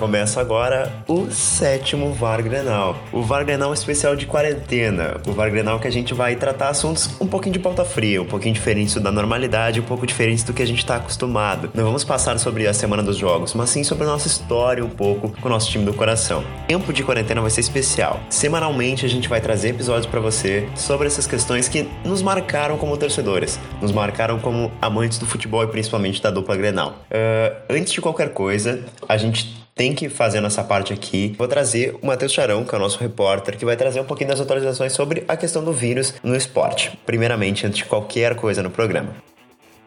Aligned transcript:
Começa 0.00 0.40
agora 0.40 0.90
o 1.06 1.30
sétimo 1.30 2.14
VAR 2.14 2.42
Grenal. 2.42 2.96
O 3.12 3.20
VAR 3.20 3.44
Grenal 3.44 3.74
especial 3.74 4.16
de 4.16 4.24
quarentena. 4.24 5.20
O 5.28 5.32
VAR 5.32 5.50
Grenal 5.50 5.78
que 5.78 5.86
a 5.86 5.92
gente 5.92 6.14
vai 6.14 6.34
tratar 6.36 6.70
assuntos 6.70 7.20
um 7.20 7.26
pouquinho 7.26 7.52
de 7.52 7.58
pauta 7.58 7.84
fria, 7.84 8.22
um 8.22 8.24
pouquinho 8.24 8.54
diferente 8.54 8.98
da 8.98 9.12
normalidade, 9.12 9.78
um 9.78 9.84
pouco 9.84 10.06
diferente 10.06 10.42
do 10.42 10.54
que 10.54 10.62
a 10.62 10.66
gente 10.66 10.78
está 10.78 10.96
acostumado. 10.96 11.70
Não 11.74 11.84
vamos 11.84 12.02
passar 12.02 12.38
sobre 12.38 12.66
a 12.66 12.72
semana 12.72 13.02
dos 13.02 13.18
jogos, 13.18 13.52
mas 13.52 13.68
sim 13.68 13.84
sobre 13.84 14.04
a 14.04 14.06
nossa 14.06 14.26
história 14.26 14.82
um 14.82 14.88
pouco 14.88 15.38
com 15.38 15.48
o 15.48 15.50
nosso 15.50 15.70
time 15.70 15.84
do 15.84 15.92
coração. 15.92 16.42
Tempo 16.66 16.94
de 16.94 17.04
quarentena 17.04 17.42
vai 17.42 17.50
ser 17.50 17.60
especial. 17.60 18.20
Semanalmente 18.30 19.04
a 19.04 19.08
gente 19.08 19.28
vai 19.28 19.42
trazer 19.42 19.68
episódios 19.68 20.06
para 20.06 20.18
você 20.18 20.66
sobre 20.74 21.08
essas 21.08 21.26
questões 21.26 21.68
que 21.68 21.86
nos 22.06 22.22
marcaram 22.22 22.78
como 22.78 22.96
torcedores, 22.96 23.60
nos 23.82 23.92
marcaram 23.92 24.38
como 24.38 24.72
amantes 24.80 25.18
do 25.18 25.26
futebol 25.26 25.62
e 25.62 25.66
principalmente 25.66 26.22
da 26.22 26.30
dupla 26.30 26.56
Grenal. 26.56 27.04
Uh, 27.10 27.54
antes 27.68 27.92
de 27.92 28.00
qualquer 28.00 28.32
coisa, 28.32 28.82
a 29.06 29.18
gente 29.18 29.59
tem 29.80 29.94
que 29.94 30.10
fazer 30.10 30.40
nossa 30.40 30.62
parte 30.62 30.92
aqui. 30.92 31.34
Vou 31.38 31.48
trazer 31.48 31.96
o 32.02 32.06
Matheus 32.06 32.32
Charão, 32.32 32.66
que 32.66 32.74
é 32.74 32.76
o 32.76 32.78
nosso 32.78 32.98
repórter, 32.98 33.56
que 33.56 33.64
vai 33.64 33.78
trazer 33.78 33.98
um 33.98 34.04
pouquinho 34.04 34.28
das 34.28 34.38
atualizações 34.38 34.92
sobre 34.92 35.24
a 35.26 35.38
questão 35.38 35.64
do 35.64 35.72
vírus 35.72 36.12
no 36.22 36.36
esporte. 36.36 36.98
Primeiramente, 37.06 37.66
antes 37.66 37.78
de 37.78 37.86
qualquer 37.86 38.36
coisa 38.36 38.62
no 38.62 38.68
programa. 38.68 39.29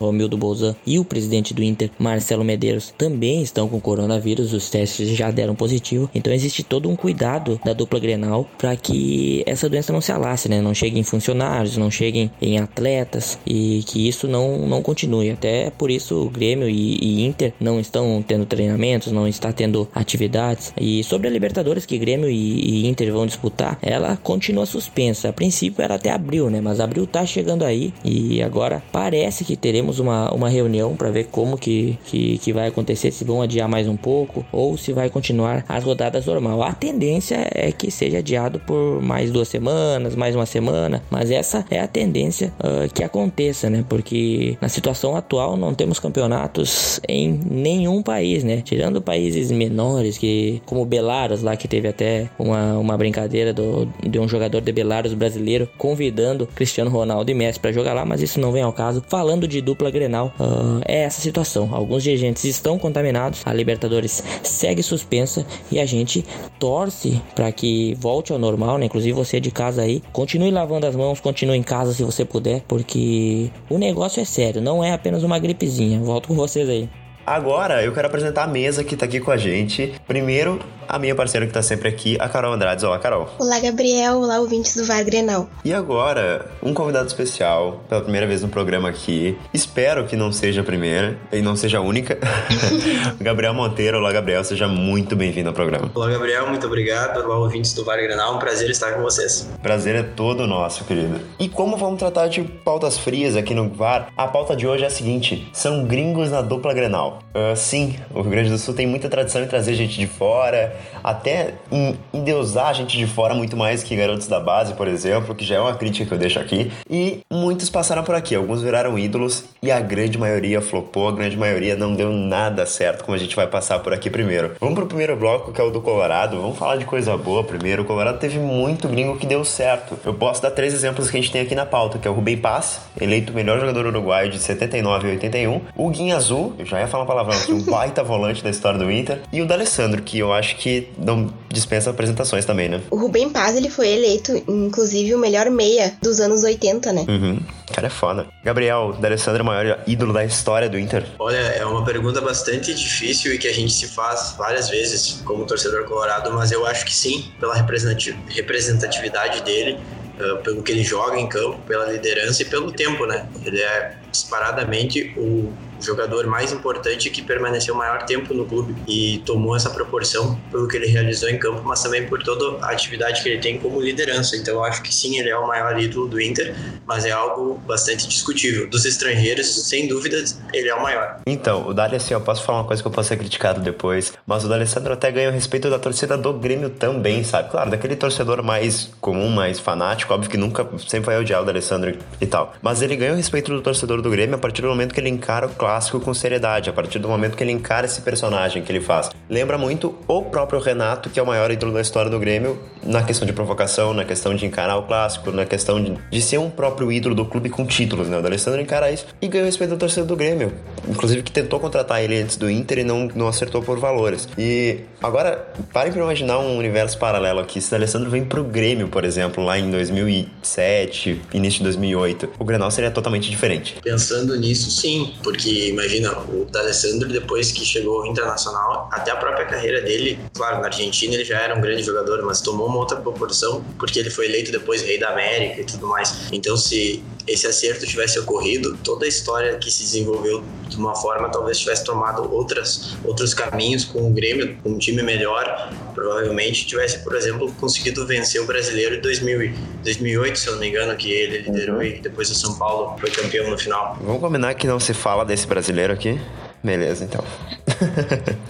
Romildo 0.06 0.38
Bolzan 0.38 0.76
e 0.86 1.00
o 1.00 1.06
presidente 1.06 1.54
do 1.54 1.64
Inter, 1.64 1.90
Marcelo 1.98 2.44
Medeiros, 2.44 2.94
também 2.98 3.42
estão 3.42 3.68
com 3.68 3.80
coronavírus, 3.80 4.54
os 4.54 4.70
testes 4.70 5.10
já 5.10 5.32
deram 5.32 5.56
positivo. 5.56 6.10
Então 6.14 6.34
existe 6.34 6.64
todo 6.64 6.90
um 6.90 6.96
cuidado 6.96 7.60
da 7.64 7.74
dupla 7.74 8.00
Grenal 8.00 8.48
para 8.58 8.76
que 8.76 9.44
essa 9.46 9.70
doença 9.70 9.94
não 9.94 10.02
se 10.02 10.12
alasse, 10.12 10.50
né? 10.50 10.62
Não 10.62 10.74
chegue 10.74 11.00
em 11.00 11.04
funcionários, 11.04 11.78
não 11.78 11.90
cheguem 11.90 12.32
em 12.42 12.58
atletas 12.58 13.38
e 13.46 13.84
que 13.88 14.08
isso 14.08 14.28
não, 14.28 14.68
não 14.68 14.82
continue. 14.82 15.32
Até 15.32 15.70
por 15.70 15.90
isso 15.90 16.16
o 16.16 16.30
Grêmio 16.30 16.70
e, 16.70 16.98
e 17.02 17.26
Inter 17.26 17.54
não 17.60 17.80
estão 17.80 18.24
tendo 18.26 18.46
treinamentos, 18.46 19.12
não 19.12 19.28
está 19.28 19.52
tendo 19.52 19.88
atividades. 19.94 20.74
E 20.80 21.04
sobre 21.04 21.28
a 21.28 21.32
Libertadores 21.32 21.86
que 21.86 21.98
Grêmio 21.98 22.30
e, 22.30 22.84
e 22.84 22.88
Inter 22.88 23.12
vão 23.12 23.26
disputar, 23.26 23.78
ela 23.82 24.18
continua 24.18 24.66
suspensa. 24.66 25.30
A 25.30 25.34
princípio 25.34 25.84
era 25.84 25.96
até 25.96 26.12
abril, 26.12 26.50
né? 26.50 26.62
Mas 26.62 26.80
abril 26.80 27.08
tá 27.08 27.26
chegando 27.26 27.64
aí 27.64 27.94
e 28.04 28.42
agora 28.42 28.84
parece 28.92 29.44
que 29.44 29.56
teremos 29.56 29.93
uma, 30.00 30.34
uma 30.34 30.50
reunião 30.50 30.96
para 30.96 31.10
ver 31.10 31.26
como 31.26 31.58
que, 31.58 31.98
que, 32.06 32.38
que 32.38 32.54
vai 32.54 32.68
acontecer, 32.68 33.12
se 33.12 33.24
vão 33.24 33.42
adiar 33.42 33.68
mais 33.68 33.88
um 33.88 33.96
pouco 33.96 34.46
ou 34.52 34.78
se 34.78 34.94
vai 34.94 35.10
continuar 35.10 35.66
as 35.68 35.84
rodadas 35.84 36.26
normal. 36.26 36.64
A 36.64 36.74
tendência 36.74 37.48
é 37.54 37.72
que 37.72 37.90
seja 37.92 38.20
adiado 38.20 38.60
por 38.60 39.02
mais 39.02 39.32
duas 39.32 39.48
semanas, 39.48 40.16
mais 40.16 40.36
uma 40.36 40.46
semana, 40.46 41.02
mas 41.10 41.32
essa 41.32 41.66
é 41.70 41.80
a 41.80 41.88
tendência 41.88 42.54
uh, 42.60 42.92
que 42.94 43.04
aconteça, 43.04 43.70
né? 43.70 43.84
Porque 43.88 44.58
na 44.62 44.70
situação 44.70 45.16
atual 45.16 45.58
não 45.58 45.74
temos 45.74 46.00
campeonatos 46.00 47.00
em 47.08 47.40
nenhum 47.50 48.02
país, 48.02 48.44
né? 48.44 48.62
Tirando 48.62 49.02
países 49.02 49.52
menores, 49.52 50.18
que 50.18 50.62
como 50.66 50.86
Belarus 50.86 51.42
lá, 51.42 51.56
que 51.56 51.68
teve 51.68 51.88
até 51.88 52.30
uma, 52.38 52.78
uma 52.78 52.98
brincadeira 52.98 53.54
do, 53.54 53.88
de 54.02 54.20
um 54.20 54.28
jogador 54.28 54.62
de 54.62 54.72
Belarus 54.72 55.14
brasileiro 55.14 55.70
convidando 55.78 56.48
Cristiano 56.48 56.90
Ronaldo 56.90 57.30
e 57.32 57.34
Messi 57.34 57.60
para 57.60 57.72
jogar 57.72 57.94
lá, 57.94 58.06
mas 58.06 58.22
isso 58.22 58.40
não 58.40 58.52
vem 58.52 58.64
ao 58.64 58.74
caso. 58.74 59.04
Falando 59.08 59.48
de 59.48 59.62
dupla 59.62 59.83
Grenal 59.92 60.34
uh, 60.40 60.82
é 60.86 61.04
essa 61.04 61.22
situação. 61.22 61.70
Alguns 61.72 62.04
dirigentes 62.04 62.44
estão 62.44 62.78
contaminados, 62.78 63.42
a 63.46 63.54
Libertadores 63.54 64.24
segue 64.44 64.84
suspensa 64.84 65.46
e 65.72 65.80
a 65.80 65.86
gente 65.86 66.26
torce 66.60 67.22
para 67.36 67.52
que 67.52 67.96
volte 67.96 68.32
ao 68.32 68.40
normal, 68.40 68.78
né? 68.78 68.86
Inclusive 68.86 69.14
você 69.14 69.40
de 69.40 69.52
casa 69.52 69.82
aí, 69.82 70.02
continue 70.12 70.52
lavando 70.52 70.86
as 70.86 70.96
mãos, 70.96 71.20
continue 71.20 71.58
em 71.58 71.64
casa 71.64 71.94
se 71.94 72.04
você 72.04 72.26
puder, 72.26 72.62
porque 72.68 73.50
o 73.70 73.78
negócio 73.78 74.22
é 74.22 74.26
sério, 74.26 74.62
não 74.62 74.84
é 74.84 74.92
apenas 74.92 75.24
uma 75.24 75.40
gripezinha. 75.40 76.00
Volto 76.00 76.28
com 76.28 76.36
vocês 76.36 76.70
aí. 76.70 76.90
Agora 77.26 77.82
eu 77.82 77.94
quero 77.94 78.08
apresentar 78.08 78.44
a 78.44 78.48
mesa 78.48 78.84
que 78.84 78.98
tá 78.98 79.06
aqui 79.06 79.20
com 79.20 79.32
a 79.32 79.38
gente. 79.38 79.94
Primeiro, 80.06 80.60
a 80.88 81.00
minha 81.00 81.16
parceira 81.16 81.48
que 81.48 81.54
tá 81.54 81.62
sempre 81.62 81.88
aqui, 81.88 82.18
a 82.20 82.28
Carol 82.28 82.54
Andrades. 82.54 82.84
Olá, 82.84 83.00
Carol. 83.00 83.30
Olá, 83.40 83.60
Gabriel. 83.60 84.18
Olá, 84.18 84.40
ouvintes 84.40 84.76
do 84.76 84.86
VAR 84.86 85.04
Grenal. 85.06 85.50
E 85.64 85.74
agora, 85.74 86.52
um 86.62 86.74
convidado 86.74 87.08
especial, 87.08 87.82
pela 87.88 88.02
primeira 88.02 88.28
vez 88.28 88.42
no 88.42 88.50
programa 88.50 88.90
aqui. 88.90 89.38
Espero 89.54 90.06
que 90.06 90.16
não 90.16 90.32
seja 90.32 90.62
a 90.62 90.64
primeira 90.64 91.18
e 91.32 91.42
não 91.42 91.56
seja 91.56 91.78
a 91.78 91.82
única. 91.82 92.18
Gabriel 93.20 93.54
Monteiro. 93.54 93.98
Olá, 93.98 94.12
Gabriel. 94.12 94.44
Seja 94.44 94.68
muito 94.68 95.16
bem-vindo 95.16 95.48
ao 95.48 95.56
programa. 95.56 95.90
Olá, 95.96 96.10
Gabriel. 96.10 96.48
Muito 96.48 96.68
obrigado. 96.68 97.24
Olá, 97.24 97.38
ouvintes 97.38 97.74
do 97.74 97.86
VAR 97.86 97.98
Grenal. 97.98 98.36
Um 98.36 98.40
prazer 98.40 98.70
estar 98.70 98.94
com 98.94 99.02
vocês. 99.02 99.50
Prazer 99.62 99.96
é 99.96 100.04
todo 100.04 100.46
nosso, 100.46 100.84
querido. 100.84 101.22
E 101.40 101.48
como 101.48 101.78
vamos 101.78 102.00
tratar 102.00 102.28
de 102.28 102.44
pautas 102.44 102.98
frias 102.98 103.38
aqui 103.38 103.54
no 103.54 103.70
VAR, 103.70 104.10
a 104.18 104.28
pauta 104.28 104.56
de 104.56 104.68
hoje 104.68 104.84
é 104.84 104.88
a 104.88 104.90
seguinte: 104.90 105.50
são 105.54 105.86
gringos 105.86 106.30
na 106.30 106.42
dupla 106.42 106.74
Grenal. 106.74 107.13
Uh, 107.34 107.56
sim, 107.56 107.96
o 108.14 108.22
Rio 108.22 108.32
Grande 108.32 108.50
do 108.50 108.58
Sul 108.58 108.74
tem 108.74 108.86
muita 108.86 109.10
tradição 109.10 109.44
em 109.44 109.48
trazer 109.48 109.74
gente 109.74 110.00
de 110.00 110.08
fora, 110.08 110.76
até 111.04 111.56
em 111.72 111.98
endeusar 112.14 112.74
gente 112.74 112.98
de 112.98 113.08
fora 113.08 113.34
muito 113.34 113.58
mais 113.58 113.84
que 113.84 113.96
garotos 113.96 114.28
da 114.28 114.40
base, 114.40 114.74
por 114.74 114.88
exemplo, 114.88 115.34
que 115.34 115.44
já 115.44 115.56
é 115.56 115.60
uma 115.60 115.76
crítica 115.76 116.06
que 116.06 116.14
eu 116.14 116.18
deixo 116.18 116.40
aqui. 116.40 116.72
E 116.90 117.22
muitos 117.32 117.70
passaram 117.70 118.04
por 118.04 118.16
aqui, 118.16 118.36
alguns 118.36 118.62
viraram 118.62 118.98
ídolos 118.98 119.46
e 119.62 119.72
a 119.72 119.80
grande 119.80 120.18
maioria 120.18 120.62
flopou, 120.62 121.08
a 121.08 121.12
grande 121.12 121.38
maioria 121.38 121.76
não 121.76 121.96
deu 121.96 122.12
nada 122.12 122.66
certo, 122.66 123.04
como 123.04 123.16
a 123.16 123.20
gente 123.20 123.36
vai 123.36 123.48
passar 123.48 123.80
por 123.80 123.94
aqui 123.94 124.10
primeiro. 124.10 124.52
Vamos 124.60 124.76
pro 124.76 124.86
primeiro 124.86 125.16
bloco, 125.16 125.52
que 125.52 125.60
é 125.60 125.64
o 125.64 125.72
do 125.72 125.82
Colorado. 125.82 126.40
Vamos 126.40 126.58
falar 126.58 126.78
de 126.78 126.86
coisa 126.86 127.18
boa 127.18 127.44
primeiro. 127.44 127.84
O 127.84 127.86
Colorado 127.86 128.20
teve 128.20 128.40
muito 128.40 128.88
gringo 128.88 129.18
que 129.18 129.26
deu 129.26 129.44
certo. 129.44 129.98
Eu 130.06 130.14
posso 130.14 130.42
dar 130.42 130.52
três 130.52 130.74
exemplos 130.74 131.10
que 131.10 131.18
a 131.18 131.22
gente 131.22 131.32
tem 131.32 131.42
aqui 131.42 131.56
na 131.56 131.66
pauta, 131.66 131.98
que 131.98 132.08
é 132.08 132.12
o 132.12 132.14
Rubem 132.14 132.38
Paz, 132.38 132.82
eleito 133.00 133.32
o 133.32 133.36
melhor 133.36 133.60
jogador 133.60 133.86
uruguaio 133.88 134.30
de 134.30 134.40
79 134.40 135.08
e 135.08 135.12
81. 135.12 135.62
O 135.76 135.90
Guinha 135.90 136.16
Azul, 136.16 136.54
eu 136.58 136.66
já 136.66 136.80
ia 136.80 136.88
falar 136.88 137.03
uma 137.04 137.06
palavrão 137.06 137.38
aqui, 137.38 137.52
um 137.52 137.62
baita 137.62 138.04
volante 138.04 138.44
da 138.44 138.50
história 138.50 138.80
do 138.80 138.90
Inter. 138.92 139.20
E 139.32 139.42
o 139.42 139.46
D'Alessandro, 139.46 140.02
que 140.02 140.18
eu 140.18 140.34
acho 140.34 140.56
que 140.58 140.90
não 140.98 141.32
dispensa 141.50 141.90
apresentações 141.90 142.46
também, 142.46 142.70
né? 142.70 142.82
O 142.90 142.98
Rubem 142.98 143.30
Paz, 143.30 143.56
ele 143.56 143.70
foi 143.70 143.90
eleito, 143.90 144.36
inclusive, 144.48 145.14
o 145.14 145.20
melhor 145.20 145.50
meia 145.50 145.94
dos 146.02 146.20
anos 146.20 146.44
80, 146.44 146.92
né? 146.92 147.06
Uhum. 147.08 147.40
Cara, 147.74 147.88
é 147.88 147.90
foda. 147.90 148.28
Gabriel, 148.44 148.94
D'Alessandro 149.00 149.42
é 149.42 149.44
o 149.44 149.46
maior 149.46 149.80
ídolo 149.86 150.14
da 150.14 150.24
história 150.24 150.70
do 150.70 150.80
Inter? 150.80 151.06
Olha, 151.20 151.38
é 151.38 151.66
uma 151.66 151.84
pergunta 151.84 152.22
bastante 152.22 152.74
difícil 152.74 153.34
e 153.34 153.38
que 153.38 153.48
a 153.48 153.54
gente 153.54 153.74
se 153.74 153.88
faz 153.88 154.36
várias 154.38 154.70
vezes 154.70 155.22
como 155.26 155.46
torcedor 155.46 155.86
colorado, 155.86 156.32
mas 156.34 156.52
eu 156.52 156.66
acho 156.66 156.86
que 156.86 156.94
sim, 156.94 157.32
pela 157.40 157.56
representatividade 157.56 159.42
dele, 159.44 159.78
uh, 160.20 160.38
pelo 160.44 160.62
que 160.62 160.72
ele 160.72 160.84
joga 160.84 161.20
em 161.20 161.28
campo, 161.28 161.58
pela 161.68 161.92
liderança 161.92 162.44
e 162.44 162.46
pelo 162.46 162.72
tempo, 162.72 163.06
né? 163.06 163.28
Ele 163.46 163.62
é 163.62 163.98
disparadamente 164.14 165.14
o 165.18 165.52
jogador 165.82 166.26
mais 166.28 166.54
importante 166.54 167.10
que 167.10 167.22
permaneceu 167.22 167.76
maior 167.76 168.04
tempo 168.04 168.34
no 168.34 168.46
clube 168.46 168.74
e 168.88 169.22
tomou 169.26 169.56
essa 169.56 169.70
proporção 169.70 170.40
pelo 170.50 170.68
que 170.68 170.78
ele 170.78 170.88
realizou 170.88 171.30
em 171.30 171.38
campo, 171.38 171.62
mas 171.66 171.84
também 171.84 172.06
por 172.08 172.24
toda 172.24 172.66
a 172.66 172.72
atividade 172.72 173.22
que 173.22 173.30
ele 173.30 173.42
tem 173.42 173.58
como 173.60 173.82
liderança. 173.82 174.38
Então 174.38 174.56
eu 174.56 174.64
acho 174.64 174.82
que 174.82 174.94
sim, 174.94 175.20
ele 175.20 175.30
é 175.30 175.38
o 175.38 175.46
maior 175.46 175.78
ídolo 175.78 176.08
do 176.08 176.22
Inter, 176.22 176.56
mas 176.86 177.06
é 177.06 177.12
algo 177.12 177.56
bastante 177.68 178.08
discutível. 178.08 178.70
Dos 178.70 178.86
estrangeiros, 178.86 179.68
sem 179.68 179.88
dúvidas, 179.88 180.40
ele 180.54 180.70
é 180.70 180.76
o 180.76 180.82
maior. 180.82 181.20
Então, 181.28 181.68
o 181.68 181.74
Dali, 181.74 181.96
assim, 181.96 182.14
eu 182.14 182.22
posso 182.22 182.44
falar 182.44 182.60
uma 182.60 182.68
coisa 182.68 182.82
que 182.82 182.88
eu 182.88 182.92
posso 182.92 183.10
ser 183.10 183.18
criticado 183.18 183.60
depois, 183.60 184.14
mas 184.26 184.46
o 184.46 184.48
D'Alessandro 184.48 184.94
até 184.94 185.12
ganha 185.12 185.30
o 185.30 185.34
respeito 185.34 185.70
da 185.70 185.80
torcida 185.80 186.18
do 186.18 186.32
Grêmio 186.34 186.70
também, 186.70 187.24
sabe? 187.24 187.50
Claro, 187.50 187.70
daquele 187.70 187.96
torcedor 187.96 188.44
mais 188.44 188.90
comum, 189.02 189.30
mais 189.30 189.60
fanático, 189.60 190.14
óbvio 190.14 190.30
que 190.30 190.38
nunca, 190.38 190.68
sempre 190.88 191.08
vai 191.08 191.20
odiar 191.20 191.42
o 191.42 191.46
D'Alessandro 191.46 191.98
e 192.22 192.26
tal. 192.26 192.54
Mas 192.62 192.82
ele 192.82 192.96
ganha 192.96 193.14
o 193.14 193.16
respeito 193.16 193.52
do 193.52 193.62
torcedor 193.62 194.02
do 194.04 194.12
Grêmio 194.12 194.36
a 194.36 194.38
partir 194.38 194.62
do 194.62 194.68
momento 194.68 194.94
que 194.94 195.00
ele 195.00 195.10
encara 195.10 195.48
o 195.48 195.50
clássico 195.50 196.00
com 196.00 196.14
seriedade, 196.14 196.70
a 196.70 196.74
partir 196.74 197.00
do 197.00 197.08
momento 197.08 197.36
que 197.36 197.44
ele 197.44 197.52
encara 197.52 197.86
esse 197.86 198.02
personagem 198.02 198.62
que 198.62 198.72
ele 198.72 198.82
faz. 198.82 199.10
Lembra 199.30 199.58
muito 199.58 199.96
o 200.08 200.22
próprio 200.22 200.60
Renato, 200.60 201.10
que 201.10 201.20
é 201.20 201.24
o 201.24 201.26
maior 201.26 201.50
ídolo 201.50 201.74
da 201.74 201.82
história 201.82 202.12
do 202.12 202.20
Grêmio, 202.20 202.60
na 202.84 203.02
questão 203.04 203.26
de 203.26 203.34
provocação, 203.34 203.94
na 203.94 204.06
questão 204.06 204.36
de 204.36 204.46
encarar 204.46 204.78
o 204.78 204.84
clássico, 204.84 205.32
na 205.32 205.46
questão 205.46 205.82
de, 205.82 205.98
de 206.12 206.22
ser 206.22 206.38
um 206.38 206.50
próprio 206.50 206.92
ídolo 206.92 207.16
do 207.16 207.26
clube 207.26 207.50
com 207.50 207.66
títulos, 207.66 208.08
né? 208.08 208.18
O 208.20 208.26
Alessandro 208.26 208.62
encara 208.62 208.92
isso 208.92 209.08
e 209.22 209.28
ganhou 209.28 209.46
respeito 209.46 209.72
da 209.72 209.78
torcida 209.78 210.06
do 210.06 210.16
Grêmio. 210.16 210.54
Inclusive 210.88 211.24
que 211.24 211.32
tentou 211.32 211.60
contratar 211.60 212.04
ele 212.04 212.22
antes 212.22 212.36
do 212.36 212.50
Inter 212.50 212.80
e 212.80 212.84
não, 212.84 213.10
não 213.16 213.28
acertou 213.28 213.62
por 213.62 213.80
valores. 213.80 214.28
E 214.38 214.82
agora, 215.02 215.48
parem 215.72 215.92
para 215.92 216.02
imaginar 216.02 216.40
um 216.40 216.58
universo 216.58 216.98
paralelo 216.98 217.40
aqui. 217.40 217.62
Se 217.62 217.72
o 217.72 217.76
Alessandro 217.76 218.10
vem 218.10 218.26
pro 218.26 218.44
Grêmio, 218.44 218.88
por 218.88 219.06
exemplo, 219.06 219.44
lá 219.44 219.58
em 219.58 219.70
2007, 219.72 221.22
início 221.34 221.60
de 221.60 221.64
2008, 221.66 222.30
o 222.38 222.44
Grenal 222.44 222.70
seria 222.72 222.92
totalmente 222.92 223.30
diferente. 223.30 223.78
Pensando 223.94 224.36
nisso, 224.36 224.72
sim, 224.72 225.14
porque 225.22 225.68
imagina, 225.68 226.18
o 226.18 226.46
D'Alessandro, 226.46 227.08
depois 227.10 227.52
que 227.52 227.64
chegou 227.64 228.02
ao 228.02 228.08
Internacional, 228.08 228.90
até 228.92 229.12
a 229.12 229.16
própria 229.16 229.46
carreira 229.46 229.84
dele, 229.84 230.18
claro, 230.34 230.62
na 230.62 230.66
Argentina 230.66 231.14
ele 231.14 231.24
já 231.24 231.40
era 231.40 231.56
um 231.56 231.62
grande 231.62 231.84
jogador, 231.84 232.24
mas 232.24 232.42
tomou 232.42 232.66
uma 232.66 232.80
outra 232.80 232.98
proporção, 232.98 233.64
porque 233.78 234.00
ele 234.00 234.10
foi 234.10 234.26
eleito 234.26 234.52
depois 234.52 234.82
rei 234.82 234.98
da 234.98 235.10
América 235.10 235.62
e 235.62 235.64
tudo 235.64 235.86
mais. 235.86 236.28
Então, 236.32 236.58
se 236.58 237.04
esse 237.28 237.48
acerto 237.48 237.86
tivesse 237.86 238.20
ocorrido, 238.20 238.78
toda 238.84 239.06
a 239.06 239.08
história 239.08 239.58
que 239.58 239.72
se 239.72 239.84
desenvolveu 239.84 240.44
de 240.68 240.76
uma 240.78 240.96
forma 240.96 241.30
talvez 241.30 241.60
tivesse 241.60 241.84
tomado 241.84 242.34
outras, 242.34 242.96
outros 243.04 243.34
caminhos 243.34 243.86
com 243.86 244.08
o 244.08 244.12
Grêmio, 244.12 244.58
com 244.62 244.72
um 244.72 244.78
time 244.78 245.02
melhor, 245.04 245.72
provavelmente 245.94 246.66
tivesse, 246.66 247.00
por 247.00 247.16
exemplo, 247.16 247.52
conseguido 247.60 248.06
vencer 248.06 248.42
o 248.42 248.46
brasileiro 248.46 248.96
em 248.96 249.02
2000, 249.02 249.54
2008, 249.84 250.40
se 250.40 250.48
eu 250.48 250.54
não 250.54 250.60
me 250.60 250.70
engano, 250.70 250.96
que 250.96 251.12
ele 251.12 251.40
liderou 251.40 251.78
uhum. 251.78 251.84
e 251.84 252.00
depois 252.00 252.30
o 252.30 252.36
São 252.36 252.58
Paulo 252.58 252.98
foi 253.00 253.10
campeão 253.12 253.50
no 253.50 253.58
final. 253.58 253.98
Vamos 254.02 254.22
combinar 254.22 254.54
que 254.56 254.68
não 254.68 254.80
se 254.80 254.94
fala 254.94 255.24
desse 255.24 255.48
brasileiro 255.48 255.94
aqui? 255.94 256.20
Beleza, 256.64 257.04
então. 257.04 257.24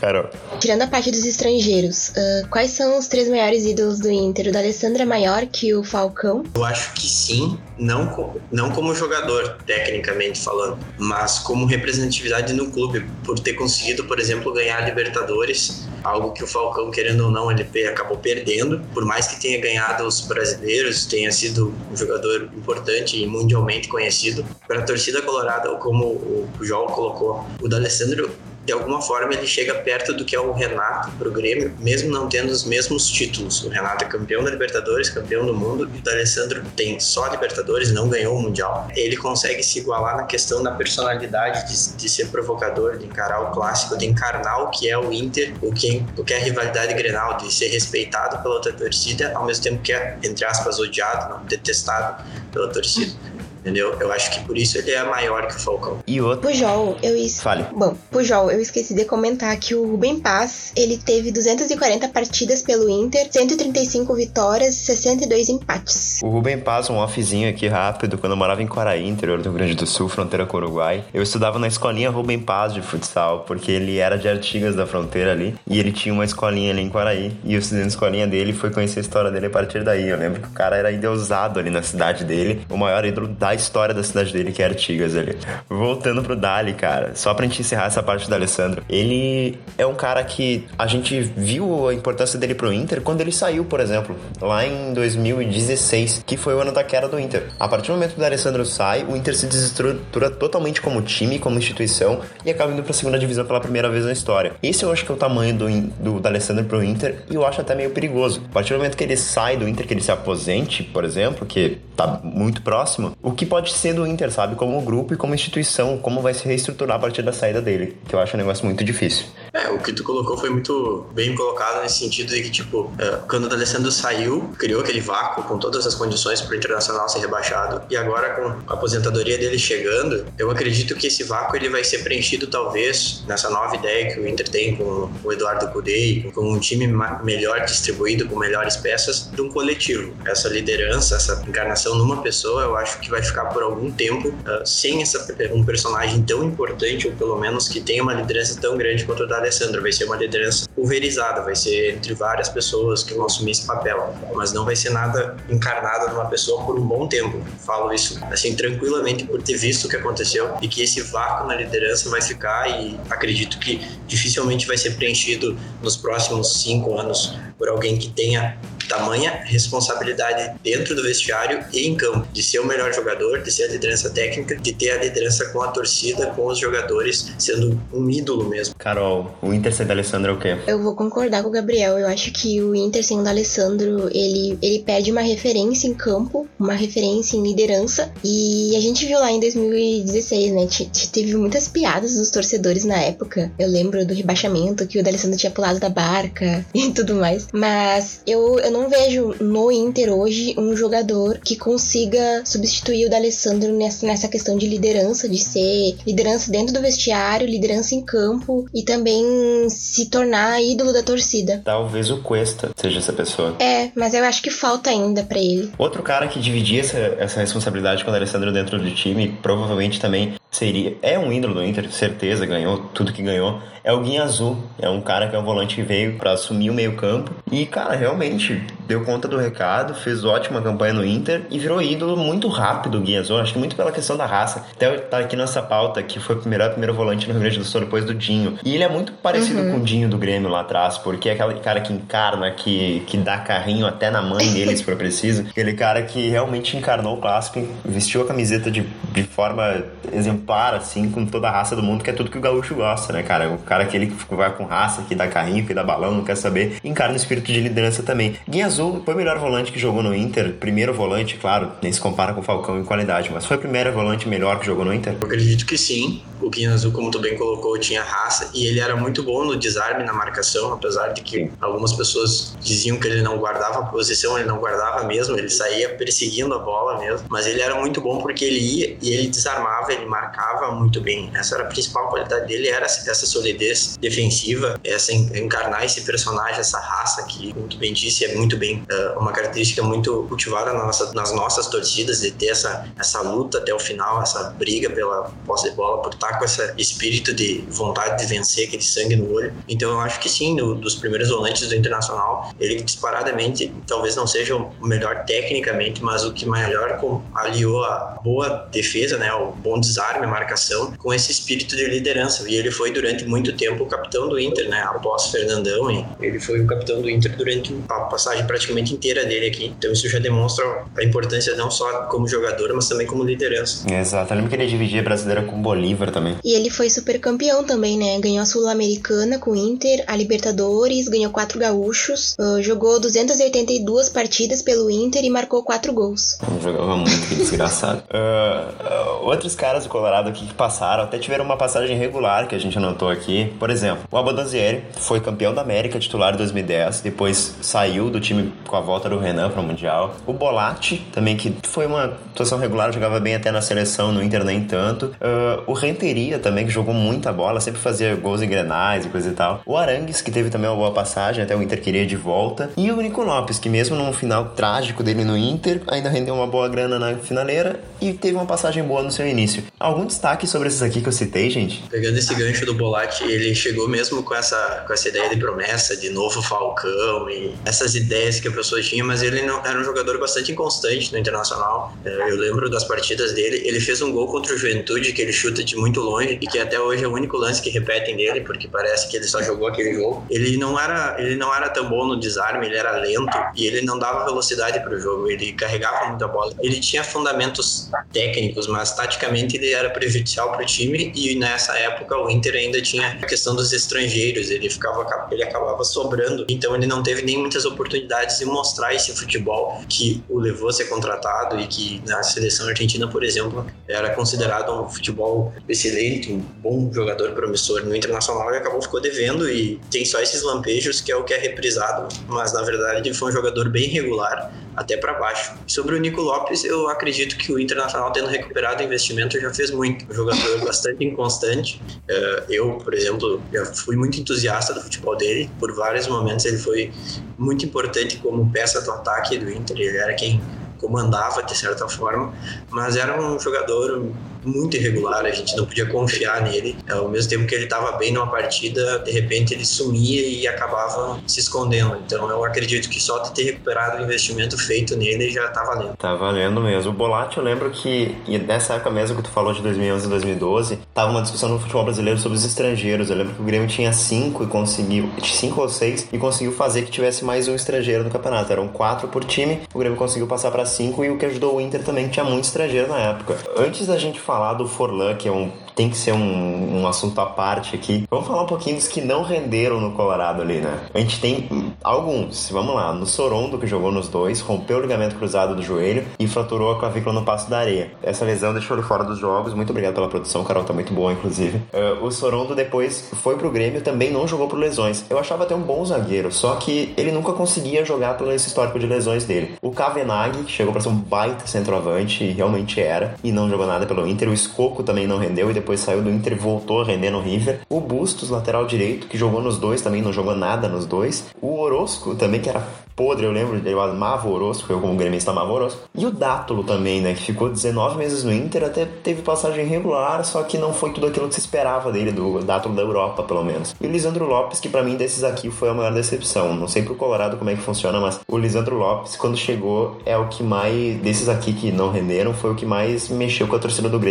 Carol. 0.00 0.30
Tirando 0.58 0.82
a 0.82 0.86
parte 0.86 1.10
dos 1.10 1.24
estrangeiros, 1.24 2.08
uh, 2.10 2.48
quais 2.48 2.70
são 2.70 2.98
os 2.98 3.06
três 3.06 3.28
maiores 3.28 3.64
ídolos 3.64 4.00
do 4.00 4.10
Inter? 4.10 4.48
O 4.48 4.52
da 4.52 4.58
Alessandra 4.58 5.02
é 5.02 5.06
maior 5.06 5.46
que 5.46 5.74
o 5.74 5.84
Falcão? 5.84 6.42
Eu 6.54 6.64
acho 6.64 6.94
que 6.94 7.06
sim, 7.06 7.58
não, 7.78 8.06
como, 8.06 8.40
não 8.50 8.70
como 8.70 8.94
jogador, 8.94 9.58
tecnicamente 9.66 10.40
falando, 10.40 10.78
mas 10.98 11.38
como 11.38 11.66
representatividade 11.66 12.52
no 12.54 12.70
clube, 12.70 13.06
por 13.24 13.38
ter 13.38 13.52
conseguido, 13.54 14.04
por 14.04 14.18
exemplo, 14.18 14.52
ganhar 14.52 14.82
a 14.82 14.86
Libertadores, 14.86 15.86
algo 16.02 16.32
que 16.32 16.42
o 16.42 16.46
Falcão, 16.46 16.90
querendo 16.90 17.26
ou 17.26 17.30
não, 17.30 17.50
ele 17.50 17.66
acabou 17.86 18.16
perdendo, 18.16 18.80
por 18.94 19.04
mais 19.04 19.26
que 19.26 19.40
tenha 19.40 19.60
ganhado 19.60 20.06
os 20.06 20.22
brasileiros, 20.22 21.04
tenha 21.04 21.30
sido 21.30 21.74
um 21.92 21.96
jogador 21.96 22.50
importante 22.56 23.22
e 23.22 23.26
mundialmente 23.26 23.88
conhecido, 23.88 24.44
para 24.66 24.80
a 24.80 24.82
torcida 24.82 25.20
colorada, 25.22 25.70
como 25.76 26.04
o 26.06 26.48
João 26.60 26.86
colocou, 26.86 27.44
o 27.60 27.68
D'Alessandro 27.68 28.30
de 28.64 28.72
alguma 28.72 29.00
forma 29.00 29.32
ele 29.32 29.46
chega 29.46 29.74
perto 29.74 30.12
do 30.12 30.24
que 30.24 30.36
é 30.36 30.40
o 30.40 30.52
Renato 30.52 31.10
pro 31.12 31.30
Grêmio, 31.30 31.74
mesmo 31.78 32.10
não 32.10 32.28
tendo 32.28 32.50
os 32.50 32.64
mesmos 32.64 33.08
títulos. 33.08 33.64
O 33.64 33.68
Renato 33.68 34.04
é 34.04 34.08
campeão 34.08 34.44
da 34.44 34.50
Libertadores, 34.50 35.08
campeão 35.08 35.46
do 35.46 35.54
mundo, 35.54 35.90
e 35.94 35.98
o 35.98 36.02
D'Alessandro 36.02 36.62
tem 36.76 37.00
só 37.00 37.26
Libertadores, 37.28 37.92
não 37.92 38.08
ganhou 38.08 38.36
o 38.36 38.42
Mundial. 38.42 38.88
Ele 38.94 39.16
consegue 39.16 39.62
se 39.62 39.78
igualar 39.78 40.16
na 40.16 40.24
questão 40.24 40.62
da 40.62 40.72
personalidade, 40.72 41.66
de, 41.68 41.96
de 41.96 42.08
ser 42.08 42.28
provocador, 42.28 42.98
de 42.98 43.06
encarar 43.06 43.40
o 43.40 43.50
clássico, 43.52 43.96
de 43.96 44.06
encarnar 44.06 44.62
o 44.62 44.70
que 44.70 44.90
é 44.90 44.98
o 44.98 45.12
Inter, 45.12 45.54
o 45.62 45.72
que, 45.72 46.04
o 46.16 46.24
que 46.24 46.34
é 46.34 46.36
a 46.36 46.40
rivalidade 46.40 46.92
Grenal, 46.94 47.38
de 47.38 47.52
ser 47.52 47.68
respeitado 47.68 48.42
pela 48.42 48.54
outra 48.56 48.72
torcida, 48.72 49.32
ao 49.34 49.46
mesmo 49.46 49.64
tempo 49.64 49.82
que 49.82 49.92
é, 49.92 50.18
entre 50.22 50.44
aspas, 50.44 50.78
odiado, 50.78 51.34
não, 51.34 51.44
detestado 51.46 52.22
pela 52.52 52.68
torcida. 52.68 53.12
Entendeu? 53.60 53.94
Eu 54.00 54.10
acho 54.12 54.30
que 54.30 54.40
por 54.40 54.56
isso 54.56 54.78
ele 54.78 54.90
é 54.90 55.02
maior 55.04 55.46
que 55.46 55.56
o 55.56 55.60
Falcão. 55.60 55.98
E 56.06 56.20
outro. 56.20 56.48
Pujol, 56.48 56.96
eu 57.02 57.16
es... 57.16 57.40
Fale. 57.40 57.66
Bom, 57.74 57.94
Pujol, 58.10 58.50
eu 58.50 58.60
esqueci 58.60 58.94
de 58.94 59.04
comentar 59.04 59.56
que 59.58 59.74
o 59.74 59.90
Rubem 59.90 60.18
Paz, 60.18 60.72
ele 60.76 60.96
teve 60.96 61.30
240 61.30 62.08
partidas 62.08 62.62
pelo 62.62 62.88
Inter, 62.88 63.28
135 63.30 64.14
vitórias, 64.14 64.74
62 64.74 65.50
empates. 65.50 66.20
O 66.22 66.28
Rubem 66.28 66.58
Paz, 66.58 66.88
um 66.88 66.96
offzinho 66.96 67.48
aqui 67.48 67.68
rápido, 67.68 68.16
quando 68.16 68.32
eu 68.32 68.36
morava 68.36 68.62
em 68.62 68.66
Quaraí, 68.66 69.06
interior 69.06 69.38
do 69.38 69.44
Rio 69.44 69.52
Grande 69.52 69.74
do 69.74 69.86
Sul, 69.86 70.08
fronteira 70.08 70.46
com 70.46 70.56
o 70.56 70.60
Uruguai, 70.60 71.04
eu 71.12 71.22
estudava 71.22 71.58
na 71.58 71.68
escolinha 71.68 72.10
Rubem 72.10 72.38
Paz 72.38 72.72
de 72.72 72.80
futsal, 72.80 73.44
porque 73.46 73.70
ele 73.70 73.98
era 73.98 74.16
de 74.16 74.28
Artigas 74.28 74.74
da 74.74 74.86
fronteira 74.86 75.32
ali, 75.32 75.54
e 75.66 75.78
ele 75.78 75.92
tinha 75.92 76.14
uma 76.14 76.24
escolinha 76.24 76.72
ali 76.72 76.82
em 76.82 76.88
Quaraí, 76.88 77.32
e 77.44 77.54
eu 77.54 77.60
estudei 77.60 77.82
na 77.82 77.88
escolinha 77.88 78.26
dele 78.26 78.50
e 78.50 78.54
foi 78.54 78.70
conhecer 78.70 79.00
a 79.00 79.02
história 79.02 79.30
dele 79.30 79.46
a 79.46 79.50
partir 79.50 79.84
daí. 79.84 80.08
Eu 80.08 80.16
lembro 80.16 80.40
que 80.40 80.48
o 80.48 80.52
cara 80.52 80.76
era 80.76 80.92
endeusado 80.92 81.58
ali 81.58 81.70
na 81.70 81.82
cidade 81.82 82.24
dele, 82.24 82.62
o 82.70 82.76
maior 82.76 83.04
ídolo 83.04 83.28
da 83.28 83.49
a 83.50 83.54
história 83.54 83.94
da 83.94 84.02
cidade 84.02 84.32
dele, 84.32 84.52
que 84.52 84.62
é 84.62 84.66
Artigas 84.66 85.16
ali. 85.16 85.36
Voltando 85.68 86.22
pro 86.22 86.36
Dali, 86.36 86.74
cara, 86.74 87.14
só 87.14 87.34
pra 87.34 87.46
gente 87.46 87.60
encerrar 87.60 87.86
essa 87.86 88.02
parte 88.02 88.28
do 88.28 88.34
Alessandro, 88.34 88.82
ele 88.88 89.58
é 89.76 89.86
um 89.86 89.94
cara 89.94 90.22
que 90.24 90.66
a 90.78 90.86
gente 90.86 91.20
viu 91.20 91.88
a 91.88 91.94
importância 91.94 92.38
dele 92.38 92.54
pro 92.54 92.72
Inter 92.72 93.00
quando 93.00 93.20
ele 93.20 93.32
saiu, 93.32 93.64
por 93.64 93.80
exemplo, 93.80 94.16
lá 94.40 94.64
em 94.64 94.92
2016, 94.94 96.22
que 96.26 96.36
foi 96.36 96.54
o 96.54 96.60
ano 96.60 96.72
da 96.72 96.84
queda 96.84 97.08
do 97.08 97.18
Inter. 97.18 97.48
A 97.58 97.68
partir 97.68 97.88
do 97.88 97.94
momento 97.94 98.14
que 98.14 98.20
o 98.20 98.24
Alessandro 98.24 98.64
sai, 98.64 99.04
o 99.04 99.16
Inter 99.16 99.36
se 99.36 99.46
desestrutura 99.46 100.30
totalmente 100.30 100.80
como 100.80 101.02
time, 101.02 101.38
como 101.38 101.58
instituição 101.58 102.20
e 102.44 102.50
acaba 102.50 102.72
indo 102.72 102.82
pra 102.82 102.92
segunda 102.92 103.18
divisão 103.18 103.44
pela 103.44 103.60
primeira 103.60 103.88
vez 103.88 104.04
na 104.04 104.12
história. 104.12 104.52
Esse 104.62 104.84
eu 104.84 104.92
acho 104.92 105.04
que 105.04 105.10
é 105.10 105.14
o 105.14 105.18
tamanho 105.18 105.54
do, 105.54 105.68
do, 105.68 106.20
do 106.20 106.28
Alessandro 106.28 106.64
pro 106.64 106.82
Inter 106.82 107.24
e 107.30 107.34
eu 107.34 107.46
acho 107.46 107.60
até 107.60 107.74
meio 107.74 107.90
perigoso. 107.90 108.42
A 108.50 108.52
partir 108.52 108.72
do 108.72 108.76
momento 108.76 108.96
que 108.96 109.04
ele 109.04 109.16
sai 109.16 109.56
do 109.56 109.68
Inter, 109.68 109.86
que 109.86 109.94
ele 109.94 110.00
se 110.00 110.12
aposente, 110.12 110.82
por 110.82 111.04
exemplo, 111.04 111.46
que 111.46 111.78
tá 111.96 112.20
muito 112.22 112.62
próximo, 112.62 113.16
o 113.22 113.32
que 113.40 113.46
pode 113.46 113.72
ser 113.72 113.94
do 113.94 114.06
Inter, 114.06 114.30
sabe? 114.30 114.54
Como 114.54 114.78
grupo 114.82 115.14
e 115.14 115.16
como 115.16 115.34
instituição, 115.34 115.96
como 115.96 116.20
vai 116.20 116.34
se 116.34 116.44
reestruturar 116.44 116.98
a 116.98 117.00
partir 117.00 117.22
da 117.22 117.32
saída 117.32 117.62
dele, 117.62 117.96
que 118.06 118.14
eu 118.14 118.20
acho 118.20 118.36
um 118.36 118.38
negócio 118.38 118.66
muito 118.66 118.84
difícil. 118.84 119.24
É, 119.54 119.66
o 119.70 119.78
que 119.78 119.94
tu 119.94 120.04
colocou 120.04 120.36
foi 120.36 120.50
muito 120.50 121.06
bem 121.14 121.34
colocado 121.34 121.80
nesse 121.80 122.00
sentido 122.00 122.34
de 122.34 122.42
que, 122.42 122.50
tipo, 122.50 122.92
é, 122.98 123.18
quando 123.26 123.44
o 123.44 123.48
D'Alessandro 123.48 123.90
saiu, 123.90 124.50
criou 124.58 124.82
aquele 124.82 125.00
vácuo 125.00 125.42
com 125.44 125.56
todas 125.56 125.86
as 125.86 125.94
condições 125.94 126.42
para 126.42 126.52
o 126.52 126.54
Internacional 126.54 127.08
ser 127.08 127.20
rebaixado, 127.20 127.80
e 127.88 127.96
agora 127.96 128.34
com 128.34 128.70
a 128.70 128.74
aposentadoria 128.74 129.38
dele 129.38 129.58
chegando, 129.58 130.26
eu 130.36 130.50
acredito 130.50 130.94
que 130.94 131.06
esse 131.06 131.24
vácuo 131.24 131.56
ele 131.56 131.70
vai 131.70 131.82
ser 131.82 132.04
preenchido 132.04 132.46
talvez 132.46 133.24
nessa 133.26 133.48
nova 133.48 133.74
ideia 133.74 134.12
que 134.12 134.20
o 134.20 134.28
Inter 134.28 134.50
tem 134.50 134.76
com 134.76 135.10
o 135.24 135.32
Eduardo 135.32 135.66
Cudê, 135.68 136.30
com 136.34 136.52
um 136.52 136.58
time 136.58 136.86
melhor 137.22 137.64
distribuído, 137.64 138.28
com 138.28 138.38
melhores 138.38 138.76
peças, 138.76 139.30
de 139.32 139.40
um 139.40 139.48
coletivo. 139.48 140.12
Essa 140.26 140.46
liderança, 140.50 141.16
essa 141.16 141.42
encarnação 141.48 141.94
numa 141.94 142.20
pessoa, 142.20 142.64
eu 142.64 142.76
acho 142.76 143.00
que 143.00 143.08
vai 143.08 143.29
ficar 143.30 143.46
por 143.46 143.62
algum 143.62 143.90
tempo 143.90 144.28
uh, 144.28 144.66
sem 144.66 145.00
essa, 145.02 145.26
um 145.52 145.64
personagem 145.64 146.22
tão 146.22 146.44
importante, 146.44 147.08
ou 147.08 147.14
pelo 147.14 147.38
menos 147.38 147.68
que 147.68 147.80
tenha 147.80 148.02
uma 148.02 148.12
liderança 148.12 148.60
tão 148.60 148.76
grande 148.76 149.04
quanto 149.04 149.22
a 149.22 149.26
da 149.26 149.38
Alessandra. 149.38 149.80
Vai 149.80 149.92
ser 149.92 150.04
uma 150.04 150.16
liderança 150.16 150.68
pulverizada, 150.74 151.42
vai 151.42 151.56
ser 151.56 151.94
entre 151.96 152.14
várias 152.14 152.48
pessoas 152.48 153.02
que 153.02 153.14
vão 153.14 153.26
assumir 153.26 153.52
esse 153.52 153.66
papel, 153.66 154.14
mas 154.34 154.52
não 154.52 154.64
vai 154.64 154.76
ser 154.76 154.90
nada 154.90 155.36
encarnado 155.48 156.12
numa 156.12 156.26
pessoa 156.26 156.64
por 156.64 156.78
um 156.78 156.86
bom 156.86 157.06
tempo. 157.08 157.42
Falo 157.64 157.92
isso 157.92 158.20
assim 158.30 158.54
tranquilamente 158.54 159.24
por 159.24 159.42
ter 159.42 159.56
visto 159.56 159.86
o 159.86 159.88
que 159.88 159.96
aconteceu 159.96 160.54
e 160.60 160.68
que 160.68 160.82
esse 160.82 161.00
vácuo 161.02 161.46
na 161.46 161.54
liderança 161.54 162.10
vai 162.10 162.20
ficar 162.20 162.68
e 162.68 162.98
acredito 163.08 163.58
que 163.58 163.80
dificilmente 164.06 164.66
vai 164.66 164.76
ser 164.76 164.96
preenchido 164.96 165.56
nos 165.82 165.96
próximos 165.96 166.62
cinco 166.62 166.98
anos 166.98 167.38
por 167.56 167.68
alguém 167.68 167.96
que 167.98 168.08
tenha 168.08 168.58
tamanha 168.90 169.40
responsabilidade 169.44 170.52
dentro 170.64 170.96
do 170.96 171.02
vestiário 171.04 171.64
e 171.72 171.86
em 171.86 171.94
campo, 171.94 172.26
de 172.32 172.42
ser 172.42 172.58
o 172.58 172.66
melhor 172.66 172.92
jogador, 172.92 173.40
de 173.40 173.52
ser 173.52 173.64
a 173.64 173.68
liderança 173.68 174.10
técnica, 174.10 174.56
de 174.56 174.72
ter 174.72 174.90
a 174.90 174.96
liderança 174.98 175.46
com 175.50 175.62
a 175.62 175.68
torcida, 175.68 176.26
com 176.26 176.46
os 176.46 176.58
jogadores, 176.58 177.32
sendo 177.38 177.80
um 177.92 178.10
ídolo 178.10 178.48
mesmo. 178.48 178.74
Carol, 178.76 179.32
o 179.40 179.54
Inter 179.54 179.72
sem 179.72 179.86
D'Alessandro 179.86 180.32
é 180.32 180.34
o 180.34 180.38
quê? 180.38 180.58
Eu 180.66 180.82
vou 180.82 180.96
concordar 180.96 181.42
com 181.42 181.48
o 181.48 181.52
Gabriel. 181.52 181.98
Eu 181.98 182.08
acho 182.08 182.32
que 182.32 182.60
o 182.60 182.74
Inter 182.74 183.04
sem 183.04 183.20
o 183.20 183.22
D'Alessandro, 183.22 184.08
ele, 184.12 184.58
ele 184.60 184.80
pede 184.80 185.12
uma 185.12 185.20
referência 185.20 185.86
em 185.86 185.94
campo, 185.94 186.48
uma 186.58 186.74
referência 186.74 187.36
em 187.36 187.42
liderança. 187.42 188.12
E 188.24 188.74
a 188.76 188.80
gente 188.80 189.06
viu 189.06 189.20
lá 189.20 189.30
em 189.30 189.38
2016, 189.38 190.52
né? 190.52 190.68
Teve 191.12 191.36
muitas 191.36 191.68
piadas 191.68 192.16
dos 192.16 192.30
torcedores 192.30 192.84
na 192.84 193.00
época. 193.00 193.52
Eu 193.56 193.68
lembro 193.68 194.04
do 194.04 194.14
rebaixamento, 194.14 194.86
que 194.86 194.98
o 194.98 195.02
D'Alessandro 195.02 195.38
tinha 195.38 195.52
pulado 195.52 195.78
da 195.78 195.88
barca 195.88 196.66
e 196.74 196.90
tudo 196.90 197.14
mais. 197.14 197.46
Mas 197.52 198.20
eu, 198.26 198.58
eu 198.58 198.70
não 198.70 198.79
vejo 198.88 199.34
no 199.40 199.70
Inter 199.70 200.12
hoje 200.12 200.54
um 200.58 200.76
jogador 200.76 201.38
que 201.38 201.56
consiga 201.56 202.42
substituir 202.44 203.06
o 203.06 203.10
D'Alessandro 203.10 203.72
nessa, 203.72 204.06
nessa 204.06 204.28
questão 204.28 204.56
de 204.56 204.66
liderança, 204.66 205.28
de 205.28 205.38
ser 205.38 205.96
liderança 206.06 206.50
dentro 206.50 206.72
do 206.72 206.80
vestiário, 206.80 207.46
liderança 207.46 207.94
em 207.94 208.02
campo 208.02 208.66
e 208.74 208.82
também 208.82 209.68
se 209.68 210.08
tornar 210.08 210.62
ídolo 210.62 210.92
da 210.92 211.02
torcida. 211.02 211.62
Talvez 211.64 212.10
o 212.10 212.18
Cuesta 212.22 212.70
seja 212.76 212.98
essa 212.98 213.12
pessoa. 213.12 213.56
É, 213.58 213.90
mas 213.94 214.14
eu 214.14 214.24
acho 214.24 214.42
que 214.42 214.50
falta 214.50 214.90
ainda 214.90 215.22
para 215.22 215.38
ele. 215.38 215.70
Outro 215.78 216.02
cara 216.02 216.28
que 216.28 216.40
dividia 216.40 216.80
essa, 216.80 216.98
essa 217.18 217.40
responsabilidade 217.40 218.04
com 218.04 218.10
o 218.10 218.14
Alessandro 218.14 218.52
dentro 218.52 218.78
do 218.78 218.90
time, 218.90 219.36
provavelmente 219.42 220.00
também 220.00 220.34
seria. 220.50 220.96
É 221.02 221.18
um 221.18 221.32
ídolo 221.32 221.54
do 221.54 221.64
Inter, 221.64 221.90
certeza, 221.90 222.46
ganhou 222.46 222.78
tudo 222.94 223.12
que 223.12 223.22
ganhou. 223.22 223.60
É 223.82 223.92
o 223.92 224.00
Guinha 224.00 224.22
Azul. 224.22 224.56
É 224.78 224.88
um 224.88 225.00
cara 225.00 225.28
que 225.28 225.36
é 225.36 225.38
um 225.38 225.44
volante 225.44 225.76
que 225.76 225.82
veio 225.82 226.16
para 226.16 226.32
assumir 226.32 226.70
o 226.70 226.74
meio-campo. 226.74 227.30
E, 227.50 227.64
cara, 227.66 227.94
realmente 227.94 228.62
deu 228.90 229.04
conta 229.04 229.28
do 229.28 229.36
recado, 229.36 229.94
fez 229.94 230.24
ótima 230.24 230.60
campanha 230.60 230.92
no 230.92 231.06
Inter 231.06 231.42
e 231.48 231.60
virou 231.60 231.80
ídolo 231.80 232.16
muito 232.16 232.48
rápido 232.48 233.00
o. 233.00 233.38
Acho 233.38 233.52
que 233.52 233.58
muito 233.58 233.76
pela 233.76 233.92
questão 233.92 234.16
da 234.16 234.26
raça. 234.26 234.66
Até 234.72 234.90
tá 234.98 235.18
aqui 235.18 235.36
nessa 235.36 235.62
pauta 235.62 236.02
que 236.02 236.18
foi 236.18 236.34
o 236.34 236.40
primeiro, 236.40 236.68
primeiro 236.70 236.92
volante 236.92 237.28
no 237.28 237.34
Rio 237.34 237.42
Grande 237.42 237.58
do 237.58 237.64
Sul 237.64 237.82
depois 237.82 238.04
do 238.04 238.12
Dinho. 238.12 238.58
E 238.64 238.74
ele 238.74 238.82
é 238.82 238.88
muito 238.88 239.12
parecido 239.12 239.60
uhum. 239.60 239.72
com 239.72 239.76
o 239.76 239.80
Dinho 239.80 240.08
do 240.08 240.18
Grêmio 240.18 240.50
lá 240.50 240.62
atrás, 240.62 240.98
porque 240.98 241.28
é 241.28 241.32
aquele 241.32 241.60
cara 241.60 241.80
que 241.80 241.92
encarna, 241.92 242.50
que, 242.50 243.04
que 243.06 243.16
dá 243.16 243.38
carrinho 243.38 243.86
até 243.86 244.10
na 244.10 244.20
mãe 244.20 244.52
dele, 244.52 244.74
se 244.76 244.82
for 244.82 244.96
preciso. 244.96 245.46
Aquele 245.48 245.74
cara 245.74 246.02
que 246.02 246.28
realmente 246.28 246.76
encarnou 246.76 247.16
o 247.16 247.20
clássico, 247.20 247.64
vestiu 247.84 248.22
a 248.22 248.26
camiseta 248.26 248.72
de, 248.72 248.84
de 249.12 249.22
forma 249.22 249.84
exemplar, 250.12 250.74
assim, 250.74 251.08
com 251.10 251.24
toda 251.24 251.48
a 251.48 251.52
raça 251.52 251.76
do 251.76 251.82
mundo, 251.82 252.02
que 252.02 252.10
é 252.10 252.12
tudo 252.12 252.28
que 252.28 252.38
o 252.38 252.40
gaúcho 252.40 252.74
gosta, 252.74 253.12
né, 253.12 253.22
cara? 253.22 253.50
O 253.50 253.58
cara 253.58 253.84
aquele 253.84 254.08
que 254.08 254.34
vai 254.34 254.50
com 254.50 254.64
raça, 254.64 255.02
que 255.02 255.14
dá 255.14 255.28
carrinho, 255.28 255.64
que 255.64 255.72
dá 255.72 255.84
balão, 255.84 256.12
não 256.12 256.24
quer 256.24 256.36
saber, 256.36 256.78
encarna 256.82 257.14
o 257.14 257.16
espírito 257.16 257.52
de 257.52 257.60
liderança 257.60 258.02
também. 258.02 258.34
Guinha 258.48 258.68
Foi 259.04 259.14
o 259.14 259.16
melhor 259.16 259.38
volante 259.38 259.72
que 259.72 259.78
jogou 259.78 260.02
no 260.02 260.14
Inter, 260.14 260.54
primeiro 260.54 260.92
volante, 260.92 261.36
claro, 261.36 261.72
nem 261.82 261.92
se 261.92 262.00
compara 262.00 262.32
com 262.32 262.40
o 262.40 262.42
Falcão 262.42 262.78
em 262.78 262.84
qualidade, 262.84 263.30
mas 263.32 263.44
foi 263.44 263.56
o 263.56 263.60
primeiro 263.60 263.92
volante 263.92 264.28
melhor 264.28 264.58
que 264.58 264.66
jogou 264.66 264.84
no 264.84 264.94
Inter? 264.94 265.16
Eu 265.20 265.26
acredito 265.26 265.66
que 265.66 265.76
sim. 265.76 266.22
O 266.40 266.48
Guinha 266.48 266.72
Azul, 266.72 266.90
como 266.90 267.10
tu 267.10 267.18
bem 267.18 267.36
colocou, 267.36 267.78
tinha 267.78 268.02
raça 268.02 268.50
e 268.54 268.66
ele 268.66 268.80
era 268.80 268.96
muito 268.96 269.22
bom 269.22 269.44
no 269.44 269.56
desarme, 269.56 270.04
na 270.04 270.12
marcação, 270.14 270.72
apesar 270.72 271.08
de 271.08 271.20
que 271.20 271.50
algumas 271.60 271.92
pessoas 271.92 272.56
diziam 272.58 272.96
que 272.96 273.06
ele 273.06 273.20
não 273.20 273.36
guardava 273.36 273.80
a 273.80 273.82
posição, 273.84 274.38
ele 274.38 274.48
não 274.48 274.56
guardava 274.56 275.04
mesmo, 275.04 275.36
ele 275.36 275.50
saía 275.50 275.90
perseguindo 275.90 276.54
a 276.54 276.58
bola 276.58 276.98
mesmo, 276.98 277.26
mas 277.28 277.46
ele 277.46 277.60
era 277.60 277.74
muito 277.74 278.00
bom 278.00 278.22
porque 278.22 278.46
ele 278.46 278.58
ia 278.58 278.96
e 279.02 279.12
ele 279.12 279.28
desarmava, 279.28 279.92
ele 279.92 280.06
marcava 280.06 280.70
muito 280.72 280.98
bem. 281.02 281.30
Essa 281.34 281.56
era 281.56 281.64
a 281.64 281.66
principal 281.66 282.08
qualidade 282.08 282.46
dele, 282.46 282.68
era 282.68 282.86
essa 282.86 283.26
solidez 283.26 283.98
defensiva, 284.00 284.80
essa 284.82 285.12
encarnar 285.12 285.84
esse 285.84 286.00
personagem, 286.02 286.58
essa 286.58 286.80
raça 286.80 287.22
que, 287.24 287.52
como 287.52 287.68
tu 287.68 287.76
bem 287.76 287.92
disse, 287.92 288.24
é 288.24 288.34
muito 288.34 288.56
bem. 288.60 288.84
Uh, 288.92 289.18
uma 289.18 289.32
característica 289.32 289.82
muito 289.82 290.24
cultivada 290.28 290.72
na 290.72 290.84
nossa, 290.84 291.12
nas 291.14 291.32
nossas 291.34 291.66
torcidas, 291.66 292.20
de 292.20 292.30
ter 292.30 292.48
essa, 292.48 292.86
essa 292.98 293.22
luta 293.22 293.58
até 293.58 293.74
o 293.74 293.78
final, 293.78 294.22
essa 294.22 294.50
briga 294.50 294.90
pela 294.90 295.32
posse 295.46 295.70
de 295.70 295.76
bola, 295.76 296.02
por 296.02 296.12
estar 296.12 296.38
com 296.38 296.44
esse 296.44 296.72
espírito 296.76 297.32
de 297.32 297.64
vontade 297.68 298.22
de 298.22 298.28
vencer, 298.28 298.68
aquele 298.68 298.82
sangue 298.82 299.16
no 299.16 299.32
olho. 299.32 299.52
Então 299.68 299.90
eu 299.90 300.00
acho 300.00 300.20
que 300.20 300.28
sim, 300.28 300.54
dos 300.56 300.94
primeiros 300.94 301.30
volantes 301.30 301.66
do 301.66 301.74
Internacional, 301.74 302.52
ele 302.60 302.82
disparadamente 302.82 303.72
talvez 303.86 304.14
não 304.14 304.26
seja 304.26 304.54
o 304.54 304.70
melhor 304.86 305.24
tecnicamente, 305.24 306.02
mas 306.02 306.24
o 306.24 306.32
que 306.32 306.46
melhor 306.48 307.00
aliou 307.34 307.82
a 307.84 308.18
boa 308.22 308.68
defesa, 308.70 309.16
né, 309.16 309.32
o 309.32 309.52
bom 309.52 309.80
desarme, 309.80 310.26
a 310.26 310.28
marcação, 310.28 310.92
com 310.98 311.14
esse 311.14 311.32
espírito 311.32 311.76
de 311.76 311.86
liderança. 311.86 312.48
E 312.48 312.54
ele 312.54 312.70
foi 312.70 312.92
durante 312.92 313.24
muito 313.24 313.56
tempo 313.56 313.84
o 313.84 313.86
capitão 313.86 314.28
do 314.28 314.38
Inter, 314.38 314.68
né, 314.68 314.82
após 314.82 315.26
Fernandão, 315.26 315.90
e 315.90 316.04
ele 316.20 316.38
foi 316.38 316.60
o 316.60 316.66
capitão 316.66 317.00
do 317.00 317.08
Inter 317.08 317.34
durante 317.36 317.74
a 317.88 318.00
passagem 318.00 318.46
praticamente 318.50 318.92
inteira 318.92 319.24
dele 319.24 319.46
aqui. 319.46 319.72
Então 319.78 319.92
isso 319.92 320.08
já 320.08 320.18
demonstra 320.18 320.64
a 320.98 321.04
importância 321.04 321.54
não 321.54 321.70
só 321.70 322.02
como 322.06 322.26
jogador, 322.26 322.72
mas 322.74 322.88
também 322.88 323.06
como 323.06 323.22
liderança. 323.22 323.86
Exato. 323.92 324.32
Eu 324.32 324.36
lembro 324.36 324.50
que 324.50 324.56
ele 324.56 324.66
dividia 324.66 325.00
a 325.00 325.04
brasileira 325.04 325.42
com 325.42 325.56
o 325.56 325.62
Bolívar 325.62 326.10
também. 326.10 326.36
E 326.44 326.52
ele 326.54 326.68
foi 326.68 326.90
super 326.90 327.20
campeão 327.20 327.62
também, 327.62 327.96
né? 327.96 328.18
Ganhou 328.18 328.42
a 328.42 328.46
Sul-Americana 328.46 329.38
com 329.38 329.52
o 329.52 329.56
Inter, 329.56 330.02
a 330.08 330.16
Libertadores, 330.16 331.08
ganhou 331.08 331.30
quatro 331.30 331.60
gaúchos, 331.60 332.34
uh, 332.38 332.60
jogou 332.60 332.98
282 332.98 334.08
partidas 334.08 334.62
pelo 334.62 334.90
Inter 334.90 335.24
e 335.24 335.30
marcou 335.30 335.62
quatro 335.62 335.92
gols. 335.92 336.38
Jogava 336.60 336.96
muito, 336.96 337.28
que 337.28 337.36
desgraçado. 337.36 338.02
uh, 338.10 339.22
uh, 339.22 339.26
outros 339.26 339.54
caras 339.54 339.84
do 339.84 339.88
Colorado 339.88 340.28
aqui 340.28 340.46
que 340.46 340.54
passaram, 340.54 341.04
até 341.04 341.18
tiveram 341.18 341.44
uma 341.44 341.56
passagem 341.56 341.96
regular 341.96 342.48
que 342.48 342.54
a 342.54 342.58
gente 342.58 342.76
anotou 342.76 343.08
aqui. 343.08 343.52
Por 343.58 343.70
exemplo, 343.70 344.04
o 344.10 344.16
Abondanzieri 344.16 344.82
foi 344.96 345.20
campeão 345.20 345.54
da 345.54 345.62
América, 345.62 346.00
titular 346.00 346.34
em 346.34 346.38
2010, 346.38 347.00
depois 347.00 347.54
saiu 347.60 348.10
do 348.10 348.20
time 348.20 348.39
com 348.66 348.76
a 348.76 348.80
volta 348.80 349.08
do 349.08 349.18
Renan 349.18 349.50
para 349.50 349.60
o 349.60 349.64
Mundial. 349.64 350.14
O 350.26 350.32
Bolatti, 350.32 351.06
também, 351.12 351.36
que 351.36 351.54
foi 351.62 351.86
uma 351.86 352.04
atuação 352.04 352.58
regular, 352.58 352.92
jogava 352.92 353.20
bem 353.20 353.34
até 353.34 353.50
na 353.50 353.60
seleção, 353.60 354.12
no 354.12 354.22
Inter 354.22 354.44
nem 354.44 354.64
tanto. 354.64 355.06
Uh, 355.06 355.62
o 355.66 355.72
Renteria 355.72 356.38
também, 356.38 356.64
que 356.64 356.72
jogou 356.72 356.94
muita 356.94 357.32
bola, 357.32 357.60
sempre 357.60 357.80
fazia 357.80 358.14
gols 358.16 358.42
em 358.42 358.48
grenais 358.48 359.04
e 359.04 359.08
coisa 359.08 359.30
e 359.30 359.32
tal. 359.32 359.62
O 359.66 359.76
Arangues, 359.76 360.20
que 360.20 360.30
teve 360.30 360.50
também 360.50 360.68
uma 360.68 360.76
boa 360.76 360.92
passagem, 360.92 361.42
até 361.42 361.56
o 361.56 361.62
Inter 361.62 361.80
queria 361.80 362.06
de 362.06 362.16
volta. 362.16 362.70
E 362.76 362.90
o 362.90 363.00
Nico 363.00 363.22
Lopes, 363.22 363.58
que 363.58 363.68
mesmo 363.68 363.96
num 363.96 364.12
final 364.12 364.50
trágico 364.50 365.02
dele 365.02 365.24
no 365.24 365.36
Inter, 365.36 365.82
ainda 365.88 366.08
rendeu 366.08 366.34
uma 366.34 366.46
boa 366.46 366.68
grana 366.68 366.98
na 366.98 367.14
finaleira 367.16 367.80
e 368.00 368.12
teve 368.12 368.34
uma 368.34 368.46
passagem 368.46 368.82
boa 368.82 369.02
no 369.02 369.10
seu 369.10 369.26
início. 369.26 369.62
Algum 369.78 370.06
destaque 370.06 370.46
sobre 370.46 370.68
esses 370.68 370.82
aqui 370.82 371.00
que 371.00 371.08
eu 371.08 371.12
citei, 371.12 371.50
gente? 371.50 371.82
Pegando 371.90 372.18
esse 372.18 372.34
gancho 372.34 372.64
do 372.64 372.74
Bolatti, 372.74 373.24
ele 373.24 373.54
chegou 373.54 373.88
mesmo 373.88 374.22
com 374.22 374.34
essa, 374.34 374.84
com 374.86 374.92
essa 374.92 375.08
ideia 375.08 375.28
de 375.28 375.36
promessa, 375.36 375.96
de 375.96 376.10
novo 376.10 376.42
Falcão 376.42 377.28
e 377.28 377.54
essas 377.64 377.94
ideias 377.94 378.29
que 378.38 378.48
a 378.48 378.52
pessoa 378.52 378.82
tinha, 378.82 379.02
mas 379.02 379.22
ele 379.22 379.42
não 379.42 379.64
era 379.64 379.78
um 379.78 379.84
jogador 379.84 380.18
bastante 380.18 380.52
inconstante 380.52 381.10
no 381.12 381.18
Internacional. 381.18 381.94
É, 382.04 382.30
eu 382.30 382.36
lembro 382.36 382.68
das 382.68 382.84
partidas 382.84 383.32
dele, 383.32 383.62
ele 383.64 383.80
fez 383.80 384.02
um 384.02 384.12
gol 384.12 384.26
contra 384.28 384.54
o 384.54 384.58
Juventude 384.58 385.12
que 385.12 385.22
ele 385.22 385.32
chuta 385.32 385.64
de 385.64 385.74
muito 385.76 386.00
longe 386.00 386.38
e 386.40 386.46
que 386.46 386.58
até 386.58 386.78
hoje 386.78 387.04
é 387.04 387.08
o 387.08 387.12
único 387.12 387.36
lance 387.36 387.62
que 387.62 387.70
repetem 387.70 388.16
dele, 388.16 388.42
porque 388.42 388.68
parece 388.68 389.08
que 389.08 389.16
ele 389.16 389.24
só 389.24 389.42
jogou 389.42 389.68
aquele 389.68 389.94
gol. 389.96 390.24
Ele 390.28 390.56
não 390.56 390.78
era, 390.78 391.16
ele 391.18 391.36
não 391.36 391.54
era 391.54 391.68
tão 391.70 391.88
bom 391.88 392.06
no 392.06 392.20
desarme, 392.20 392.66
ele 392.66 392.76
era 392.76 392.92
lento 392.98 393.38
e 393.56 393.66
ele 393.66 393.82
não 393.82 393.98
dava 393.98 394.24
velocidade 394.24 394.80
para 394.80 394.94
o 394.94 395.00
jogo, 395.00 395.30
ele 395.30 395.52
carregava 395.52 396.08
muita 396.08 396.28
bola. 396.28 396.52
Ele 396.60 396.78
tinha 396.78 397.02
fundamentos 397.02 397.88
técnicos, 398.12 398.66
mas 398.66 398.94
taticamente 398.94 399.56
ele 399.56 399.72
era 399.72 399.88
prejudicial 399.90 400.52
para 400.52 400.62
o 400.62 400.66
time 400.66 401.12
e 401.14 401.34
nessa 401.36 401.76
época 401.78 402.16
o 402.18 402.28
Inter 402.28 402.54
ainda 402.54 402.80
tinha 402.82 403.18
a 403.22 403.26
questão 403.26 403.54
dos 403.54 403.72
estrangeiros, 403.72 404.50
ele 404.50 404.68
ficava 404.68 405.00
ele 405.30 405.42
acabava 405.42 405.82
sobrando, 405.84 406.44
então 406.48 406.74
ele 406.74 406.86
não 406.86 407.02
teve 407.02 407.22
nem 407.22 407.38
muitas 407.38 407.64
oportunidades 407.64 408.19
de 408.24 408.44
mostrar 408.44 408.94
esse 408.94 409.14
futebol 409.14 409.80
que 409.88 410.22
o 410.28 410.38
levou 410.38 410.68
a 410.68 410.72
ser 410.72 410.84
contratado 410.86 411.58
e 411.58 411.66
que 411.66 412.02
na 412.06 412.22
seleção 412.22 412.68
argentina, 412.68 413.08
por 413.08 413.24
exemplo, 413.24 413.66
era 413.88 414.10
considerado 414.14 414.72
um 414.72 414.88
futebol 414.88 415.52
excelente, 415.68 416.32
um 416.32 416.38
bom 416.38 416.90
jogador 416.92 417.32
promissor 417.32 417.84
no 417.84 417.94
internacional 417.94 418.52
e 418.52 418.56
acabou 418.56 418.80
ficou 418.82 419.00
devendo 419.00 419.48
e 419.48 419.80
tem 419.90 420.04
só 420.04 420.20
esses 420.20 420.42
lampejos 420.42 421.00
que 421.00 421.12
é 421.12 421.16
o 421.16 421.24
que 421.24 421.34
é 421.34 421.38
reprisado, 421.38 422.08
mas 422.28 422.52
na 422.52 422.62
verdade 422.62 423.12
foi 423.14 423.30
um 423.30 423.32
jogador 423.32 423.68
bem 423.68 423.88
regular 423.88 424.52
até 424.76 424.96
para 424.96 425.14
baixo. 425.14 425.54
Sobre 425.66 425.94
o 425.94 425.98
Nico 425.98 426.20
Lopes, 426.20 426.64
eu 426.64 426.88
acredito 426.88 427.36
que 427.36 427.52
o 427.52 427.58
Internacional 427.58 428.12
tendo 428.12 428.28
recuperado 428.28 428.82
o 428.82 428.86
investimento 428.86 429.40
já 429.40 429.52
fez 429.52 429.70
muito. 429.70 430.10
Um 430.10 430.14
jogador 430.14 430.60
bastante 430.64 431.04
inconstante. 431.04 431.80
Eh, 432.08 432.44
eu, 432.48 432.78
por 432.78 432.94
exemplo, 432.94 433.42
já 433.52 433.64
fui 433.66 433.96
muito 433.96 434.18
entusiasta 434.20 434.72
do 434.72 434.80
futebol 434.80 435.16
dele. 435.16 435.50
Por 435.58 435.74
vários 435.74 436.06
momentos 436.06 436.44
ele 436.44 436.58
foi 436.58 436.92
muito 437.38 437.64
importante 437.64 438.18
como 438.18 438.50
peça 438.50 438.80
do 438.80 438.90
ataque 438.90 439.38
do 439.38 439.50
Inter. 439.50 439.76
Ele 439.76 439.96
era 439.96 440.14
quem 440.14 440.40
comandava 440.78 441.42
de 441.42 441.56
certa 441.56 441.86
forma, 441.86 442.32
mas 442.70 442.96
era 442.96 443.20
um 443.20 443.38
jogador 443.38 444.10
muito 444.44 444.76
irregular, 444.76 445.24
a 445.24 445.30
gente 445.30 445.56
não 445.56 445.64
podia 445.64 445.86
confiar 445.86 446.42
nele. 446.42 446.76
Ao 446.90 447.08
mesmo 447.08 447.30
tempo 447.30 447.46
que 447.46 447.54
ele 447.54 447.64
estava 447.64 447.92
bem 447.92 448.12
numa 448.12 448.26
partida, 448.26 448.98
de 449.00 449.10
repente 449.10 449.54
ele 449.54 449.64
sumia 449.64 450.26
e 450.26 450.46
acabava 450.46 451.20
se 451.26 451.40
escondendo. 451.40 451.96
Então 452.04 452.28
eu 452.28 452.44
acredito 452.44 452.88
que 452.88 453.00
só 453.00 453.18
de 453.18 453.32
ter 453.32 453.44
recuperado 453.44 453.98
o 453.98 454.04
investimento 454.04 454.58
feito 454.58 454.96
nele 454.96 455.30
já 455.30 455.48
tá 455.48 455.64
valendo. 455.64 455.96
Tá 455.96 456.14
valendo 456.14 456.60
mesmo. 456.60 456.90
O 456.90 456.94
Bolatti, 456.94 457.38
eu 457.38 457.44
lembro 457.44 457.70
que 457.70 458.16
nessa 458.46 458.74
época 458.74 458.90
mesmo 458.90 459.16
que 459.16 459.22
tu 459.22 459.30
falou 459.30 459.52
de 459.52 459.62
2011 459.62 460.06
e 460.06 460.08
2012, 460.08 460.78
tava 460.94 461.10
uma 461.10 461.22
discussão 461.22 461.48
no 461.48 461.58
futebol 461.58 461.84
brasileiro 461.84 462.18
sobre 462.18 462.36
os 462.36 462.44
estrangeiros. 462.44 463.10
Eu 463.10 463.16
lembro 463.16 463.34
que 463.34 463.42
o 463.42 463.44
Grêmio 463.44 463.68
tinha 463.68 463.92
cinco 463.92 464.44
e 464.44 464.46
conseguiu, 464.46 465.10
cinco 465.22 465.60
ou 465.60 465.68
seis, 465.68 466.08
e 466.12 466.18
conseguiu 466.18 466.52
fazer 466.52 466.82
que 466.82 466.90
tivesse 466.90 467.24
mais 467.24 467.48
um 467.48 467.54
estrangeiro 467.54 468.04
no 468.04 468.10
campeonato. 468.10 468.52
Eram 468.52 468.68
quatro 468.68 469.08
por 469.08 469.24
time, 469.24 469.60
o 469.72 469.78
Grêmio 469.78 469.98
conseguiu 469.98 470.26
passar 470.26 470.50
para 470.50 470.64
cinco 470.64 471.04
e 471.04 471.10
o 471.10 471.18
que 471.18 471.26
ajudou 471.26 471.56
o 471.56 471.60
Inter 471.60 471.82
também, 471.82 472.06
que 472.06 472.12
tinha 472.12 472.24
muito 472.24 472.44
estrangeiro 472.44 472.88
na 472.88 472.98
época. 472.98 473.36
Antes 473.56 473.86
da 473.86 473.96
gente 473.96 474.20
falar 474.30 474.54
do 474.54 474.68
Forlan, 474.68 475.16
que 475.16 475.26
é 475.26 475.32
um 475.32 475.50
tem 475.74 475.88
que 475.88 475.96
ser 475.96 476.12
um, 476.12 476.82
um 476.82 476.86
assunto 476.86 477.18
à 477.20 477.26
parte 477.26 477.74
aqui. 477.74 478.04
Vamos 478.10 478.26
falar 478.26 478.42
um 478.42 478.46
pouquinho 478.46 478.76
dos 478.76 478.86
que 478.86 479.00
não 479.00 479.22
renderam 479.22 479.80
no 479.80 479.92
Colorado 479.92 480.42
ali, 480.42 480.60
né? 480.60 480.78
A 480.92 480.98
gente 480.98 481.18
tem 481.20 481.48
alguns, 481.82 482.50
vamos 482.50 482.74
lá, 482.74 482.92
no 482.92 483.06
Sorondo, 483.06 483.56
que 483.56 483.66
jogou 483.66 483.90
nos 483.90 484.06
dois, 484.06 484.40
rompeu 484.40 484.76
o 484.76 484.80
ligamento 484.82 485.16
cruzado 485.16 485.54
do 485.54 485.62
joelho 485.62 486.04
e 486.18 486.28
fraturou 486.28 486.72
a 486.72 486.78
clavícula 486.78 487.14
no 487.14 487.24
passo 487.24 487.48
da 487.48 487.60
areia. 487.60 487.92
Essa 488.02 488.26
lesão 488.26 488.52
deixou 488.52 488.76
ele 488.76 488.86
fora 488.86 489.04
dos 489.04 489.18
jogos. 489.18 489.54
Muito 489.54 489.70
obrigado 489.70 489.94
pela 489.94 490.08
produção, 490.08 490.44
Carol, 490.44 490.64
tá 490.64 490.74
muito 490.74 490.92
boa, 490.92 491.12
inclusive. 491.12 491.62
Uh, 491.72 492.04
o 492.04 492.10
Sorondo 492.10 492.54
depois 492.54 493.10
foi 493.22 493.36
pro 493.36 493.50
Grêmio, 493.50 493.80
também 493.80 494.12
não 494.12 494.28
jogou 494.28 494.48
por 494.48 494.58
lesões. 494.58 495.04
Eu 495.08 495.18
achava 495.18 495.44
até 495.44 495.54
um 495.54 495.62
bom 495.62 495.82
zagueiro, 495.82 496.30
só 496.30 496.56
que 496.56 496.92
ele 496.94 497.10
nunca 497.10 497.32
conseguia 497.32 497.86
jogar 497.86 498.18
pelo 498.18 498.30
esse 498.32 498.48
histórico 498.48 498.78
de 498.78 498.86
lesões 498.86 499.24
dele. 499.24 499.54
O 499.62 499.70
Kavenag 499.70 500.44
chegou 500.46 500.72
para 500.72 500.82
ser 500.82 500.90
um 500.90 500.96
baita 500.96 501.46
centroavante, 501.46 502.22
e 502.22 502.32
realmente 502.32 502.80
era, 502.82 503.14
e 503.24 503.32
não 503.32 503.48
jogou 503.48 503.66
nada 503.66 503.86
pelo 503.86 504.06
Inter. 504.06 504.19
O 504.28 504.34
Escoco 504.34 504.82
também 504.82 505.06
não 505.06 505.18
rendeu 505.18 505.50
e 505.50 505.54
depois 505.54 505.80
saiu 505.80 506.02
do 506.02 506.10
Inter 506.10 506.36
voltou 506.36 506.82
a 506.82 506.84
render 506.84 507.10
no 507.10 507.20
River. 507.20 507.60
O 507.68 507.80
Bustos, 507.80 508.30
lateral 508.30 508.66
direito, 508.66 509.06
que 509.06 509.16
jogou 509.16 509.40
nos 509.40 509.58
dois, 509.58 509.82
também 509.82 510.02
não 510.02 510.12
jogou 510.12 510.34
nada 510.34 510.68
nos 510.68 510.86
dois. 510.86 511.26
O 511.40 511.58
Orosco 511.58 512.14
também, 512.14 512.40
que 512.40 512.48
era 512.48 512.64
podre, 513.00 513.24
eu 513.24 513.32
lembro, 513.32 513.66
eu 513.66 513.80
amava 513.80 514.28
o 514.28 514.32
Orosco, 514.34 514.70
eu 514.70 514.78
como 514.78 514.94
gremista 514.94 515.30
amava 515.30 515.50
o 515.50 515.54
Orosco. 515.54 515.80
E 515.94 516.04
o 516.04 516.10
Dátulo 516.10 516.62
também, 516.62 517.00
né, 517.00 517.14
que 517.14 517.22
ficou 517.22 517.48
19 517.48 517.96
meses 517.96 518.22
no 518.24 518.30
Inter, 518.30 518.62
até 518.64 518.84
teve 518.84 519.22
passagem 519.22 519.64
regular, 519.64 520.22
só 520.22 520.42
que 520.42 520.58
não 520.58 520.74
foi 520.74 520.92
tudo 520.92 521.06
aquilo 521.06 521.26
que 521.26 521.34
se 521.34 521.40
esperava 521.40 521.90
dele, 521.90 522.12
do 522.12 522.40
Dátulo 522.40 522.74
da 522.74 522.82
Europa, 522.82 523.22
pelo 523.22 523.42
menos. 523.42 523.74
E 523.80 523.86
o 523.86 523.90
Lisandro 523.90 524.26
Lopes, 524.26 524.60
que 524.60 524.68
para 524.68 524.82
mim 524.82 524.96
desses 524.96 525.24
aqui 525.24 525.50
foi 525.50 525.70
a 525.70 525.74
maior 525.74 525.94
decepção. 525.94 526.54
Não 526.54 526.68
sei 526.68 526.82
pro 526.82 526.94
Colorado 526.94 527.38
como 527.38 527.48
é 527.48 527.54
que 527.54 527.62
funciona, 527.62 527.98
mas 527.98 528.20
o 528.28 528.36
Lisandro 528.36 528.76
Lopes, 528.76 529.16
quando 529.16 529.34
chegou, 529.34 529.96
é 530.04 530.18
o 530.18 530.28
que 530.28 530.42
mais, 530.42 530.98
desses 530.98 531.30
aqui 531.30 531.54
que 531.54 531.72
não 531.72 531.90
renderam, 531.90 532.34
foi 532.34 532.50
o 532.50 532.54
que 532.54 532.66
mais 532.66 533.08
mexeu 533.08 533.46
com 533.46 533.56
a 533.56 533.58
torcida 533.58 533.88
do 533.88 533.98
Grêmio 533.98 534.09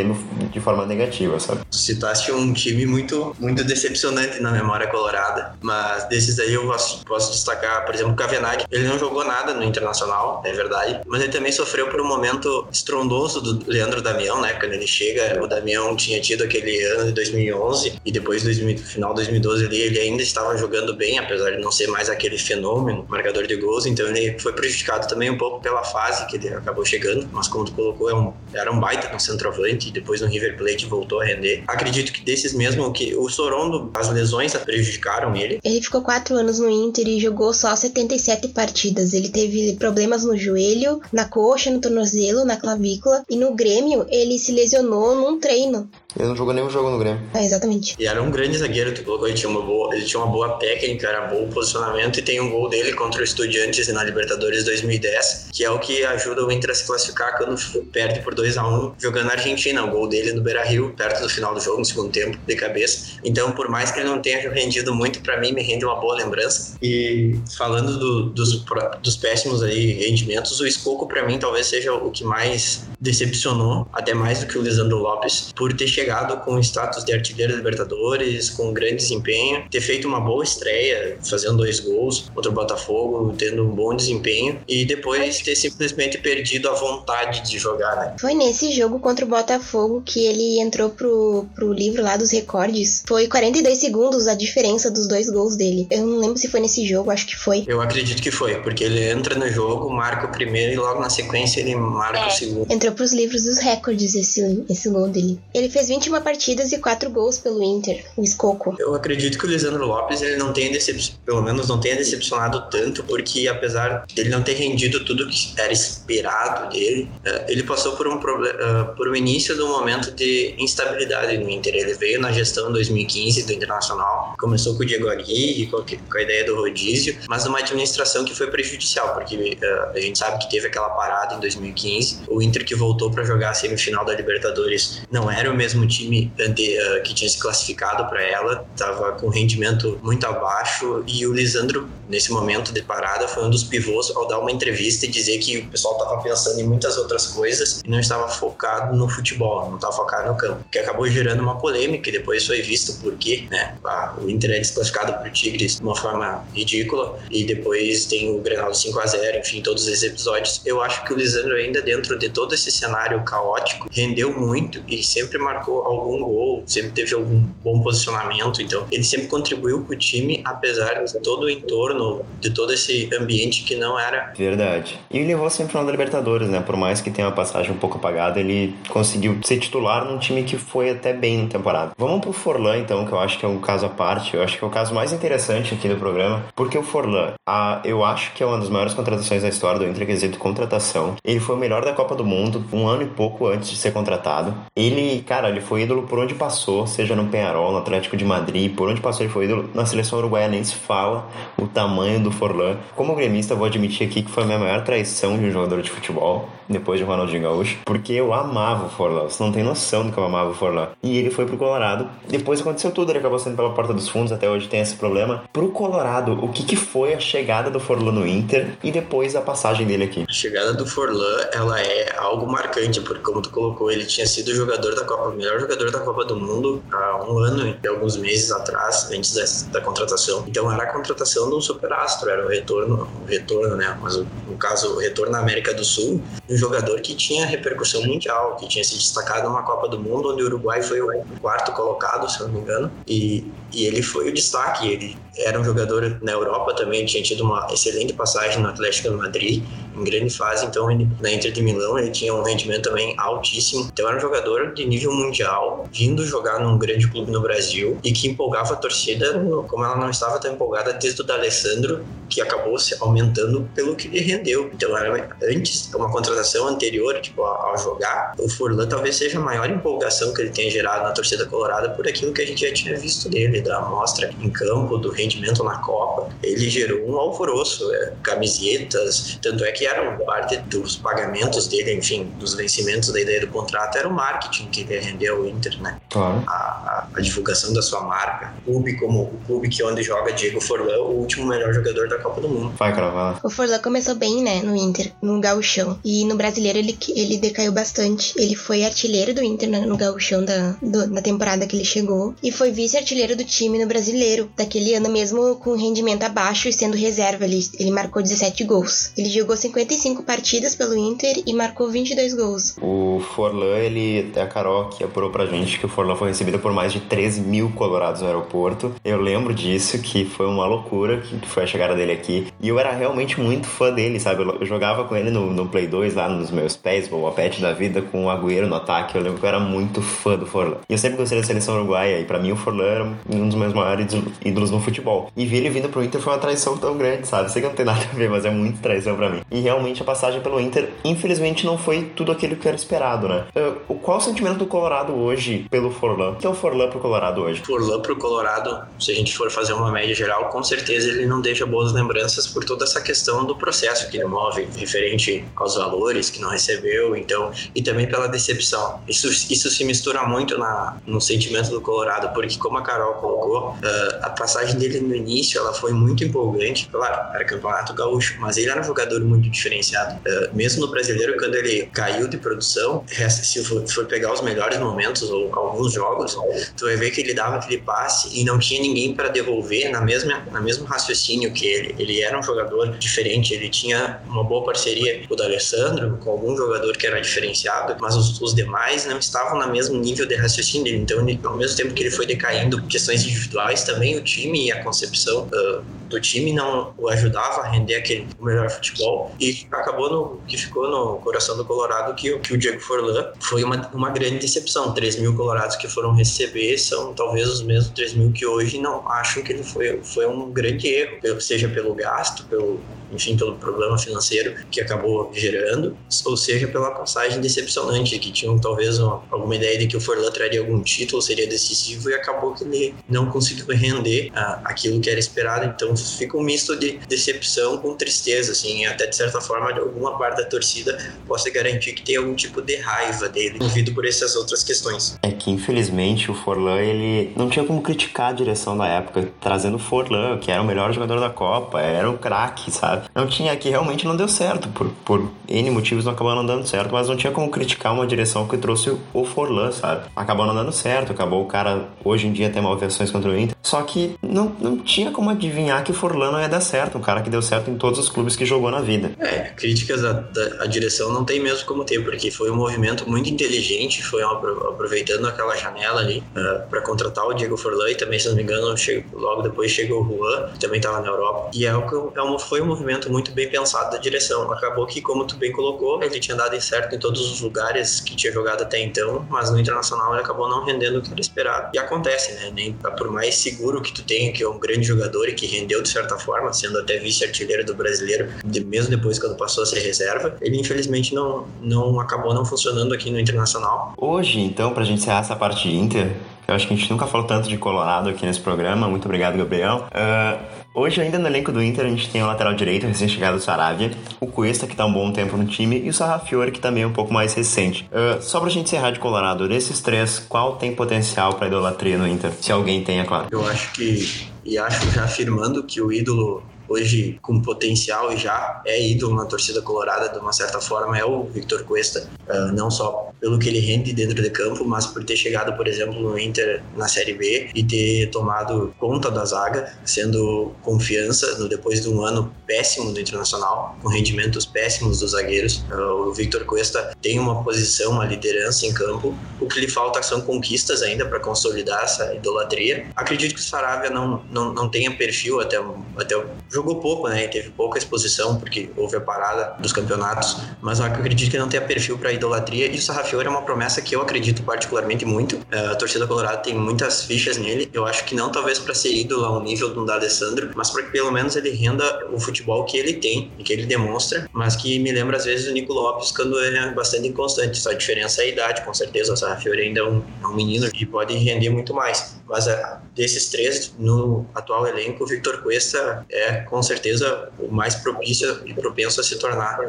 de 0.51 0.59
forma 0.59 0.85
negativa, 0.85 1.39
sabe? 1.39 1.61
Citaste 1.71 2.31
um 2.31 2.53
time 2.53 2.85
muito, 2.85 3.35
muito 3.39 3.63
decepcionante 3.63 4.41
na 4.41 4.51
memória 4.51 4.87
colorada, 4.87 5.55
mas 5.61 6.07
desses 6.09 6.39
aí 6.39 6.53
eu 6.53 6.65
posso, 6.65 7.05
posso 7.05 7.31
destacar, 7.31 7.85
por 7.85 7.93
exemplo, 7.93 8.13
o 8.13 8.15
Kavenag. 8.15 8.65
Ele 8.71 8.87
não 8.87 8.97
jogou 8.97 9.25
nada 9.25 9.53
no 9.53 9.63
Internacional, 9.63 10.41
é 10.45 10.51
verdade, 10.51 11.01
mas 11.07 11.21
ele 11.21 11.31
também 11.31 11.51
sofreu 11.51 11.87
por 11.87 12.01
um 12.01 12.07
momento 12.07 12.67
estrondoso 12.71 13.41
do 13.41 13.69
Leandro 13.69 14.01
Damião, 14.01 14.41
né? 14.41 14.53
Quando 14.53 14.73
ele 14.73 14.87
chega, 14.87 15.41
o 15.41 15.47
Damião 15.47 15.95
tinha 15.95 16.19
tido 16.19 16.43
aquele 16.43 16.81
ano 16.83 17.05
de 17.05 17.11
2011 17.13 17.99
e 18.05 18.11
depois, 18.11 18.43
no 18.43 18.77
final 18.77 19.09
de 19.11 19.15
2012, 19.17 19.65
ali, 19.65 19.81
ele 19.81 19.99
ainda 19.99 20.23
estava 20.23 20.57
jogando 20.57 20.95
bem, 20.95 21.19
apesar 21.19 21.51
de 21.51 21.57
não 21.57 21.71
ser 21.71 21.87
mais 21.87 22.09
aquele 22.09 22.37
fenômeno, 22.37 23.05
marcador 23.07 23.45
de 23.45 23.55
gols, 23.55 23.85
então 23.85 24.07
ele 24.07 24.37
foi 24.39 24.53
prejudicado 24.53 25.07
também 25.07 25.29
um 25.29 25.37
pouco 25.37 25.61
pela 25.61 25.83
fase 25.83 26.25
que 26.27 26.37
ele 26.37 26.49
acabou 26.49 26.85
chegando, 26.85 27.27
mas 27.31 27.47
como 27.47 27.65
tu 27.65 27.71
colocou, 27.73 28.09
é 28.09 28.15
um, 28.15 28.33
era 28.53 28.71
um 28.71 28.79
baita 28.79 29.11
no 29.11 29.19
centroavante 29.19 29.88
que 29.89 29.93
depois 29.93 30.21
no 30.21 30.27
River 30.27 30.55
Plate 30.55 30.85
voltou 30.85 31.19
a 31.19 31.25
render. 31.25 31.63
Acredito 31.67 32.13
que 32.13 32.21
desses 32.21 32.53
mesmo, 32.53 32.91
que 32.93 33.15
o 33.15 33.27
Sorondo, 33.27 33.91
as 33.95 34.09
lesões 34.09 34.53
prejudicaram 34.53 35.35
ele. 35.35 35.59
Ele 35.63 35.81
ficou 35.81 36.01
quatro 36.01 36.35
anos 36.35 36.59
no 36.59 36.69
Inter 36.69 37.07
e 37.07 37.19
jogou 37.19 37.53
só 37.53 37.75
77 37.75 38.49
partidas. 38.49 39.13
Ele 39.13 39.29
teve 39.29 39.73
problemas 39.73 40.23
no 40.23 40.37
joelho, 40.37 41.01
na 41.11 41.25
coxa, 41.25 41.71
no 41.71 41.81
tornozelo, 41.81 42.45
na 42.45 42.57
clavícula. 42.57 43.23
E 43.29 43.35
no 43.35 43.53
Grêmio, 43.55 44.05
ele 44.09 44.37
se 44.37 44.51
lesionou 44.51 45.15
num 45.15 45.39
treino. 45.39 45.89
Ele 46.17 46.27
não 46.27 46.35
jogou 46.35 46.53
nenhum 46.53 46.69
jogo 46.69 46.89
no 46.89 46.97
Grêmio. 46.97 47.21
É, 47.35 47.45
exatamente. 47.45 47.95
E 47.99 48.07
era 48.07 48.21
um 48.21 48.31
grande 48.31 48.57
zagueiro, 48.57 48.91
tu 48.93 49.03
colocou, 49.03 49.27
ele 49.27 49.37
tinha 49.37 49.49
uma 49.49 49.61
boa, 49.61 49.95
ele 49.95 50.03
tinha 50.03 50.21
uma 50.21 50.31
boa 50.31 50.57
técnica, 50.57 51.07
era 51.07 51.27
bom 51.27 51.47
posicionamento 51.49 52.19
e 52.19 52.21
tem 52.21 52.41
um 52.41 52.49
gol 52.49 52.67
dele 52.67 52.93
contra 52.93 53.21
o 53.21 53.23
Estudiantes 53.23 53.87
na 53.89 54.03
Libertadores 54.03 54.65
2010, 54.65 55.49
que 55.53 55.63
é 55.63 55.69
o 55.69 55.77
que 55.77 56.03
ajuda 56.03 56.45
o 56.45 56.51
Inter 56.51 56.71
a 56.71 56.73
se 56.73 56.85
classificar 56.85 57.37
quando 57.37 57.55
perde 57.91 58.21
por 58.21 58.33
2 58.33 58.57
a 58.57 58.67
1 58.67 58.93
jogando 58.97 59.27
na 59.27 59.33
Argentina. 59.33 59.85
O 59.85 59.91
gol 59.91 60.09
dele 60.09 60.33
no 60.33 60.41
Beira-Rio, 60.41 60.93
perto 60.97 61.21
do 61.21 61.29
final 61.29 61.53
do 61.53 61.61
jogo, 61.61 61.79
no 61.79 61.85
segundo 61.85 62.11
tempo, 62.11 62.37
de 62.45 62.55
cabeça. 62.55 63.19
Então, 63.23 63.51
por 63.51 63.69
mais 63.69 63.91
que 63.91 63.99
ele 63.99 64.09
não 64.09 64.19
tenha 64.19 64.51
rendido 64.51 64.93
muito, 64.95 65.21
para 65.21 65.39
mim 65.39 65.53
me 65.53 65.61
rende 65.61 65.85
uma 65.85 65.95
boa 65.95 66.15
lembrança. 66.15 66.75
E 66.81 67.39
falando 67.55 67.97
do, 67.97 68.23
dos, 68.31 68.65
dos 69.01 69.15
péssimos 69.15 69.61
aí 69.61 69.93
rendimentos, 69.93 70.59
o 70.59 70.65
Escoco 70.65 71.07
para 71.07 71.23
mim 71.25 71.37
talvez 71.37 71.67
seja 71.67 71.93
o 71.93 72.09
que 72.09 72.23
mais 72.23 72.83
decepcionou, 72.99 73.87
até 73.93 74.13
mais 74.13 74.39
do 74.39 74.47
que 74.47 74.57
o 74.57 74.61
Lisandro 74.61 74.97
Lopes, 74.97 75.53
por 75.55 75.71
ter 75.71 75.87
chegado 75.87 76.08
com 76.43 76.55
o 76.55 76.59
status 76.59 77.03
de 77.03 77.13
artilheiro 77.13 77.55
Libertadores, 77.55 78.49
com 78.49 78.73
grande 78.73 78.95
desempenho, 78.95 79.63
ter 79.69 79.81
feito 79.81 80.07
uma 80.07 80.19
boa 80.19 80.43
estreia, 80.43 81.17
fazendo 81.27 81.57
dois 81.57 81.79
gols 81.79 82.29
contra 82.33 82.51
o 82.51 82.53
Botafogo, 82.53 83.33
tendo 83.37 83.63
um 83.63 83.69
bom 83.69 83.95
desempenho, 83.95 84.59
e 84.67 84.85
depois 84.85 85.39
ter 85.39 85.55
simplesmente 85.55 86.17
perdido 86.17 86.69
a 86.69 86.73
vontade 86.73 87.41
de 87.49 87.57
jogar, 87.57 87.95
né? 87.95 88.15
Foi 88.19 88.33
nesse 88.33 88.71
jogo 88.71 88.99
contra 88.99 89.25
o 89.25 89.27
Botafogo 89.27 90.01
que 90.05 90.25
ele 90.25 90.59
entrou 90.59 90.89
pro, 90.89 91.45
pro 91.55 91.73
livro 91.73 92.01
lá 92.03 92.17
dos 92.17 92.31
recordes. 92.31 93.03
Foi 93.07 93.27
42 93.27 93.77
segundos 93.77 94.27
a 94.27 94.35
diferença 94.35 94.89
dos 94.89 95.07
dois 95.07 95.29
gols 95.29 95.55
dele. 95.55 95.87
Eu 95.89 96.05
não 96.05 96.19
lembro 96.19 96.37
se 96.37 96.47
foi 96.47 96.59
nesse 96.59 96.85
jogo, 96.85 97.11
acho 97.11 97.27
que 97.27 97.35
foi. 97.35 97.63
Eu 97.67 97.81
acredito 97.81 98.21
que 98.21 98.31
foi, 98.31 98.55
porque 98.61 98.83
ele 98.83 99.03
entra 99.09 99.35
no 99.37 99.49
jogo, 99.49 99.89
marca 99.89 100.27
o 100.27 100.31
primeiro 100.31 100.73
e 100.73 100.75
logo 100.77 100.99
na 100.99 101.09
sequência 101.09 101.59
ele 101.59 101.75
marca 101.75 102.19
é. 102.19 102.27
o 102.27 102.31
segundo. 102.31 102.71
Entrou 102.71 102.93
pros 102.93 103.13
livros 103.13 103.43
dos 103.43 103.59
recordes 103.59 104.15
esse, 104.15 104.63
esse 104.69 104.89
gol 104.89 105.07
dele. 105.07 105.39
Ele 105.53 105.69
fez 105.69 105.88
21 105.89 106.21
partidas 106.21 106.71
e 106.71 106.77
4 106.77 107.09
gols 107.09 107.39
pelo 107.39 107.63
Inter, 107.63 108.05
o 108.15 108.23
Escoco. 108.23 108.75
Eu 108.79 108.93
acredito 108.93 109.37
que 109.37 109.45
o 109.45 109.49
Lisandro 109.49 109.85
Lopes 109.85 110.21
ele 110.21 110.37
não 110.37 110.53
tenha 110.53 110.71
decepcionado, 110.71 111.25
pelo 111.25 111.41
menos 111.41 111.67
não 111.67 111.79
tenha 111.79 111.95
decepcionado 111.95 112.69
tanto, 112.69 113.03
porque 113.03 113.47
apesar 113.47 114.05
dele 114.13 114.29
não 114.29 114.43
ter 114.43 114.53
rendido 114.53 115.03
tudo 115.03 115.27
que 115.27 115.53
era 115.57 115.73
esperado 115.73 116.69
dele, 116.69 117.09
eh, 117.25 117.45
ele 117.49 117.63
passou 117.63 117.93
por 117.95 118.07
um 118.07 118.19
eh, 118.19 118.83
por 118.95 119.09
um 119.09 119.15
início 119.15 119.55
de 119.55 119.61
um 119.63 119.69
momento 119.69 120.11
de 120.11 120.53
instabilidade 120.59 121.37
no 121.37 121.49
Inter. 121.49 121.73
Ele 121.75 121.93
veio 121.95 122.21
na 122.21 122.31
gestão 122.31 122.71
2015 122.71 123.43
do 123.43 123.53
Internacional, 123.53 124.35
começou 124.37 124.75
com 124.75 124.83
o 124.83 124.85
Diego 124.85 125.09
Aguirre, 125.09 125.67
com 125.67 126.17
a 126.17 126.21
ideia 126.21 126.45
do 126.45 126.55
rodízio, 126.55 127.17
mas 127.27 127.45
numa 127.45 127.59
administração 127.59 128.23
que 128.23 128.35
foi 128.35 128.47
prejudicial, 128.47 129.15
porque 129.15 129.35
uh, 129.35 129.97
a 129.97 129.99
gente 129.99 130.19
sabe 130.19 130.37
que 130.37 130.49
teve 130.51 130.67
aquela 130.67 130.89
parada 130.89 131.35
em 131.35 131.39
2015. 131.39 132.21
O 132.27 132.41
Inter 132.41 132.63
que 132.63 132.75
voltou 132.75 133.09
para 133.09 133.23
jogar 133.23 133.49
a 133.49 133.53
semifinal 133.53 134.05
da 134.05 134.13
Libertadores 134.13 135.01
não 135.11 135.31
era 135.31 135.49
o 135.49 135.55
mesmo 135.55 135.78
time 135.87 136.31
ante, 136.39 136.77
uh, 136.77 137.03
que 137.03 137.13
tinha 137.13 137.29
se 137.29 137.37
classificado 137.37 138.07
para 138.09 138.21
ela, 138.23 138.65
estava 138.71 139.13
com 139.13 139.29
rendimento 139.29 139.99
muito 140.03 140.25
abaixo 140.25 141.03
e 141.07 141.25
o 141.25 141.33
Lisandro, 141.33 141.87
nesse 142.07 142.31
momento 142.31 142.73
de 142.73 142.81
parada, 142.81 143.27
foi 143.27 143.43
um 143.45 143.49
dos 143.49 143.63
pivôs 143.63 144.11
ao 144.15 144.27
dar 144.27 144.39
uma 144.39 144.51
entrevista 144.51 145.05
e 145.05 145.09
dizer 145.09 145.37
que 145.39 145.57
o 145.59 145.67
pessoal 145.67 145.97
estava 145.97 146.21
pensando 146.21 146.59
em 146.59 146.63
muitas 146.63 146.97
outras 146.97 147.27
coisas 147.27 147.81
e 147.85 147.89
não 147.89 147.99
estava 147.99 148.27
focado 148.27 148.95
no 148.95 149.07
futebol, 149.07 149.69
não 149.69 149.75
estava 149.75 149.93
focado 149.93 150.29
no 150.29 150.37
campo, 150.37 150.63
que 150.71 150.79
acabou 150.79 151.07
gerando 151.07 151.41
uma 151.41 151.57
polêmica 151.57 152.09
e 152.09 152.11
depois 152.11 152.45
foi 152.45 152.61
visto 152.61 152.99
porque 153.01 153.47
né, 153.49 153.77
o 154.21 154.29
Inter 154.29 154.51
é 154.51 154.59
desclassificado 154.59 155.13
para 155.13 155.27
o 155.27 155.31
Tigres 155.31 155.77
de 155.77 155.81
uma 155.81 155.95
forma 155.95 156.43
ridícula 156.53 157.19
e 157.29 157.43
depois 157.43 158.05
tem 158.05 158.29
o 158.35 158.39
Grenal 158.39 158.73
5 158.73 158.99
a 158.99 159.05
0 159.05 159.39
enfim, 159.39 159.61
todos 159.61 159.87
esses 159.87 160.03
episódios. 160.03 160.61
Eu 160.65 160.81
acho 160.81 161.03
que 161.05 161.13
o 161.13 161.17
Lisandro 161.17 161.55
ainda 161.55 161.81
dentro 161.81 162.17
de 162.17 162.29
todo 162.29 162.53
esse 162.53 162.71
cenário 162.71 163.23
caótico 163.23 163.87
rendeu 163.91 164.37
muito 164.37 164.83
e 164.87 165.03
sempre 165.03 165.37
marcou 165.37 165.68
algum 165.77 166.19
gol, 166.19 166.63
sempre 166.65 166.91
teve 166.91 167.13
algum 167.13 167.39
bom 167.63 167.81
posicionamento, 167.81 168.61
então 168.61 168.85
ele 168.91 169.03
sempre 169.03 169.27
contribuiu 169.27 169.83
com 169.83 169.93
o 169.93 169.95
time 169.95 170.41
apesar 170.45 171.03
de 171.03 171.19
todo 171.19 171.43
o 171.43 171.49
entorno, 171.49 172.21
de 172.39 172.51
todo 172.51 172.73
esse 172.73 173.09
ambiente 173.19 173.63
que 173.63 173.75
não 173.75 173.97
era 173.99 174.33
verdade. 174.35 174.99
E 175.11 175.23
levou 175.23 175.49
sempre 175.49 175.71
final 175.71 175.85
da 175.85 175.91
Libertadores, 175.91 176.49
né? 176.49 176.61
Por 176.61 176.75
mais 176.75 177.01
que 177.01 177.11
tenha 177.11 177.27
uma 177.27 177.35
passagem 177.35 177.71
um 177.71 177.77
pouco 177.77 177.97
apagada, 177.97 178.39
ele 178.39 178.75
conseguiu 178.89 179.39
ser 179.43 179.57
titular 179.57 180.05
num 180.05 180.17
time 180.17 180.43
que 180.43 180.57
foi 180.57 180.89
até 180.89 181.13
bem 181.13 181.43
na 181.43 181.49
temporada. 181.49 181.91
Vamos 181.97 182.21
pro 182.21 182.33
Forlan 182.33 182.77
então, 182.77 183.05
que 183.05 183.11
eu 183.11 183.19
acho 183.19 183.37
que 183.37 183.45
é 183.45 183.47
um 183.47 183.59
caso 183.59 183.85
à 183.85 183.89
parte, 183.89 184.35
eu 184.35 184.43
acho 184.43 184.57
que 184.57 184.63
é 184.63 184.67
o 184.67 184.71
caso 184.71 184.93
mais 184.93 185.13
interessante 185.13 185.73
aqui 185.73 185.87
do 185.87 185.95
programa, 185.97 186.45
porque 186.55 186.77
o 186.77 186.83
Forlan, 186.83 187.33
a, 187.47 187.81
eu 187.83 188.03
acho 188.03 188.33
que 188.33 188.43
é 188.43 188.45
uma 188.45 188.57
das 188.57 188.69
maiores 188.69 188.93
contratações 188.93 189.41
da 189.41 189.49
história 189.49 189.79
do 189.79 189.85
Inter, 189.85 190.05
quesito 190.05 190.37
contratação. 190.37 191.15
Ele 191.23 191.39
foi 191.39 191.55
o 191.55 191.59
melhor 191.59 191.83
da 191.83 191.93
Copa 191.93 192.15
do 192.15 192.25
Mundo 192.25 192.63
um 192.71 192.87
ano 192.87 193.03
e 193.03 193.07
pouco 193.07 193.47
antes 193.47 193.69
de 193.69 193.77
ser 193.77 193.91
contratado. 193.91 194.55
Ele, 194.75 195.21
cara, 195.21 195.49
ele 195.59 195.65
foi 195.65 195.81
ídolo 195.81 196.03
por 196.03 196.17
onde 196.17 196.33
passou, 196.33 196.87
seja 196.87 197.15
no 197.15 197.27
Penharol, 197.27 197.71
no 197.71 197.77
Atlético 197.77 198.15
de 198.15 198.23
Madrid, 198.23 198.73
por 198.73 198.89
onde 198.89 199.01
passou 199.01 199.25
ele 199.25 199.31
foi 199.31 199.45
ídolo. 199.45 199.69
Na 199.73 199.85
seleção 199.85 200.19
uruguaia 200.19 200.47
nem 200.47 200.63
se 200.63 200.73
fala 200.73 201.27
o 201.57 201.67
tamanho 201.67 202.19
do 202.19 202.31
Forlan. 202.31 202.77
Como 202.95 203.15
gremista, 203.15 203.55
vou 203.55 203.65
admitir 203.65 204.07
aqui 204.07 204.23
que 204.23 204.31
foi 204.31 204.43
a 204.43 204.45
minha 204.45 204.59
maior 204.59 204.83
traição 204.83 205.37
de 205.37 205.45
um 205.45 205.51
jogador 205.51 205.81
de 205.81 205.91
futebol, 205.91 206.49
depois 206.67 206.99
de 206.99 207.05
Ronaldinho 207.05 207.43
Gaúcho, 207.43 207.77
porque 207.85 208.13
eu 208.13 208.33
amava 208.33 208.85
o 208.85 208.89
Forlan. 208.89 209.23
Você 209.23 209.43
não 209.43 209.51
tem 209.51 209.63
noção 209.63 210.05
do 210.05 210.11
que 210.11 210.17
eu 210.17 210.23
amava 210.23 210.51
o 210.51 210.53
Forlan. 210.53 210.89
E 211.03 211.17
ele 211.17 211.29
foi 211.29 211.45
pro 211.45 211.57
Colorado. 211.57 212.09
Depois 212.27 212.61
aconteceu 212.61 212.91
tudo, 212.91 213.11
ele 213.11 213.19
acabou 213.19 213.37
saindo 213.37 213.57
pela 213.57 213.73
porta 213.73 213.93
dos 213.93 214.07
fundos, 214.07 214.31
até 214.31 214.49
hoje 214.49 214.67
tem 214.67 214.79
esse 214.79 214.95
problema. 214.95 215.43
Pro 215.51 215.69
Colorado, 215.69 216.39
o 216.43 216.49
que, 216.49 216.63
que 216.63 216.75
foi 216.75 217.13
a 217.13 217.19
chegada 217.19 217.69
do 217.69 217.79
Forlan 217.79 218.11
no 218.11 218.25
Inter 218.25 218.77
e 218.83 218.91
depois 218.91 219.35
a 219.35 219.41
passagem 219.41 219.85
dele 219.85 220.05
aqui? 220.05 220.25
A 220.27 220.31
chegada 220.31 220.73
do 220.73 220.85
Forlan, 220.85 221.37
ela 221.53 221.81
é 221.81 222.15
algo 222.17 222.49
marcante, 222.49 223.01
porque 223.01 223.21
como 223.21 223.41
tu 223.41 223.49
colocou, 223.49 223.91
ele 223.91 224.05
tinha 224.05 224.25
sido 224.25 224.53
jogador 224.53 224.95
da 224.95 225.03
Copa, 225.03 225.29
o 225.29 225.35
melhor 225.49 225.59
jogador 225.59 225.91
da 225.91 225.99
Copa 225.99 226.25
do 226.25 226.35
Mundo 226.35 226.83
há 226.91 227.23
um 227.23 227.37
ano 227.39 227.75
e 227.81 227.87
alguns 227.87 228.15
meses 228.17 228.51
atrás, 228.51 229.09
antes 229.11 229.63
da, 229.71 229.81
contratação. 229.81 230.45
Então 230.47 230.71
era 230.71 230.83
a 230.83 230.87
contratação 230.87 231.49
de 231.49 231.55
um 231.55 231.61
superastro, 231.61 232.29
era 232.29 232.45
o 232.45 232.49
retorno, 232.49 233.09
o 233.21 233.25
retorno, 233.25 233.75
né? 233.75 233.97
Mas 234.01 234.15
no 234.15 234.57
caso, 234.57 234.95
o 234.95 234.99
retorno 234.99 235.31
na 235.31 235.39
América 235.39 235.73
do 235.73 235.83
Sul, 235.83 236.21
um 236.47 236.57
jogador 236.57 236.99
que 237.01 237.15
tinha 237.15 237.45
repercussão 237.45 238.03
mundial, 238.03 238.55
que 238.57 238.67
tinha 238.67 238.83
se 238.83 238.95
destacado 238.95 239.47
numa 239.47 239.63
Copa 239.63 239.87
do 239.87 239.99
Mundo, 239.99 240.33
onde 240.33 240.43
o 240.43 240.45
Uruguai 240.45 240.81
foi 240.81 241.01
o 241.01 241.23
quarto 241.41 241.71
colocado, 241.71 242.29
se 242.29 242.39
não 242.41 242.49
me 242.49 242.59
engano, 242.59 242.91
e, 243.07 243.51
e 243.73 243.85
ele 243.85 244.01
foi 244.01 244.29
o 244.29 244.33
destaque. 244.33 244.87
Ele 244.87 245.17
era 245.37 245.59
um 245.59 245.63
jogador 245.63 246.19
na 246.21 246.31
Europa 246.31 246.75
também, 246.75 247.05
tinha 247.05 247.23
tido 247.23 247.43
uma 247.43 247.67
excelente 247.71 248.13
passagem 248.13 248.61
no 248.61 248.67
Atlético 248.67 249.09
de 249.09 249.15
Madrid, 249.15 249.63
em 249.95 250.03
grande 250.03 250.29
fase, 250.29 250.65
então 250.65 250.89
ele, 250.89 251.07
na 251.19 251.31
Inter 251.31 251.51
de 251.51 251.61
Milão 251.61 251.97
ele 251.97 252.11
tinha 252.11 252.33
um 252.33 252.43
rendimento 252.43 252.89
também 252.89 253.13
altíssimo. 253.17 253.89
Então 253.91 254.07
era 254.07 254.17
um 254.17 254.19
jogador 254.19 254.73
de 254.73 254.85
nível 254.85 255.11
mundial, 255.11 255.87
vindo 255.91 256.25
jogar 256.25 256.59
num 256.59 256.77
grande 256.77 257.07
clube 257.07 257.31
no 257.31 257.41
Brasil 257.41 257.97
e 258.03 258.11
que 258.11 258.27
empolgava 258.27 258.73
a 258.73 258.77
torcida, 258.77 259.33
como 259.67 259.83
ela 259.83 259.97
não 259.97 260.09
estava 260.09 260.39
tão 260.39 260.53
empolgada 260.53 260.93
desde 260.93 261.21
o 261.21 261.23
D'Alessandro, 261.23 262.03
que 262.29 262.41
acabou 262.41 262.77
se 262.77 262.95
aumentando 263.01 263.69
pelo 263.73 263.95
que 263.95 264.07
ele 264.07 264.19
rendeu. 264.19 264.69
Então 264.73 264.97
era 264.97 265.29
antes, 265.43 265.91
uma 265.93 266.11
contratação 266.11 266.67
anterior, 266.67 267.19
tipo, 267.21 267.43
ao 267.43 267.77
jogar, 267.77 268.33
o 268.37 268.47
Furlan 268.47 268.87
talvez 268.87 269.15
seja 269.15 269.39
a 269.39 269.41
maior 269.41 269.69
empolgação 269.69 270.33
que 270.33 270.41
ele 270.41 270.51
tenha 270.51 270.69
gerado 270.69 271.03
na 271.03 271.11
torcida 271.11 271.45
colorada 271.45 271.89
por 271.89 272.07
aquilo 272.07 272.33
que 272.33 272.41
a 272.41 272.45
gente 272.45 272.67
já 272.67 272.73
tinha 272.73 272.97
visto 272.97 273.29
dele, 273.29 273.61
da 273.61 273.77
amostra 273.77 274.33
em 274.39 274.49
campo, 274.49 274.97
do 274.97 275.11
rendimento 275.11 275.63
na 275.63 275.77
Copa. 275.79 276.29
Ele 276.43 276.69
gerou 276.69 277.09
um 277.09 277.17
alvoroço, 277.17 277.91
é, 277.93 278.13
camisetas, 278.23 279.39
tanto 279.41 279.63
é 279.63 279.71
que 279.71 279.85
eram 279.85 280.17
parte 280.25 280.57
dos 280.57 280.95
pagamentos 280.97 281.67
dele, 281.67 281.93
enfim, 281.93 282.31
dos 282.37 282.53
vencimentos 282.53 283.11
da 283.11 283.19
ideia 283.19 283.41
do 283.41 283.47
contrato, 283.47 283.97
era 283.97 284.07
o 284.07 284.13
marketing 284.13 284.67
que 284.67 284.81
ele 284.81 284.99
rendeu 284.99 285.37
ao 285.37 285.45
Inter, 285.47 285.81
né? 285.81 285.97
Claro. 286.09 286.43
A, 286.47 286.51
a, 286.51 287.07
a, 287.15 287.21
divulgação 287.21 287.73
da 287.73 287.81
sua 287.81 288.01
marca. 288.01 288.53
O 288.65 288.71
clube 288.71 288.95
como 288.97 289.23
o 289.23 289.39
clube 289.45 289.69
que 289.69 289.83
onde 289.83 290.03
joga 290.03 290.31
Diego 290.31 290.61
Forlan, 290.61 290.99
o 290.99 291.19
último 291.19 291.47
melhor 291.47 291.73
jogador 291.73 292.07
da 292.07 292.18
Copa 292.19 292.41
do 292.41 292.49
Mundo. 292.49 292.73
Vai, 292.77 292.93
cravar. 292.93 293.39
O 293.43 293.49
Forlan 293.49 293.79
começou 293.79 294.15
bem, 294.15 294.41
né, 294.43 294.61
no 294.63 294.75
Inter, 294.75 295.11
no 295.21 295.39
gauchão. 295.39 295.99
E 296.03 296.25
no 296.25 296.35
brasileiro 296.35 296.77
ele, 296.77 296.97
ele 297.09 297.37
decaiu 297.37 297.71
bastante. 297.71 298.33
Ele 298.37 298.55
foi 298.55 298.83
artilheiro 298.83 299.33
do 299.33 299.43
Inter 299.43 299.69
né, 299.69 299.81
no 299.81 299.97
gauchão 299.97 300.43
da, 300.43 300.75
do, 300.81 301.09
da 301.09 301.21
temporada 301.21 301.65
que 301.67 301.75
ele 301.75 301.85
chegou. 301.85 302.33
E 302.41 302.51
foi 302.51 302.71
vice-artilheiro 302.71 303.35
do, 303.35 303.43
time 303.43 303.79
no 303.79 303.87
brasileiro 303.87 304.49
daquele 304.55 304.93
ano, 304.93 305.09
mesmo 305.09 305.55
com 305.55 305.75
rendimento 305.75 306.23
abaixo 306.23 306.69
e 306.69 306.73
sendo 306.73 306.95
reserva. 306.95 307.45
Ele, 307.45 307.59
ele 307.79 307.91
marcou 307.91 308.21
17 308.21 308.63
gols. 308.63 309.11
Ele 309.17 309.29
jogou 309.29 309.57
55 309.57 310.23
partidas 310.23 310.75
pelo 310.75 310.95
Inter 310.95 311.41
e 311.45 311.53
marcou 311.53 311.89
22 311.89 312.33
gols. 312.33 312.75
O 312.81 313.21
Forlan, 313.35 313.77
ele, 313.77 314.29
até 314.29 314.41
a 314.41 314.47
Carol 314.47 314.89
que 314.89 315.03
apurou 315.03 315.31
pra 315.31 315.45
gente 315.45 315.79
que 315.79 315.85
o 315.85 315.89
Forlan 315.89 316.15
foi 316.15 316.29
recebido 316.29 316.59
por 316.59 316.71
mais 316.71 316.93
de 316.93 316.99
3 316.99 317.39
mil 317.39 317.71
colorados 317.71 318.21
no 318.21 318.27
aeroporto. 318.27 318.93
Eu 319.03 319.21
lembro 319.21 319.53
disso, 319.53 319.99
que 319.99 320.25
foi 320.25 320.45
uma 320.45 320.65
loucura 320.65 321.21
que 321.21 321.39
foi 321.47 321.63
a 321.63 321.67
chegada 321.67 321.95
dele 321.95 322.08
aqui. 322.11 322.47
E 322.61 322.69
eu 322.69 322.79
era 322.79 322.91
realmente 322.91 323.39
muito 323.39 323.67
fã 323.67 323.91
dele, 323.91 324.19
sabe? 324.19 324.43
Eu 324.43 324.65
jogava 324.65 325.03
com 325.03 325.15
ele 325.15 325.29
no, 325.29 325.51
no 325.51 325.67
Play 325.67 325.87
2 325.87 326.15
lá 326.15 326.29
nos 326.29 326.51
meus 326.51 326.75
pés, 326.75 327.09
o 327.11 327.31
pet 327.31 327.61
da 327.61 327.73
vida, 327.73 328.01
com 328.01 328.25
o 328.25 328.29
Agüero 328.29 328.67
no 328.67 328.75
ataque. 328.75 329.15
Eu 329.15 329.21
lembro 329.21 329.39
que 329.39 329.45
eu 329.45 329.49
era 329.49 329.59
muito 329.59 330.01
fã 330.01 330.35
do 330.35 330.45
Forlan. 330.45 330.77
E 330.89 330.93
eu 330.93 330.97
sempre 330.97 331.17
gostei 331.17 331.39
da 331.39 331.45
seleção 331.45 331.75
uruguaia, 331.75 332.19
e 332.19 332.25
para 332.25 332.39
mim 332.39 332.51
o 332.51 332.55
Forlan 332.55 332.85
era 332.85 333.03
um 333.29 333.47
dos 333.47 333.55
meus 333.55 333.73
maiores 333.73 334.07
ídolos 334.43 334.71
no 334.71 334.79
futebol. 334.79 335.31
E 335.35 335.45
ver 335.45 335.57
ele 335.57 335.69
vindo 335.69 335.89
pro 335.89 336.03
Inter 336.03 336.21
foi 336.21 336.33
uma 336.33 336.39
traição 336.39 336.77
tão 336.77 336.97
grande, 336.97 337.27
sabe? 337.27 337.51
Sei 337.51 337.61
que 337.61 337.67
não 337.67 337.75
tem 337.75 337.85
nada 337.85 338.03
a 338.11 338.15
ver, 338.15 338.29
mas 338.29 338.45
é 338.45 338.49
muito 338.49 338.79
traição 338.81 339.15
para 339.15 339.29
mim. 339.29 339.41
E 339.51 339.59
realmente 339.59 340.01
a 340.01 340.05
passagem 340.05 340.41
pelo 340.41 340.59
Inter, 340.59 340.89
infelizmente, 341.03 341.65
não 341.65 341.77
foi 341.77 342.03
tudo 342.15 342.31
aquilo 342.31 342.55
que 342.55 342.67
era 342.67 342.75
esperado, 342.75 343.27
né? 343.27 343.45
Uh, 343.55 343.95
qual 343.95 344.17
o 344.17 344.21
sentimento 344.21 344.57
do 344.57 344.65
Colorado 344.65 345.13
hoje 345.13 345.65
pelo 345.69 345.91
Forlan? 345.91 346.31
O 346.31 346.35
que 346.35 346.45
é 346.45 346.49
o 346.49 346.53
Forlan 346.53 346.89
pro 346.89 346.99
Colorado 346.99 347.41
hoje? 347.41 347.61
Forlan 347.61 348.01
pro 348.01 348.15
Colorado, 348.15 348.81
se 348.99 349.11
a 349.11 349.15
gente 349.15 349.35
for 349.35 349.49
fazer 349.51 349.73
uma 349.73 349.91
média 349.91 350.15
geral, 350.15 350.49
com 350.49 350.63
certeza 350.63 351.09
ele 351.09 351.25
não 351.25 351.41
deixa 351.41 351.65
boas 351.65 351.93
lembranças 351.99 352.47
por 352.47 352.63
toda 352.63 352.85
essa 352.85 353.01
questão 353.01 353.45
do 353.45 353.55
processo 353.55 354.09
que 354.09 354.17
ele 354.17 354.25
move, 354.25 354.67
referente 354.77 355.45
aos 355.55 355.75
valores 355.75 356.29
que 356.29 356.41
não 356.41 356.49
recebeu, 356.49 357.15
então, 357.15 357.51
e 357.75 357.81
também 357.81 358.07
pela 358.07 358.27
decepção. 358.27 359.01
Isso, 359.07 359.27
isso 359.51 359.69
se 359.69 359.83
mistura 359.83 360.23
muito 360.23 360.57
na, 360.57 360.97
no 361.05 361.19
sentimento 361.19 361.69
do 361.69 361.81
Colorado, 361.81 362.33
porque 362.33 362.57
como 362.57 362.77
a 362.77 362.81
Carol 362.81 363.15
colocou, 363.15 363.69
uh, 363.71 363.75
a 364.21 364.29
passagem 364.29 364.77
dele 364.77 364.99
no 364.99 365.15
início 365.15 365.59
ela 365.59 365.73
foi 365.73 365.91
muito 365.91 366.23
empolgante, 366.23 366.87
claro, 366.91 367.35
era 367.35 367.45
campeonato 367.45 367.93
gaúcho, 367.93 368.35
mas 368.39 368.57
ele 368.57 368.69
era 368.69 368.81
um 368.81 368.83
jogador 368.83 369.19
muito 369.21 369.49
diferenciado. 369.49 370.15
Uh, 370.15 370.55
mesmo 370.55 370.85
no 370.85 370.91
brasileiro, 370.91 371.37
quando 371.37 371.55
ele 371.55 371.87
caiu 371.87 372.27
de 372.27 372.37
produção, 372.37 373.03
se 373.29 373.63
for, 373.63 374.05
pegar 374.05 374.33
os 374.33 374.41
melhores 374.41 374.79
momentos 374.79 375.29
ou 375.29 375.53
alguns 375.53 375.93
jogos, 375.93 376.37
tu 376.75 376.85
vai 376.85 376.95
ver 376.95 377.11
que 377.11 377.21
ele 377.21 377.33
dava 377.33 377.57
aquele 377.57 377.81
passe 377.81 378.29
e 378.39 378.43
não 378.43 378.57
tinha 378.57 378.81
ninguém 378.81 379.13
para 379.13 379.29
devolver 379.29 379.91
na 379.91 380.01
mesma, 380.01 380.43
na 380.51 380.61
mesmo 380.61 380.85
raciocínio 380.85 381.51
que 381.51 381.65
ele. 381.65 381.88
Ele 381.97 382.21
era 382.21 382.37
um 382.37 382.43
jogador 382.43 382.97
diferente, 382.97 383.53
ele 383.53 383.69
tinha 383.69 384.21
uma 384.25 384.43
boa 384.43 384.65
parceria 384.65 385.25
com 385.27 385.33
o 385.33 385.37
D'Alessandro, 385.37 386.17
com 386.17 386.31
algum 386.31 386.55
jogador 386.55 386.95
que 386.97 387.07
era 387.07 387.19
diferenciado, 387.19 387.95
mas 387.99 388.15
os, 388.15 388.39
os 388.41 388.53
demais 388.53 389.05
não 389.05 389.17
estavam 389.17 389.59
no 389.59 389.71
mesmo 389.71 389.99
nível 389.99 390.27
de 390.27 390.35
raciocínio 390.35 390.85
dele. 390.85 390.97
Então, 390.97 391.27
ele, 391.27 391.39
ao 391.43 391.55
mesmo 391.55 391.77
tempo 391.77 391.93
que 391.93 392.03
ele 392.03 392.11
foi 392.11 392.25
decaindo 392.25 392.81
questões 392.83 393.23
individuais, 393.23 393.83
também 393.83 394.17
o 394.17 394.21
time 394.21 394.67
e 394.67 394.71
a 394.71 394.83
concepção 394.83 395.47
uh, 395.47 395.83
do 396.09 396.19
time 396.19 396.53
não 396.53 396.93
o 396.97 397.07
ajudava 397.09 397.61
a 397.61 397.69
render 397.69 397.95
aquele 397.95 398.27
o 398.39 398.43
melhor 398.43 398.69
futebol 398.69 399.31
e 399.39 399.65
acabou 399.71 400.09
no 400.09 400.41
que 400.47 400.57
ficou 400.57 400.89
no 400.89 401.17
coração 401.19 401.55
do 401.55 401.63
Colorado 401.65 402.13
que, 402.15 402.37
que 402.39 402.53
o 402.53 402.57
Diego 402.57 402.79
Forlan 402.79 403.31
foi 403.39 403.63
uma, 403.63 403.87
uma 403.93 404.09
grande 404.09 404.39
decepção. 404.39 404.93
3 404.93 405.17
mil 405.17 405.35
colorados 405.35 405.75
que 405.75 405.87
foram 405.87 406.13
receber 406.13 406.77
são 406.77 407.13
talvez 407.13 407.47
os 407.47 407.61
mesmos 407.61 407.93
3 407.93 408.13
mil 408.15 408.31
que 408.31 408.45
hoje 408.45 408.79
não 408.79 409.07
acham 409.09 409.43
que 409.43 409.53
ele 409.53 409.63
foi, 409.63 410.01
foi 410.03 410.25
um 410.27 410.51
grande 410.51 410.87
erro, 410.87 411.39
seja 411.39 411.69
pelo 411.69 411.93
gasto, 411.93 412.45
pelo 412.45 412.79
enfim, 413.11 413.37
pelo 413.37 413.55
problema 413.55 413.97
financeiro 413.97 414.55
que 414.71 414.81
acabou 414.81 415.31
gerando, 415.33 415.97
ou 416.25 416.37
seja, 416.37 416.67
pela 416.67 416.91
passagem 416.91 417.39
decepcionante, 417.41 418.17
que 418.19 418.31
tinham 418.31 418.57
talvez 418.57 418.99
uma, 418.99 419.23
alguma 419.31 419.55
ideia 419.55 419.77
de 419.77 419.87
que 419.87 419.97
o 419.97 420.01
Forlan 420.01 420.31
traria 420.31 420.59
algum 420.59 420.81
título, 420.81 421.21
seria 421.21 421.47
decisivo, 421.47 422.09
e 422.09 422.13
acabou 422.13 422.53
que 422.53 422.63
ele 422.63 422.95
não 423.07 423.27
conseguiu 423.27 423.65
render 423.69 424.31
ah, 424.35 424.61
aquilo 424.65 424.99
que 424.99 425.09
era 425.09 425.19
esperado. 425.19 425.65
Então 425.65 425.95
fica 425.95 426.37
um 426.37 426.43
misto 426.43 426.77
de 426.77 426.99
decepção 427.07 427.77
com 427.77 427.95
tristeza, 427.95 428.51
assim, 428.51 428.85
até 428.85 429.05
de 429.07 429.15
certa 429.15 429.41
forma, 429.41 429.73
de 429.73 429.79
alguma 429.79 430.17
parte 430.17 430.37
da 430.37 430.45
torcida 430.45 430.97
possa 431.27 431.49
garantir 431.49 431.93
que 431.93 432.01
tem 432.03 432.15
algum 432.15 432.35
tipo 432.35 432.61
de 432.61 432.75
raiva 432.77 433.29
dele, 433.29 433.59
movido 433.59 433.93
por 433.93 434.05
essas 434.05 434.35
outras 434.35 434.63
questões. 434.63 435.17
É 435.21 435.31
que, 435.31 435.51
infelizmente, 435.51 436.31
o 436.31 436.33
Forlan, 436.33 436.79
ele 436.79 437.33
não 437.35 437.49
tinha 437.49 437.65
como 437.65 437.81
criticar 437.81 438.29
a 438.29 438.33
direção 438.33 438.77
da 438.77 438.87
época, 438.87 439.31
trazendo 439.39 439.75
o 439.75 439.79
Forlan, 439.79 440.37
que 440.37 440.51
era 440.51 440.61
o 440.61 440.65
melhor 440.65 440.91
jogador 440.93 441.19
da 441.19 441.29
Copa, 441.29 441.79
era 441.81 442.09
o 442.09 442.17
craque, 442.17 442.71
sabe? 442.71 442.98
Não 443.13 443.27
tinha, 443.27 443.55
que 443.55 443.69
realmente 443.69 444.05
não 444.05 444.15
deu 444.15 444.27
certo, 444.27 444.69
por, 444.69 444.87
por 445.05 445.31
N 445.47 445.71
motivos 445.71 446.05
não 446.05 446.13
acabou 446.13 446.35
não 446.35 446.45
dando 446.45 446.67
certo, 446.67 446.91
mas 446.91 447.07
não 447.07 447.15
tinha 447.15 447.31
como 447.31 447.49
criticar 447.49 447.93
uma 447.93 448.05
direção 448.05 448.47
que 448.47 448.57
trouxe 448.57 448.95
o 449.13 449.25
Forlan, 449.25 449.71
sabe? 449.71 450.03
Acabou 450.15 450.45
não 450.45 450.55
dando 450.55 450.71
certo, 450.71 451.11
acabou 451.11 451.41
o 451.41 451.45
cara 451.45 451.87
hoje 452.03 452.27
em 452.27 452.31
dia 452.31 452.49
tem 452.49 452.61
malversões 452.61 453.11
contra 453.11 453.29
o 453.29 453.37
Inter, 453.37 453.55
só 453.61 453.81
que 453.81 454.15
não, 454.29 454.55
não 454.59 454.77
tinha 454.77 455.11
como 455.11 455.29
adivinhar 455.29 455.83
que 455.83 455.91
Forlan 455.91 456.41
ia 456.41 456.47
dar 456.47 456.61
certo, 456.61 456.97
um 456.97 457.01
cara 457.01 457.21
que 457.21 457.29
deu 457.29 457.41
certo 457.41 457.69
em 457.69 457.77
todos 457.77 457.99
os 457.99 458.09
clubes 458.09 458.35
que 458.35 458.45
jogou 458.45 458.69
na 458.71 458.81
vida. 458.81 459.11
É, 459.19 459.51
críticas 459.55 460.05
à, 460.05 460.23
à 460.59 460.65
direção 460.65 461.11
não 461.11 461.25
tem 461.25 461.39
mesmo 461.39 461.65
como 461.65 461.83
ter, 461.83 462.03
porque 462.03 462.31
foi 462.31 462.51
um 462.51 462.55
movimento 462.55 463.09
muito 463.09 463.29
inteligente, 463.29 464.03
foi 464.03 464.21
aproveitando 464.23 465.27
aquela 465.27 465.55
janela 465.55 466.01
ali 466.01 466.19
uh, 466.19 466.39
ah, 466.39 466.65
para 466.69 466.81
contratar 466.81 467.25
o 467.25 467.33
Diego 467.33 467.57
Forlan 467.57 467.89
e 467.89 467.95
também, 467.95 468.19
se 468.19 468.27
não 468.29 468.35
me 468.35 468.43
engano, 468.43 468.77
chegou, 468.77 469.19
logo 469.19 469.41
depois 469.41 469.71
chegou 469.71 470.03
o 470.03 470.17
Juan, 470.17 470.49
que 470.53 470.59
também 470.59 470.77
estava 470.77 471.01
na 471.01 471.07
Europa, 471.07 471.51
e 471.53 471.65
é, 471.65 471.69
é 471.69 472.21
uma, 472.21 472.39
foi 472.39 472.61
um 472.61 472.65
movimento 472.65 473.11
muito 473.11 473.31
bem 473.31 473.49
pensado 473.49 473.91
da 473.91 473.97
direção. 473.97 474.51
Acabou 474.51 474.85
que, 474.85 475.01
como 475.01 475.25
tu 475.25 475.35
bem 475.35 475.51
colocou, 475.51 476.01
ele 476.03 476.19
tinha 476.19 476.35
dado 476.35 476.59
certo 476.61 476.95
em 476.95 476.99
todos 476.99 477.31
os 477.31 477.41
lugares 477.41 477.99
que 478.01 478.15
tinha 478.15 478.31
jogado 478.31 478.61
até 478.61 478.79
então, 478.79 479.25
mas 479.29 479.49
no 479.51 479.59
internacional 479.59 480.13
ele 480.13 480.21
acabou 480.21 480.49
não 480.49 480.65
rendendo 480.65 480.99
o 480.99 481.01
que 481.01 481.11
era 481.11 481.21
esperado. 481.21 481.69
E 481.73 481.79
acontece, 481.79 482.33
né? 482.33 482.51
Nem 482.53 482.73
por 482.73 483.11
mais 483.11 483.35
seguro 483.35 483.81
que 483.81 483.93
tu 483.93 484.03
tenha 484.03 484.18
que 484.31 484.43
é 484.43 484.49
um 484.49 484.59
grande 484.59 484.83
jogador 484.83 485.27
e 485.27 485.33
que 485.33 485.45
rendeu 485.45 485.81
de 485.81 485.89
certa 485.89 486.17
forma, 486.17 486.51
sendo 486.53 486.77
até 486.79 486.97
vice-artilheiro 486.97 487.65
do 487.65 487.73
brasileiro, 487.73 488.29
de, 488.43 488.63
mesmo 488.63 488.89
depois 488.89 489.17
quando 489.17 489.35
passou 489.35 489.63
a 489.63 489.65
ser 489.65 489.79
reserva, 489.79 490.35
ele 490.41 490.59
infelizmente 490.59 491.15
não, 491.15 491.47
não 491.61 491.99
acabou 491.99 492.33
não 492.33 492.45
funcionando 492.45 492.93
aqui 492.93 493.09
no 493.09 493.19
internacional. 493.19 493.93
Hoje, 493.97 494.39
então, 494.39 494.73
pra 494.73 494.83
gente 494.83 494.99
encerrar 494.99 495.19
essa 495.19 495.35
parte 495.35 495.69
de 495.69 495.75
Inter, 495.75 496.11
eu 496.47 496.55
acho 496.55 496.67
que 496.67 496.73
a 496.73 496.77
gente 496.77 496.89
nunca 496.91 497.05
falou 497.05 497.27
tanto 497.27 497.47
de 497.47 497.57
Colorado 497.57 498.09
aqui 498.09 498.25
nesse 498.25 498.39
programa. 498.39 498.87
Muito 498.87 499.05
obrigado, 499.05 499.37
Gabriel. 499.37 499.85
Uh, 499.87 500.58
Hoje, 500.73 501.01
ainda 501.01 501.17
no 501.17 501.27
elenco 501.27 501.51
do 501.51 501.63
Inter, 501.63 501.85
a 501.85 501.89
gente 501.89 502.09
tem 502.09 502.21
o 502.21 502.27
lateral 502.27 502.53
direito, 502.53 502.85
recém-chegado 502.85 503.37
do 503.37 503.43
Saravia, 503.43 503.91
o 504.19 504.27
Cuesta, 504.27 504.67
que 504.67 504.75
tá 504.75 504.85
um 504.85 504.93
bom 504.93 505.11
tempo 505.11 505.35
no 505.35 505.45
time, 505.45 505.81
e 505.83 505.89
o 505.89 505.93
Sarrafiore, 505.93 506.51
que 506.51 506.59
também 506.59 506.83
é 506.83 506.87
um 506.87 506.93
pouco 506.93 507.11
mais 507.11 507.33
recente. 507.33 507.89
Uh, 507.91 508.21
só 508.21 508.39
pra 508.39 508.49
gente 508.49 508.67
encerrar 508.67 508.91
de 508.91 508.99
Colorado, 508.99 509.47
desses 509.47 509.81
três, 509.81 510.19
qual 510.19 510.57
tem 510.57 510.75
potencial 510.75 511.33
para 511.33 511.47
idolatria 511.47 511.97
no 511.97 512.07
Inter? 512.07 512.31
Se 512.39 512.51
alguém 512.51 512.83
tem, 512.83 512.99
é 512.99 513.03
claro. 513.03 513.27
Eu 513.31 513.45
acho 513.47 513.73
que, 513.73 514.29
e 514.45 514.57
acho 514.59 514.91
já 514.91 515.05
afirmando 515.05 515.63
que 515.63 515.81
o 515.81 515.91
ídolo 515.91 516.43
hoje 516.67 517.17
com 517.21 517.41
potencial 517.41 518.13
e 518.13 518.17
já 518.17 518.61
é 518.63 518.79
ídolo 518.79 519.15
na 519.15 519.25
torcida 519.25 519.61
colorada 519.61 520.07
de 520.09 520.19
uma 520.19 520.31
certa 520.31 520.61
forma 520.61 520.97
é 520.97 521.03
o 521.03 521.23
Victor 521.23 521.63
Cuesta, 521.63 522.07
uh, 522.29 522.53
não 522.53 522.69
só 522.69 523.08
pelo 523.19 523.37
que 523.37 523.49
ele 523.49 523.59
rende 523.59 523.93
dentro 523.93 524.21
de 524.21 524.29
campo, 524.29 524.63
mas 524.65 524.85
por 524.85 525.03
ter 525.03 525.15
chegado, 525.15 525.55
por 525.55 525.67
exemplo, 525.67 525.99
no 525.99 526.17
Inter 526.17 526.61
na 526.75 526.87
Série 526.87 527.13
B 527.13 527.49
e 527.53 527.63
ter 527.63 528.09
tomado 528.11 528.73
conta 528.79 529.11
da 529.11 529.25
zaga, 529.25 529.73
sendo 529.85 530.53
confiança 530.61 531.37
no 531.37 531.49
depois 531.49 531.81
de 531.81 531.89
um 531.89 532.01
ano 532.03 532.33
péssimo 532.47 532.91
do 532.91 532.99
Internacional, 532.99 533.77
com 533.81 533.89
rendimentos 533.89 534.45
péssimos 534.45 534.99
dos 534.99 535.11
zagueiros. 535.11 535.63
Uh, 535.71 536.09
o 536.09 536.13
Victor 536.13 536.45
Cuesta 536.45 536.95
tem 537.01 537.19
uma 537.19 537.43
posição, 537.43 537.91
uma 537.91 538.05
liderança 538.05 538.65
em 538.65 538.73
campo. 538.73 539.15
O 539.39 539.47
que 539.47 539.59
lhe 539.59 539.67
falta 539.67 540.01
são 540.01 540.21
conquistas 540.21 540.81
ainda 540.81 541.05
para 541.05 541.19
consolidar 541.19 541.83
essa 541.83 542.13
idolatria. 542.15 542.87
Acredito 542.95 543.35
que 543.35 543.39
o 543.39 543.43
Saravia 543.43 543.89
não, 543.89 544.23
não, 544.31 544.53
não 544.53 544.69
tenha 544.69 544.91
perfil 544.91 545.39
até, 545.39 545.57
até 545.97 546.15
jogou 546.49 546.79
pouco, 546.79 547.07
né? 547.07 547.25
E 547.25 547.27
teve 547.27 547.49
pouca 547.51 547.77
exposição, 547.77 548.39
porque 548.39 548.69
houve 548.75 548.97
a 548.97 549.01
parada 549.01 549.55
dos 549.59 549.71
campeonatos. 549.71 550.37
Mas 550.61 550.81
acredito 550.81 551.29
que 551.29 551.37
não 551.37 551.49
tenha 551.49 551.61
perfil 551.61 551.97
para 551.97 552.11
idolatria. 552.11 552.67
E 552.67 552.77
o 552.77 552.81
Sarrafiore 553.09 553.27
é 553.27 553.29
uma 553.29 553.41
promessa 553.41 553.81
que 553.81 553.95
eu 553.95 554.01
acredito 554.01 554.43
particularmente 554.43 555.03
muito. 555.03 555.39
É, 555.51 555.67
a 555.67 555.75
torcida 555.75 556.05
colorada 556.05 556.37
tem 556.37 556.53
muitas 556.53 557.03
fichas 557.03 557.37
nele. 557.37 557.69
Eu 557.73 557.85
acho 557.85 558.05
que 558.05 558.13
não 558.13 558.31
talvez 558.31 558.59
para 558.59 558.73
ser 558.75 558.93
ídolo 558.93 559.25
ao 559.25 559.41
nível 559.41 559.73
do 559.73 559.83
D'Alessandro, 559.85 560.51
mas 560.55 560.69
para 560.69 560.83
que 560.83 560.91
pelo 560.91 561.11
menos 561.11 561.35
ele 561.35 561.49
renda 561.49 562.07
o 562.11 562.19
futebol 562.19 562.63
que 562.65 562.77
ele 562.77 562.93
tem 562.93 563.31
e 563.39 563.43
que 563.43 563.51
ele 563.51 563.65
demonstra. 563.65 564.29
Mas 564.31 564.55
que 564.55 564.77
me 564.77 564.91
lembra 564.91 565.17
às 565.17 565.25
vezes 565.25 565.47
do 565.47 565.53
Nico 565.53 565.73
Lopes 565.73 566.11
quando 566.11 566.39
ele 566.39 566.57
é 566.57 566.71
bastante 566.71 567.07
inconstante. 567.07 567.57
Só 567.57 567.71
a 567.71 567.73
diferença 567.73 568.21
é 568.21 568.25
a 568.25 568.27
idade, 568.27 568.61
com 568.61 568.73
certeza. 568.73 569.13
O 569.13 569.17
Sarrafiore 569.17 569.61
ainda 569.61 569.79
é 569.79 569.83
um, 569.83 570.03
é 570.21 570.27
um 570.27 570.35
menino 570.35 570.69
e 570.73 570.85
pode 570.85 571.15
render 571.17 571.49
muito 571.49 571.73
mais. 571.73 572.18
Mas 572.29 572.47
é, 572.47 572.77
desses 572.95 573.27
três, 573.29 573.73
no 573.79 574.25
atual 574.35 574.67
elenco, 574.67 575.03
o 575.03 575.07
Victor 575.07 575.41
Cuesta 575.41 576.05
é 576.11 576.41
com 576.41 576.61
certeza 576.61 577.29
o 577.39 577.51
mais 577.51 577.75
propício 577.75 578.41
e 578.45 578.53
propenso 578.53 579.01
a 579.01 579.03
se 579.03 579.17
tornar 579.17 579.59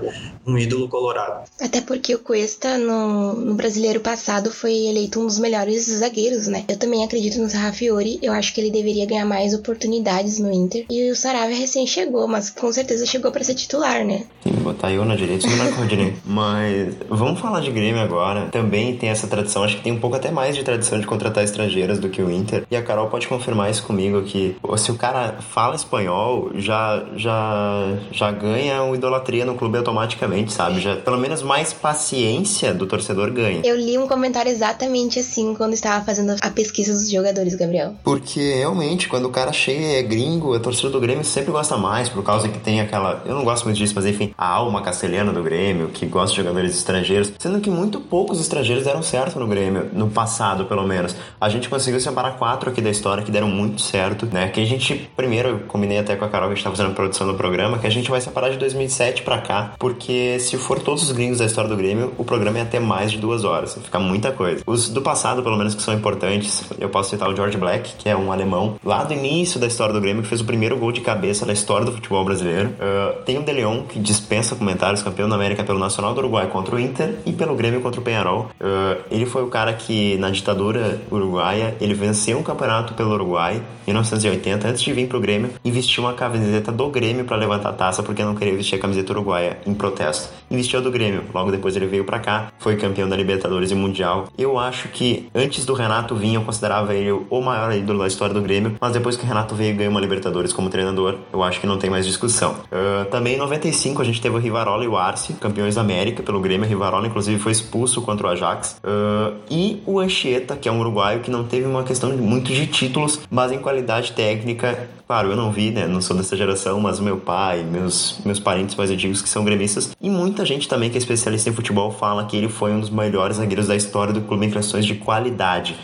um 0.47 0.59
ídolo 0.59 0.89
colorado. 0.89 1.49
Até 1.61 1.81
porque 1.81 2.15
o 2.15 2.19
Cuesta 2.19 2.77
no, 2.77 3.35
no 3.35 3.55
brasileiro 3.55 4.01
passado 4.01 4.51
foi 4.51 4.75
eleito 4.87 5.21
um 5.21 5.27
dos 5.27 5.39
melhores 5.39 5.87
zagueiros, 5.87 6.47
né? 6.47 6.65
Eu 6.69 6.77
também 6.77 7.05
acredito 7.05 7.41
no 7.41 7.49
Sarrafiori, 7.49 8.19
eu 8.23 8.33
acho 8.33 8.53
que 8.55 8.61
ele 8.61 8.71
deveria 8.71 9.07
ganhar 9.07 9.25
mais 9.25 9.55
oportunidades 9.55 10.39
no 10.39 10.53
Inter. 10.53 10.85
E 10.91 11.11
o 11.11 11.17
Saravia 11.17 11.57
recém 11.57 11.87
chegou, 11.87 12.29
mas 12.29 12.51
com 12.51 12.71
certeza 12.73 13.07
chegou 13.07 13.33
para 13.33 13.43
ser 13.45 13.55
titular, 13.55 14.05
né? 14.05 14.25
Sim, 14.43 14.53
botar 14.63 14.93
eu 14.93 15.05
na 15.05 15.17
direita, 15.17 15.47
não 15.47 15.57
marcou 15.57 15.87
direito. 15.87 16.21
Mas 16.25 16.95
vamos 17.09 17.41
falar 17.41 17.61
de 17.61 17.71
Grêmio 17.71 18.01
agora. 18.01 18.47
Também 18.47 18.97
tem 18.97 19.11
essa 19.11 19.27
tradição, 19.27 19.63
acho 19.63 19.77
que 19.77 19.83
tem 19.83 19.93
um 19.93 20.01
pouco 20.01 20.17
até 20.17 20.31
mais 20.31 20.57
de 20.57 20.63
tradição 20.63 20.99
de 20.99 21.07
contratar 21.07 21.45
estrangeiras 21.45 21.99
do 21.99 22.09
que 22.09 22.23
o 22.23 22.31
Inter. 22.31 22.50
Inter. 22.51 22.65
E 22.71 22.77
a 22.77 22.83
Carol 22.83 23.09
pode 23.09 23.29
confirmar 23.29 23.71
isso 23.71 23.83
comigo 23.85 24.23
que 24.23 24.57
se 24.77 24.91
o 24.91 24.95
cara 24.95 25.37
fala 25.41 25.77
espanhol, 25.77 26.51
já 26.55 27.05
já 27.17 27.97
já 28.11 28.31
ganha 28.31 28.83
uma 28.83 28.97
idolatria 28.97 29.45
no 29.45 29.55
clube 29.55 29.79
automaticamente, 29.79 30.53
sabe? 30.53 30.81
Já 30.81 30.97
pelo 30.97 31.19
menos 31.19 31.43
mais 31.43 31.73
paciência 31.73 32.75
do 32.75 32.87
torcedor 32.87 33.31
ganha. 33.31 33.61
Eu 33.65 33.77
li 33.77 33.97
um 33.97 34.09
comentário 34.09 34.51
exatamente 34.51 35.19
assim 35.19 35.55
quando 35.55 35.75
estava 35.75 36.05
fazendo 36.05 36.35
a 36.41 36.51
pesquisa 36.51 36.93
dos 36.93 37.11
jogadores, 37.11 37.55
Gabriel. 37.55 37.95
Porque 38.03 38.55
realmente, 38.55 39.09
quando 39.09 39.27
o 39.27 39.31
cara 39.31 39.53
chega 39.53 39.81
é 39.81 40.03
gringo, 40.03 40.55
a 40.55 40.61
torcida 40.61 40.91
do 40.91 41.01
Grêmio 41.01 41.25
sempre 41.25 41.53
gosta 41.53 41.77
mais, 41.77 42.09
por 42.09 42.23
causa 42.23 42.49
que 42.49 42.59
tem 42.59 42.81
aquela. 42.81 43.23
Eu 43.25 43.35
não 43.35 43.45
gosto 43.45 43.65
muito 43.65 43.77
disso, 43.77 43.93
mas 43.95 44.07
enfim, 44.07 44.35
a 44.37 44.47
alma 44.47 44.83
castelhana 44.83 45.33
do 45.33 45.43
Grêmio, 45.43 45.89
que 45.89 46.07
gosta 46.07 46.31
de 46.31 46.43
jogadores 46.43 46.75
estrangeiros. 46.75 47.33
Sendo 47.39 47.61
que 47.61 47.71
muito 47.71 48.01
poucos 48.01 48.41
estrangeiros 48.41 48.85
deram 48.85 49.03
certo 49.03 49.39
no 49.39 49.47
Grêmio, 49.47 49.89
no 49.93 50.11
passado 50.11 50.65
pelo 50.65 50.87
menos. 50.87 51.15
A 51.41 51.49
gente 51.49 51.69
conseguiu 51.69 52.01
separar 52.01 52.33
quatro 52.41 52.71
aqui 52.71 52.81
da 52.81 52.89
história 52.89 53.23
que 53.23 53.31
deram 53.31 53.49
muito 53.49 53.83
certo, 53.83 54.25
né? 54.25 54.49
Que 54.49 54.63
a 54.63 54.65
gente, 54.65 55.11
primeiro, 55.15 55.49
eu 55.51 55.59
combinei 55.69 55.99
até 55.99 56.17
com 56.17 56.25
a 56.25 56.29
Carol 56.31 56.49
que 56.49 56.55
a 56.55 56.57
gente 56.57 56.65
tá 56.65 56.71
fazendo 56.71 56.93
a 56.93 56.95
produção 56.95 57.27
do 57.27 57.35
programa, 57.35 57.79
que 57.79 57.87
a 57.87 57.91
gente 57.91 58.11
vai 58.11 58.19
separar 58.19 58.49
de 58.49 58.57
2007 58.57 59.23
para 59.23 59.43
cá, 59.43 59.75
porque 59.79 60.41
se 60.41 60.57
for 60.57 60.81
todos 60.81 61.03
os 61.03 61.13
gringos 61.13 61.37
da 61.37 61.45
história 61.45 61.69
do 61.69 61.77
Grêmio, 61.77 62.15
o 62.17 62.25
programa 62.25 62.59
é 62.59 62.63
até 62.63 62.81
mais 62.81 63.13
de 63.13 63.19
duas 63.19 63.45
horas, 63.45 63.75
fica 63.75 63.99
muita 63.99 64.33
coisa. 64.33 64.63
Os 64.67 64.89
do 64.89 65.03
passado, 65.03 65.43
pelo 65.43 65.59
menos, 65.59 65.75
que 65.75 65.83
são 65.83 65.93
importantes, 65.93 66.65
eu 66.79 66.89
posso 66.89 67.11
citar 67.11 67.29
o 67.29 67.37
George 67.37 67.59
Black, 67.59 67.93
que 67.99 68.09
é 68.09 68.17
um 68.17 68.33
alemão, 68.33 68.77
lá 68.83 69.05
do 69.05 69.13
início 69.13 69.61
da 69.61 69.67
história 69.67 69.93
do 69.93 70.01
Grêmio, 70.01 70.23
que 70.23 70.29
fez 70.29 70.41
o 70.41 70.45
primeiro 70.47 70.79
gol 70.79 70.93
de 70.93 71.03
cabeça 71.03 71.45
na 71.45 71.53
história 71.53 71.85
do 71.85 71.93
futebol 71.93 72.25
brasileiro. 72.25 72.71
Uh, 72.71 73.23
tem 73.25 73.37
o 73.37 73.43
De 73.43 73.53
Leon, 73.53 73.83
que 73.83 73.99
dispensa 73.99 74.57
comentários, 74.57 75.03
campeão 75.03 75.29
da 75.29 75.35
América 75.35 75.63
pelo 75.63 75.79
Nacional 75.79 76.15
do 76.15 76.21
Uruguai 76.21 76.47
contra 76.47 76.75
o 76.75 76.81
Inter 76.81 77.19
e 77.27 77.35
pelo 77.35 77.55
Grêmio 77.55 77.83
contra 77.83 78.01
o 78.01 78.03
Penharol. 78.03 78.49
Uh, 78.59 78.99
ele 79.11 79.27
foi 79.27 79.43
o 79.43 79.49
cara 79.49 79.75
que, 79.75 80.17
na 80.17 80.31
ditadura 80.31 81.03
uruguaia, 81.11 81.77
ele 81.83 81.93
venceu 81.93 82.30
um 82.35 82.43
campeonato 82.43 82.95
pelo 82.95 83.13
Uruguai 83.13 83.63
em 83.87 83.93
1980, 83.93 84.69
antes 84.69 84.83
de 84.83 84.93
vir 84.93 85.09
pro 85.09 85.21
Grêmio, 85.21 85.51
e 85.65 85.71
vestiu 85.71 86.05
uma 86.05 86.13
camiseta 86.13 86.71
do 86.71 86.89
Grêmio 86.89 87.25
para 87.25 87.37
levantar 87.37 87.71
a 87.71 87.73
taça, 87.73 88.03
porque 88.03 88.23
não 88.23 88.35
queria 88.35 88.55
vestir 88.55 88.77
a 88.77 88.79
camiseta 88.79 89.13
uruguaia 89.13 89.59
em 89.67 89.75
protesto. 89.75 90.29
E 90.51 90.57
vestiu 90.57 90.81
do 90.81 90.91
Grêmio. 90.91 91.25
Logo 91.35 91.51
depois 91.51 91.77
ele 91.77 91.87
veio 91.87 92.05
para 92.05 92.19
cá, 92.19 92.53
foi 92.59 92.77
campeão 92.77 93.09
da 93.09 93.17
Libertadores 93.17 93.71
e 93.71 93.75
Mundial. 93.75 94.29
Eu 94.39 94.59
acho 94.59 94.89
que 94.89 95.29
antes 95.35 95.65
do 95.65 95.75
Renato 95.75 96.15
vir, 96.15 96.35
eu 96.35 96.43
considerava 96.43 96.95
ele 96.95 97.11
o 97.11 97.41
maior 97.41 97.73
ídolo 97.73 98.01
da 98.01 98.07
história 98.07 98.35
do 98.35 98.41
Grêmio, 98.41 98.77
mas 98.81 98.93
depois 98.93 99.17
que 99.17 99.25
o 99.25 99.27
Renato 99.27 99.55
veio 99.55 99.73
e 99.73 99.77
ganhou 99.77 99.91
uma 99.91 100.01
Libertadores 100.01 100.53
como 100.53 100.71
treinador, 100.71 101.17
eu 101.33 101.43
acho 101.43 101.61
que 101.61 101.67
não 101.67 101.79
tem 101.79 101.91
mais 101.91 102.07
discussão. 102.07 102.57
Uh, 102.71 103.05
também 103.11 103.35
em 103.35 103.39
95 103.39 104.03
a 104.03 104.05
gente 104.05 104.21
teve 104.21 104.35
o 104.35 104.39
Rivarola 104.39 104.85
e 104.85 104.89
o 104.89 104.97
Arce, 104.97 105.33
campeões 105.35 105.75
da 105.75 105.81
América 105.81 106.23
pelo 106.23 106.41
Grêmio. 106.41 106.67
O 106.67 106.69
Rivarola, 106.69 107.07
inclusive, 107.07 107.39
foi 107.41 107.53
expulso 107.53 108.03
contra 108.03 108.27
o 108.27 108.31
Ajax. 108.31 108.81
Uh, 108.85 109.37
e 109.51 109.83
o 109.87 109.99
Anchieta, 109.99 110.57
que 110.57 110.69
é 110.69 110.73
um 110.73 110.81
uruguaio 110.81 111.21
que 111.21 111.31
não 111.31 111.45
teve 111.45 111.67
uma 111.67 111.83
questão 111.83 112.11
muito 112.21 112.53
de 112.53 112.67
títulos, 112.67 113.21
mas 113.31 113.53
em 113.53 113.59
qualidade 113.59 114.13
técnica 114.13 114.89
Claro, 115.11 115.31
eu 115.31 115.35
não 115.35 115.51
vi, 115.51 115.73
né? 115.73 115.89
Não 115.89 116.01
sou 116.01 116.17
dessa 116.17 116.37
geração, 116.37 116.79
mas 116.79 117.01
o 117.01 117.03
meu 117.03 117.17
pai, 117.17 117.65
meus, 117.65 118.21
meus 118.25 118.39
parentes 118.39 118.77
mais 118.77 118.93
antigos 118.93 119.21
que 119.21 119.29
são 119.29 119.45
gremistas 119.45 119.91
e 120.01 120.09
muita 120.09 120.47
gente 120.47 120.69
também 120.69 120.89
que 120.89 120.97
é 120.97 120.99
especialista 120.99 121.51
em 121.51 121.53
futebol 121.53 121.91
fala 121.91 122.27
que 122.27 122.37
ele 122.37 122.49
foi 122.49 122.71
um 122.71 122.79
dos 122.79 122.91
melhores 122.91 123.39
zagueiros 123.39 123.67
da 123.67 123.75
história 123.75 124.13
do 124.13 124.21
clube 124.21 124.47
em 124.47 124.51
questões 124.53 124.87
de 124.87 124.95
qualidade, 124.95 125.77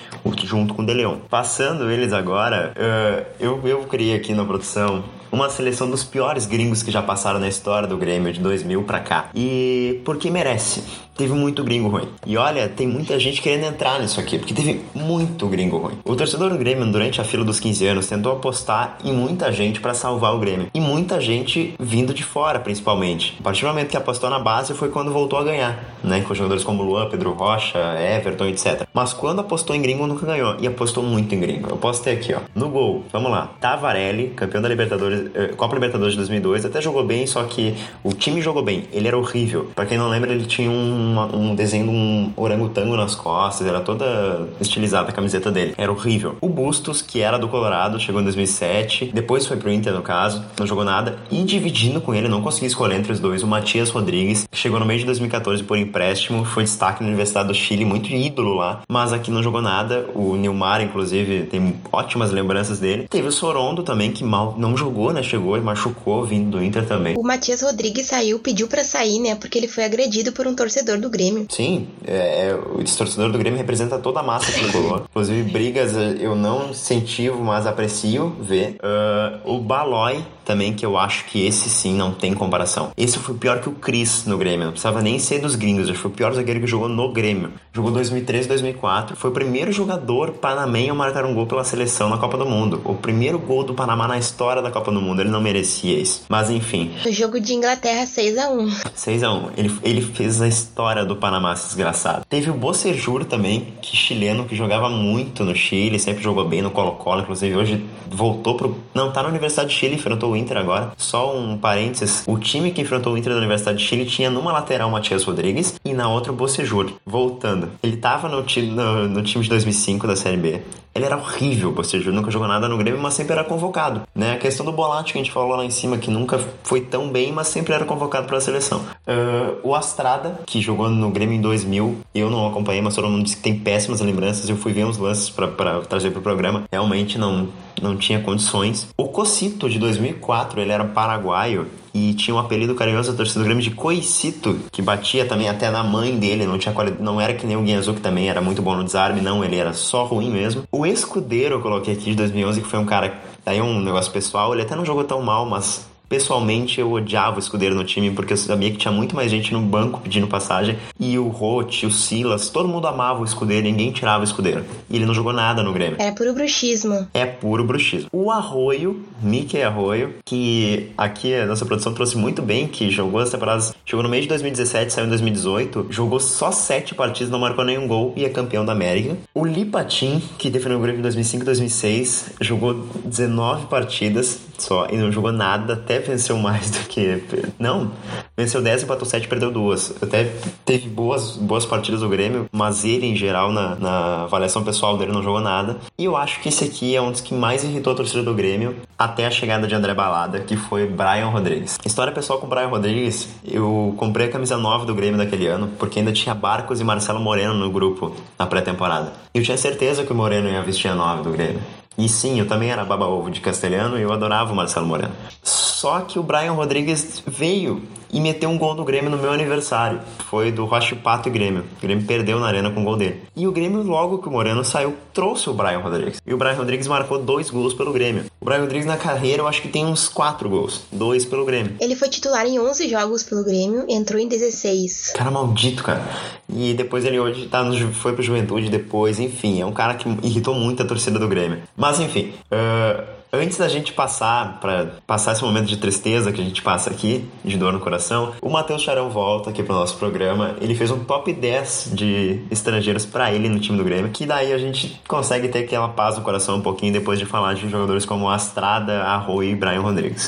junto 0.45 0.75
com 0.75 0.83
o 0.83 0.87
De 0.87 0.95
Leon. 0.95 1.17
Passando 1.29 1.91
eles 1.91 2.13
agora, 2.13 2.73
uh, 2.77 3.27
eu, 3.41 3.61
eu 3.67 3.81
criei 3.81 4.15
aqui 4.15 4.33
na 4.33 4.45
produção 4.45 5.03
uma 5.33 5.51
seleção 5.51 5.91
dos 5.91 6.05
piores 6.05 6.47
gringos 6.47 6.85
que 6.85 6.93
já 6.93 7.03
passaram 7.03 7.41
na 7.41 7.49
história 7.49 7.89
do 7.89 7.97
Grêmio 7.97 8.33
de 8.33 8.39
2000 8.39 8.85
para 8.85 9.01
cá. 9.01 9.29
E 9.35 10.01
porque 10.05 10.31
merece. 10.31 10.85
Teve 11.17 11.33
muito 11.33 11.65
gringo 11.65 11.89
ruim. 11.89 12.09
E 12.27 12.37
olha, 12.37 12.69
tem 12.69 12.87
muita 12.87 13.19
gente 13.19 13.41
querendo 13.41 13.65
entrar 13.65 14.01
nisso 14.01 14.21
aqui, 14.21 14.39
porque 14.39 14.53
teve 14.53 14.83
muito 14.95 15.47
gringo 15.47 15.79
ruim. 15.79 15.99
O 16.05 16.15
torcedor 16.15 16.51
do 16.51 16.59
Grêmio, 16.59 16.85
durante 16.87 17.21
a 17.21 17.25
fila 17.25 17.45
dos 17.45 17.59
15 17.59 17.87
anos, 17.87 18.07
tentou 18.07 18.33
apostar 18.33 18.99
em 19.05 19.13
muita 19.13 19.51
gente 19.51 19.81
para 19.81 19.95
salvar 19.95 20.35
o 20.35 20.39
Grêmio. 20.39 20.69
E 20.75 20.81
muita 20.81 21.21
gente 21.21 21.75
vindo 21.81 22.13
de 22.13 22.23
fora, 22.23 22.59
principalmente. 22.59 23.37
A 23.41 23.43
partir 23.43 23.63
do 23.63 23.69
momento 23.69 23.89
que 23.89 23.97
apostou 23.97 24.29
na 24.29 24.39
base 24.39 24.75
foi 24.75 24.89
quando 24.91 25.13
voltou 25.13 25.39
a 25.39 25.45
ganhar, 25.45 25.97
né? 26.05 26.21
Com 26.21 26.35
jogadores 26.35 26.63
como 26.63 26.83
Luan, 26.83 27.09
Pedro 27.09 27.33
Rocha, 27.33 27.79
Everton, 27.99 28.47
etc. 28.47 28.87
Mas 28.93 29.13
quando 29.13 29.41
apostou 29.41 29.75
em 29.75 29.81
gringo, 29.81 30.07
nunca 30.07 30.27
ganhou. 30.27 30.57
E 30.61 30.67
apostou 30.67 31.03
muito 31.03 31.35
em 31.35 31.41
gringo. 31.41 31.71
Eu 31.71 31.77
posso 31.77 32.03
ter 32.03 32.11
aqui, 32.11 32.35
ó. 32.35 32.41
No 32.55 32.69
gol, 32.69 33.05
vamos 33.13 33.31
lá. 33.31 33.51
Tavarelli, 33.61 34.29
campeão 34.37 34.61
da 34.61 34.69
Libertadores, 34.69 35.31
eh, 35.35 35.49
Copa 35.57 35.75
Libertadores 35.75 36.13
de 36.13 36.19
2002, 36.19 36.65
até 36.65 36.81
jogou 36.81 37.05
bem, 37.05 37.27
só 37.27 37.43
que 37.45 37.75
o 38.03 38.13
time 38.13 38.41
jogou 38.41 38.63
bem. 38.63 38.85
Ele 38.93 39.09
era 39.09 39.17
horrível. 39.17 39.71
Para 39.75 39.87
quem 39.87 39.97
não 39.97 40.09
lembra, 40.09 40.33
ele 40.33 40.45
tinha 40.45 40.71
um, 40.71 41.06
um 41.07 41.55
desenho 41.55 41.85
de 41.85 41.91
um 41.91 42.33
orangotango 42.37 42.97
nas 42.97 43.15
costas, 43.15 43.67
era 43.67 43.81
toda 43.81 44.49
estilizada 44.61 45.11
a 45.11 45.13
camiseta 45.13 45.51
dele. 45.51 45.75
Era 45.77 45.91
horrível. 45.91 46.37
O 46.41 46.49
Bustos, 46.49 47.03
que 47.03 47.21
era 47.21 47.39
do 47.39 47.49
Colorado, 47.49 47.99
chegou 47.99 48.21
em 48.21 48.25
2007, 48.25 49.11
depois 49.13 49.47
foi 49.47 49.57
pro 49.57 49.73
Inter, 49.73 49.93
no 49.93 50.03
caso, 50.03 50.45
não 50.59 50.67
jogou 50.67 50.85
nada, 50.85 51.19
e 51.31 51.43
dividindo 51.43 52.01
com 52.01 52.15
ele, 52.15 52.29
não 52.29 52.43
consegui 52.43 52.67
escolher 52.67 52.97
entre 52.97 53.13
os 53.13 53.21
dois, 53.21 53.43
o 53.43 53.47
Matias 53.47 53.91
Rodrigues, 53.91 54.47
que 54.51 54.59
chegou 54.59 54.81
no 54.81 54.87
meio 54.87 55.01
de 55.01 55.07
2014 55.07 55.63
por 55.65 55.79
empréstimo, 55.79 56.45
foi 56.45 56.65
destaque 56.65 57.03
na 57.03 57.09
Universidade 57.09 57.49
do 57.49 57.55
Chile, 57.55 57.85
muito 57.85 58.11
ídolo 58.11 58.55
lá, 58.55 58.83
mas 58.89 59.13
aqui 59.13 59.31
não 59.31 59.43
jogou 59.43 59.63
nada. 59.63 60.07
O 60.15 60.37
Nilmar, 60.37 60.81
inclusive, 60.81 61.45
tem 61.45 61.77
ótimas 61.93 62.31
lembranças 62.31 62.79
dele. 62.79 63.07
Teve 63.09 63.29
o 63.29 63.33
Sorondo 63.33 63.83
também, 63.83 64.11
que 64.11 64.25
mal 64.25 64.55
não 64.59 64.77
jogou, 64.77 65.13
né? 65.13 65.23
Chegou 65.23 65.57
e 65.57 65.61
machucou 65.61 66.25
vindo 66.25 66.51
do 66.51 66.63
Inter 66.63 66.87
também. 66.87 67.17
O 67.17 67.23
Matias 67.23 67.63
Rodrigues 67.63 68.07
saiu, 68.07 68.39
pediu 68.39 68.69
para 68.69 68.85
sair, 68.85 69.19
né? 69.19 69.35
Porque 69.35 69.59
ele 69.59 69.69
foi 69.69 69.85
agredido 69.85 70.33
por 70.33 70.47
um 70.47 70.55
torcedor 70.55 70.96
do 70.99 71.11
Grêmio. 71.11 71.47
Sim, 71.49 71.89
é, 72.07 72.49
é, 72.49 72.55
o 72.55 72.83
torcedor 72.85 73.31
do 73.31 73.39
Grêmio 73.39 73.59
representa 73.59 73.99
toda 73.99 74.21
a 74.21 74.23
massa 74.23 74.53
tricolor. 74.53 75.05
Inclusive, 75.11 75.51
brigas 75.51 75.93
eu 76.21 76.35
não 76.35 76.71
incentivo, 76.71 77.43
mas 77.43 77.67
aprecio 77.67 78.35
ver. 78.41 78.77
Uh, 78.77 79.57
o 79.57 79.61
Balói 79.61 80.25
também, 80.47 80.73
que 80.73 80.87
eu 80.87 80.97
acho 80.97 81.25
que 81.27 81.45
esse 81.45 81.69
sim 81.69 81.95
não 81.95 82.13
tem 82.13 82.33
comparação. 82.33 82.93
Esse 82.97 83.19
foi 83.19 83.35
pior 83.35 83.61
que 83.61 83.69
o 83.69 83.73
Cris 83.73 84.25
no 84.25 84.39
Grêmio. 84.39 84.67
Não 84.67 84.73
precisava 84.73 85.03
nem 85.03 85.19
ser 85.19 85.41
dos 85.41 85.57
gringos. 85.57 85.89
Ele 85.89 85.99
foi 85.99 86.11
o 86.11 86.15
pior 86.15 86.33
zagueiro 86.33 86.61
que 86.61 86.67
jogou 86.67 86.89
no 86.89 87.13
Grêmio. 87.13 87.53
Jogou 87.73 87.91
2013, 87.91 88.49
2004. 88.49 89.17
Foi 89.17 89.31
o 89.31 89.33
primeiro 89.33 89.73
jogador 89.73 90.31
panamenho 90.33 90.93
a 90.93 90.95
marcar 90.95 91.25
um 91.25 91.35
gol 91.35 91.47
pela 91.47 91.65
seleção 91.65 92.09
na 92.09 92.17
Copa 92.17 92.39
do 92.39 92.47
Mundo. 92.47 92.81
O 92.85 92.95
primeiro 92.95 93.39
gol 93.39 93.65
do 93.65 93.75
Panamá 93.75 94.07
na 94.07 94.19
história 94.19 94.63
da 94.63 94.71
Copa 94.71 94.93
do 94.93 95.03
Mundo. 95.03 95.21
Ele 95.21 95.31
não 95.31 95.41
merecia 95.41 95.99
isso. 95.99 96.25
Mas 96.29 96.49
enfim. 96.49 96.93
O 97.05 97.13
jogo 97.13 97.41
de 97.41 97.53
Inglaterra 97.53 98.07
6 98.07 98.39
a 98.39 98.51
1 98.51 98.71
6 98.95 99.23
a 99.25 99.33
1 99.33 99.51
ele, 99.57 99.73
ele 99.83 100.01
fez 100.01 100.41
a 100.41 100.47
história 100.47 101.05
do 101.05 101.17
Panamá, 101.17 101.53
esse 101.53 101.67
desgraçado. 101.67 102.25
Teve 102.29 102.51
o 102.51 102.55
Bocejur 102.55 103.25
também, 103.25 103.73
que 103.83 103.97
chileno, 103.97 104.45
que 104.45 104.55
jogava 104.55 104.89
muito 104.89 105.45
no 105.45 105.55
Chile, 105.55 105.99
sempre 105.99 106.23
jogou 106.23 106.47
bem 106.47 106.63
no 106.63 106.71
Colo-Colo. 106.71 107.23
Inclusive 107.23 107.57
hoje 107.57 107.85
voltou 108.09 108.57
pro. 108.57 108.77
Não, 108.95 109.11
tá 109.11 109.23
na 109.23 109.29
Universidade 109.29 109.71
de 109.71 109.75
Chile, 109.75 109.97
enfrentou 109.97 110.33
o 110.33 110.36
Inter 110.37 110.59
agora. 110.59 110.93
Só 110.97 111.37
um 111.37 111.57
parênteses: 111.57 112.25
o 112.27 112.39
time 112.39 112.71
que 112.71 112.83
enfrentou 112.83 113.15
o 113.15 113.19
Inter 113.19 113.33
da 113.33 113.39
Universidade 113.39 113.79
de 113.79 113.85
Chile 113.85 114.05
tinha 114.05 114.31
numa 114.31 114.53
lateral 114.53 114.91
Matias 114.91 115.25
Rodrigues 115.25 115.75
e 115.85 115.93
na 115.93 116.09
outra 116.09 116.33
o 116.33 116.37
Bocejur. 116.37 116.93
Voltando, 117.05 117.71
ele 117.83 117.97
tava 117.97 118.29
no, 118.29 118.43
no, 118.43 119.09
no 119.09 119.23
time 119.23 119.43
de 119.43 119.51
2005 119.51 120.07
da 120.07 120.17
Série 120.17 120.37
B. 120.37 120.61
Ele 120.97 121.05
era 121.05 121.17
horrível, 121.17 121.75
ou 121.77 121.85
seja, 121.85 122.11
nunca 122.11 122.31
jogou 122.31 122.49
nada 122.49 122.69
no 122.69 122.79
Grêmio, 122.79 122.99
mas 123.01 123.13
sempre 123.13 123.35
era 123.35 123.45
convocado. 123.45 124.03
Né? 124.15 124.33
A 124.33 124.39
questão 124.39 124.65
do 124.65 124.73
Bolatti 124.73 125.13
que 125.13 125.19
a 125.19 125.23
gente 125.23 125.33
falou 125.33 125.55
lá 125.55 125.65
em 125.65 125.71
cima, 125.71 125.99
que 125.99 126.11
nunca 126.11 126.41
foi 126.63 126.81
tão 126.81 127.11
bem, 127.11 127.33
mas 127.33 127.49
sempre 127.49 127.75
era 127.75 127.85
convocado 127.85 128.27
para 128.27 128.39
a 128.39 128.41
seleção. 128.41 128.81
Uh, 129.07 129.59
o 129.63 129.75
Astrada, 129.75 130.41
que 130.47 130.61
jogou 130.61 130.89
no 130.89 131.11
Grêmio 131.11 131.37
em 131.37 131.41
2000, 131.41 131.99
eu 132.15 132.31
não 132.31 132.47
acompanhei, 132.49 132.81
mas 132.81 132.95
todo 132.95 133.09
mundo 133.09 133.25
disse 133.25 133.37
que 133.37 133.43
tem 133.43 133.59
péssimas 133.59 134.01
lembranças. 134.01 134.49
Eu 134.49 134.57
fui 134.57 134.73
ver 134.73 134.87
uns 134.87 134.97
lances 134.97 135.29
para 135.29 135.81
trazer 135.83 136.11
para 136.11 136.21
o 136.21 136.23
programa. 136.23 136.65
Realmente 136.73 137.19
não, 137.19 137.49
não 137.83 137.95
tinha 137.95 138.21
condições. 138.21 138.89
O 138.97 139.09
Cocito, 139.09 139.69
de 139.69 139.79
2004, 139.79 140.61
ele 140.61 140.73
era 140.73 140.85
paraguaio 140.85 141.67
e 141.97 142.13
tinha 142.13 142.35
um 142.35 142.39
apelido 142.39 142.75
carinhoso 142.75 143.11
da 143.11 143.17
torcida 143.17 143.41
do 143.41 143.45
Grêmio 143.47 143.63
de 143.63 143.71
Coicito, 143.71 144.59
que 144.71 144.83
batia 144.83 145.25
também 145.25 145.49
até 145.49 145.71
na 145.71 145.83
mãe 145.83 146.19
dele, 146.19 146.45
não 146.45 146.59
tinha 146.59 146.75
não 147.01 147.19
era 147.19 147.33
que 147.33 147.47
nem 147.47 147.57
o 147.57 147.63
Guianzu, 147.63 147.95
que 147.95 148.03
também 148.03 148.29
era 148.29 148.41
muito 148.43 148.61
bom 148.61 148.77
no 148.77 148.85
desarme, 148.85 149.23
não, 149.23 149.43
ele 149.43 149.57
era 149.57 149.73
só 149.73 150.05
ruim 150.05 150.31
mesmo. 150.31 150.65
O 150.71 150.85
Escudeiro, 150.85 151.55
eu 151.55 151.61
coloquei 151.63 151.95
aqui, 151.95 152.11
de 152.11 152.17
2011, 152.17 152.61
que 152.61 152.69
foi 152.69 152.79
um 152.79 152.85
cara, 152.85 153.15
daí 153.45 153.63
um 153.63 153.81
negócio 153.81 154.13
pessoal, 154.13 154.53
ele 154.53 154.63
até 154.63 154.77
não 154.77 154.85
jogou 154.85 155.05
tão 155.05 155.23
mal, 155.23 155.47
mas 155.47 155.87
Pessoalmente, 156.09 156.81
eu 156.81 156.93
odiava 156.93 157.37
o 157.37 157.39
escudeiro 157.39 157.75
no 157.75 157.85
time 157.85 158.11
porque 158.13 158.33
eu 158.33 158.37
sabia 158.37 158.71
que 158.71 158.77
tinha 158.77 158.93
muito 158.93 159.17
mais 159.17 159.31
gente 159.31 159.53
no 159.53 159.61
banco 159.61 160.01
pedindo 160.01 160.27
passagem. 160.27 160.79
E 160.99 161.19
o 161.19 161.29
Rote, 161.29 161.85
o 161.85 161.91
Silas, 161.91 162.49
todo 162.49 162.69
mundo 162.69 162.87
amava 162.87 163.21
o 163.21 163.25
escudeiro, 163.25 163.65
ninguém 163.65 163.91
tirava 163.91 164.21
o 164.21 164.25
escudeiro. 164.25 164.65
E 164.89 164.97
ele 164.97 165.07
não 165.07 165.15
jogou 165.15 165.33
nada 165.33 165.63
no 165.63 165.73
Grêmio. 165.73 165.97
É 166.01 166.13
puro 166.13 166.33
bruxismo. 166.33 167.09
É 167.13 167.27
puro 167.27 167.65
bruxismo. 167.65 168.09
O 168.13 168.31
Arroio, 168.31 169.05
Mickey 169.21 169.63
Arroio, 169.63 170.15
que 170.25 170.91
aqui 170.97 171.35
a 171.35 171.47
nossa 171.47 171.67
produção 171.67 171.93
trouxe 171.93 172.17
muito 172.17 172.41
bem, 172.41 172.69
que 172.69 172.89
jogou 172.91 173.21
as 173.21 173.31
temporadas. 173.31 173.75
Jogou 173.85 174.05
no 174.05 174.09
mês 174.09 174.23
de 174.23 174.29
2017, 174.29 174.93
saiu 174.93 175.07
em 175.07 175.09
2018. 175.09 175.87
Jogou 175.91 176.21
só 176.21 176.53
sete 176.53 176.95
partidas, 176.95 177.31
não 177.31 177.39
marcou 177.39 177.65
nenhum 177.65 177.89
gol 177.89 178.13
e 178.17 178.25
é 178.25 178.29
campeão 178.29 178.65
da 178.65 178.73
América. 178.73 179.17
O 179.35 179.45
Lipatin, 179.45 180.23
que 180.39 180.49
defendeu 180.51 180.79
o 180.79 180.81
Grêmio 180.81 181.01
em 181.01 181.03
2005 181.03 181.43
e 181.43 181.47
2006, 181.47 182.31
jogou 182.41 182.87
19 183.05 183.67
partidas, 183.67 184.41
só 184.63 184.87
e 184.91 184.97
não 184.97 185.11
jogou 185.11 185.33
nada, 185.33 185.75
até 185.75 185.99
venceu 185.99 186.37
mais 186.39 186.71
do 186.71 186.79
que. 186.89 187.23
Não, 187.59 187.93
venceu 188.37 188.63
10, 188.63 188.85
empatou 188.85 189.07
7 189.07 189.29
perdeu 189.29 189.51
duas. 189.51 189.95
Até 190.03 190.33
teve 190.65 190.89
boas, 190.89 191.37
boas 191.37 191.65
partidas 191.65 192.01
do 192.01 192.09
Grêmio, 192.09 192.47
mas 192.53 192.85
ele, 192.85 193.07
em 193.07 193.17
geral, 193.17 193.53
na, 193.53 193.75
na 193.77 194.23
avaliação 194.25 194.63
pessoal 194.63 194.97
dele, 194.97 195.13
não 195.13 195.23
jogou 195.23 195.41
nada. 195.41 195.77
E 195.99 196.05
eu 196.05 196.17
acho 196.17 196.41
que 196.41 196.49
esse 196.49 196.65
aqui 196.65 196.95
é 196.95 197.01
um 197.01 197.11
dos 197.11 197.21
que 197.21 197.35
mais 197.35 197.65
irritou 197.65 197.93
a 197.93 197.97
torcida 197.97 198.23
do 198.23 198.35
Grêmio 198.35 198.77
até 198.99 199.27
a 199.27 199.31
chegada 199.31 199.67
de 199.67 199.75
André 199.75 199.95
Balada, 199.95 200.41
que 200.41 200.57
foi 200.57 200.87
Brian 200.87 201.29
Rodrigues. 201.29 201.79
História 201.85 202.13
pessoal 202.13 202.39
com 202.39 202.47
Brian 202.47 202.69
Rodrigues, 202.69 203.29
eu 203.45 203.95
comprei 203.97 204.27
a 204.27 204.31
camisa 204.31 204.57
9 204.57 204.87
do 204.87 204.95
Grêmio 204.95 205.19
daquele 205.19 205.47
ano, 205.47 205.69
porque 205.79 205.99
ainda 205.99 206.13
tinha 206.13 206.35
Barcos 206.35 206.81
e 206.81 206.85
Marcelo 206.85 207.21
Moreno 207.21 207.55
no 207.55 207.71
grupo 207.71 208.15
na 208.39 208.47
pré-temporada. 208.47 209.13
Eu 209.35 209.43
tinha 209.43 209.57
certeza 209.57 210.05
que 210.05 210.13
o 210.13 210.17
Moreno 210.17 210.49
ia 210.49 210.63
vestir 210.63 210.89
a 210.89 210.95
9 210.95 211.23
do 211.23 211.31
Grêmio. 211.31 211.61
E 211.99 212.09
sim, 212.09 212.39
eu 212.39 212.47
também 212.47 212.71
era 212.71 212.85
baba-ovo 212.85 213.31
de 213.31 213.41
castelhano 213.41 213.99
e 213.99 214.03
eu 214.03 214.13
adorava 214.13 214.53
o 214.53 214.57
Marcelo 214.57 214.87
Moreno. 214.87 215.15
Só 215.43 216.01
que 216.01 216.19
o 216.19 216.23
Brian 216.23 216.53
Rodrigues 216.53 217.23
veio 217.27 217.83
e 218.17 218.21
meteu 218.21 218.49
um 218.49 218.57
gol 218.57 218.75
do 218.75 218.83
Grêmio 218.83 219.11
no 219.11 219.19
meu 219.19 219.31
aniversário. 219.31 220.01
Foi 220.31 220.51
do 220.51 220.65
Rocha 220.65 220.97
Pato 220.97 221.29
e 221.29 221.31
Grêmio. 221.31 221.65
O 221.77 221.83
Grêmio 221.83 222.07
perdeu 222.07 222.41
na 222.41 222.47
arena 222.47 222.71
com 222.71 222.81
o 222.81 222.85
gol 222.85 222.97
dele. 222.97 223.21
E 223.37 223.47
o 223.47 223.53
Grêmio, 223.53 223.83
logo 223.83 224.17
que 224.17 224.29
o 224.29 224.31
Moreno 224.33 224.65
saiu, 224.65 224.97
trouxe 225.13 225.51
o 225.51 225.53
Brian 225.53 225.81
Rodrigues. 225.81 226.23
E 226.27 226.33
o 226.33 226.39
Brian 226.39 226.55
Rodrigues 226.55 226.89
marcou 226.89 227.19
dois 227.19 227.51
gols 227.51 227.75
pelo 227.75 227.93
Grêmio. 227.93 228.25
O 228.41 228.45
Brian 228.47 228.61
Rodrigues 228.61 228.87
na 228.87 228.97
carreira 228.97 229.43
eu 229.43 229.47
acho 229.47 229.61
que 229.61 229.69
tem 229.69 229.85
uns 229.85 230.09
quatro 230.09 230.49
gols. 230.49 230.85
Dois 230.91 231.27
pelo 231.27 231.45
Grêmio. 231.45 231.75
Ele 231.79 231.95
foi 231.95 232.09
titular 232.09 232.47
em 232.47 232.59
11 232.59 232.89
jogos 232.89 233.23
pelo 233.23 233.45
Grêmio, 233.45 233.85
entrou 233.87 234.19
em 234.19 234.27
16. 234.27 235.13
Cara 235.15 235.31
maldito, 235.31 235.85
cara. 235.85 236.03
E 236.49 236.73
depois 236.73 237.05
ele 237.05 237.21
hoje 237.21 237.49
tá 237.49 237.63
no, 237.63 237.93
foi 237.93 238.15
pro 238.15 238.23
Juventude 238.23 238.71
depois, 238.71 239.21
enfim. 239.21 239.61
É 239.61 239.67
um 239.67 239.73
cara 239.73 239.93
que 239.93 240.09
irritou 240.27 240.55
muito 240.55 240.83
a 240.83 240.87
torcida 240.87 241.19
do 241.19 241.29
Grêmio. 241.29 241.65
Mas 241.77 242.01
enfim. 242.01 242.33
Uh 242.51 243.17
Antes 243.33 243.59
da 243.59 243.69
gente 243.69 243.93
passar 243.93 244.61
para 244.61 244.95
passar 245.07 245.33
esse 245.33 245.43
momento 245.43 245.67
de 245.67 245.77
tristeza 245.77 246.33
que 246.33 246.41
a 246.41 246.45
gente 246.45 246.63
passa 246.63 246.91
aqui, 246.91 247.29
de 247.45 247.57
dor 247.57 247.73
no 247.73 247.81
coração, 247.81 248.33
o 248.41 248.49
Matheus 248.49 248.83
Charão 248.83 249.11
volta 249.11 249.51
aqui 249.51 249.63
pro 249.63 249.75
nosso 249.75 249.97
programa. 249.97 250.57
Ele 250.61 250.75
fez 250.75 250.91
um 250.91 251.05
top 251.05 251.33
10 251.33 251.91
de 251.93 252.41
estrangeiros 252.51 253.05
para 253.05 253.33
ele 253.33 253.49
no 253.49 253.59
time 253.59 253.77
do 253.77 253.85
Grêmio, 253.85 254.11
que 254.11 254.25
daí 254.25 254.53
a 254.53 254.59
gente 254.59 255.01
consegue 255.09 255.49
ter 255.49 255.61
aquela 255.61 255.89
paz 255.89 256.17
no 256.17 256.23
coração 256.23 256.57
um 256.57 256.63
pouquinho 256.63 256.93
depois 256.93 257.19
de 257.19 257.27
falar 257.27 257.55
de 257.55 257.69
jogadores 257.69 258.05
como 258.05 258.31
Astrada, 258.31 259.03
Arroio 259.03 259.51
e 259.51 259.55
Brian 259.55 259.81
Rodrigues. 259.81 260.27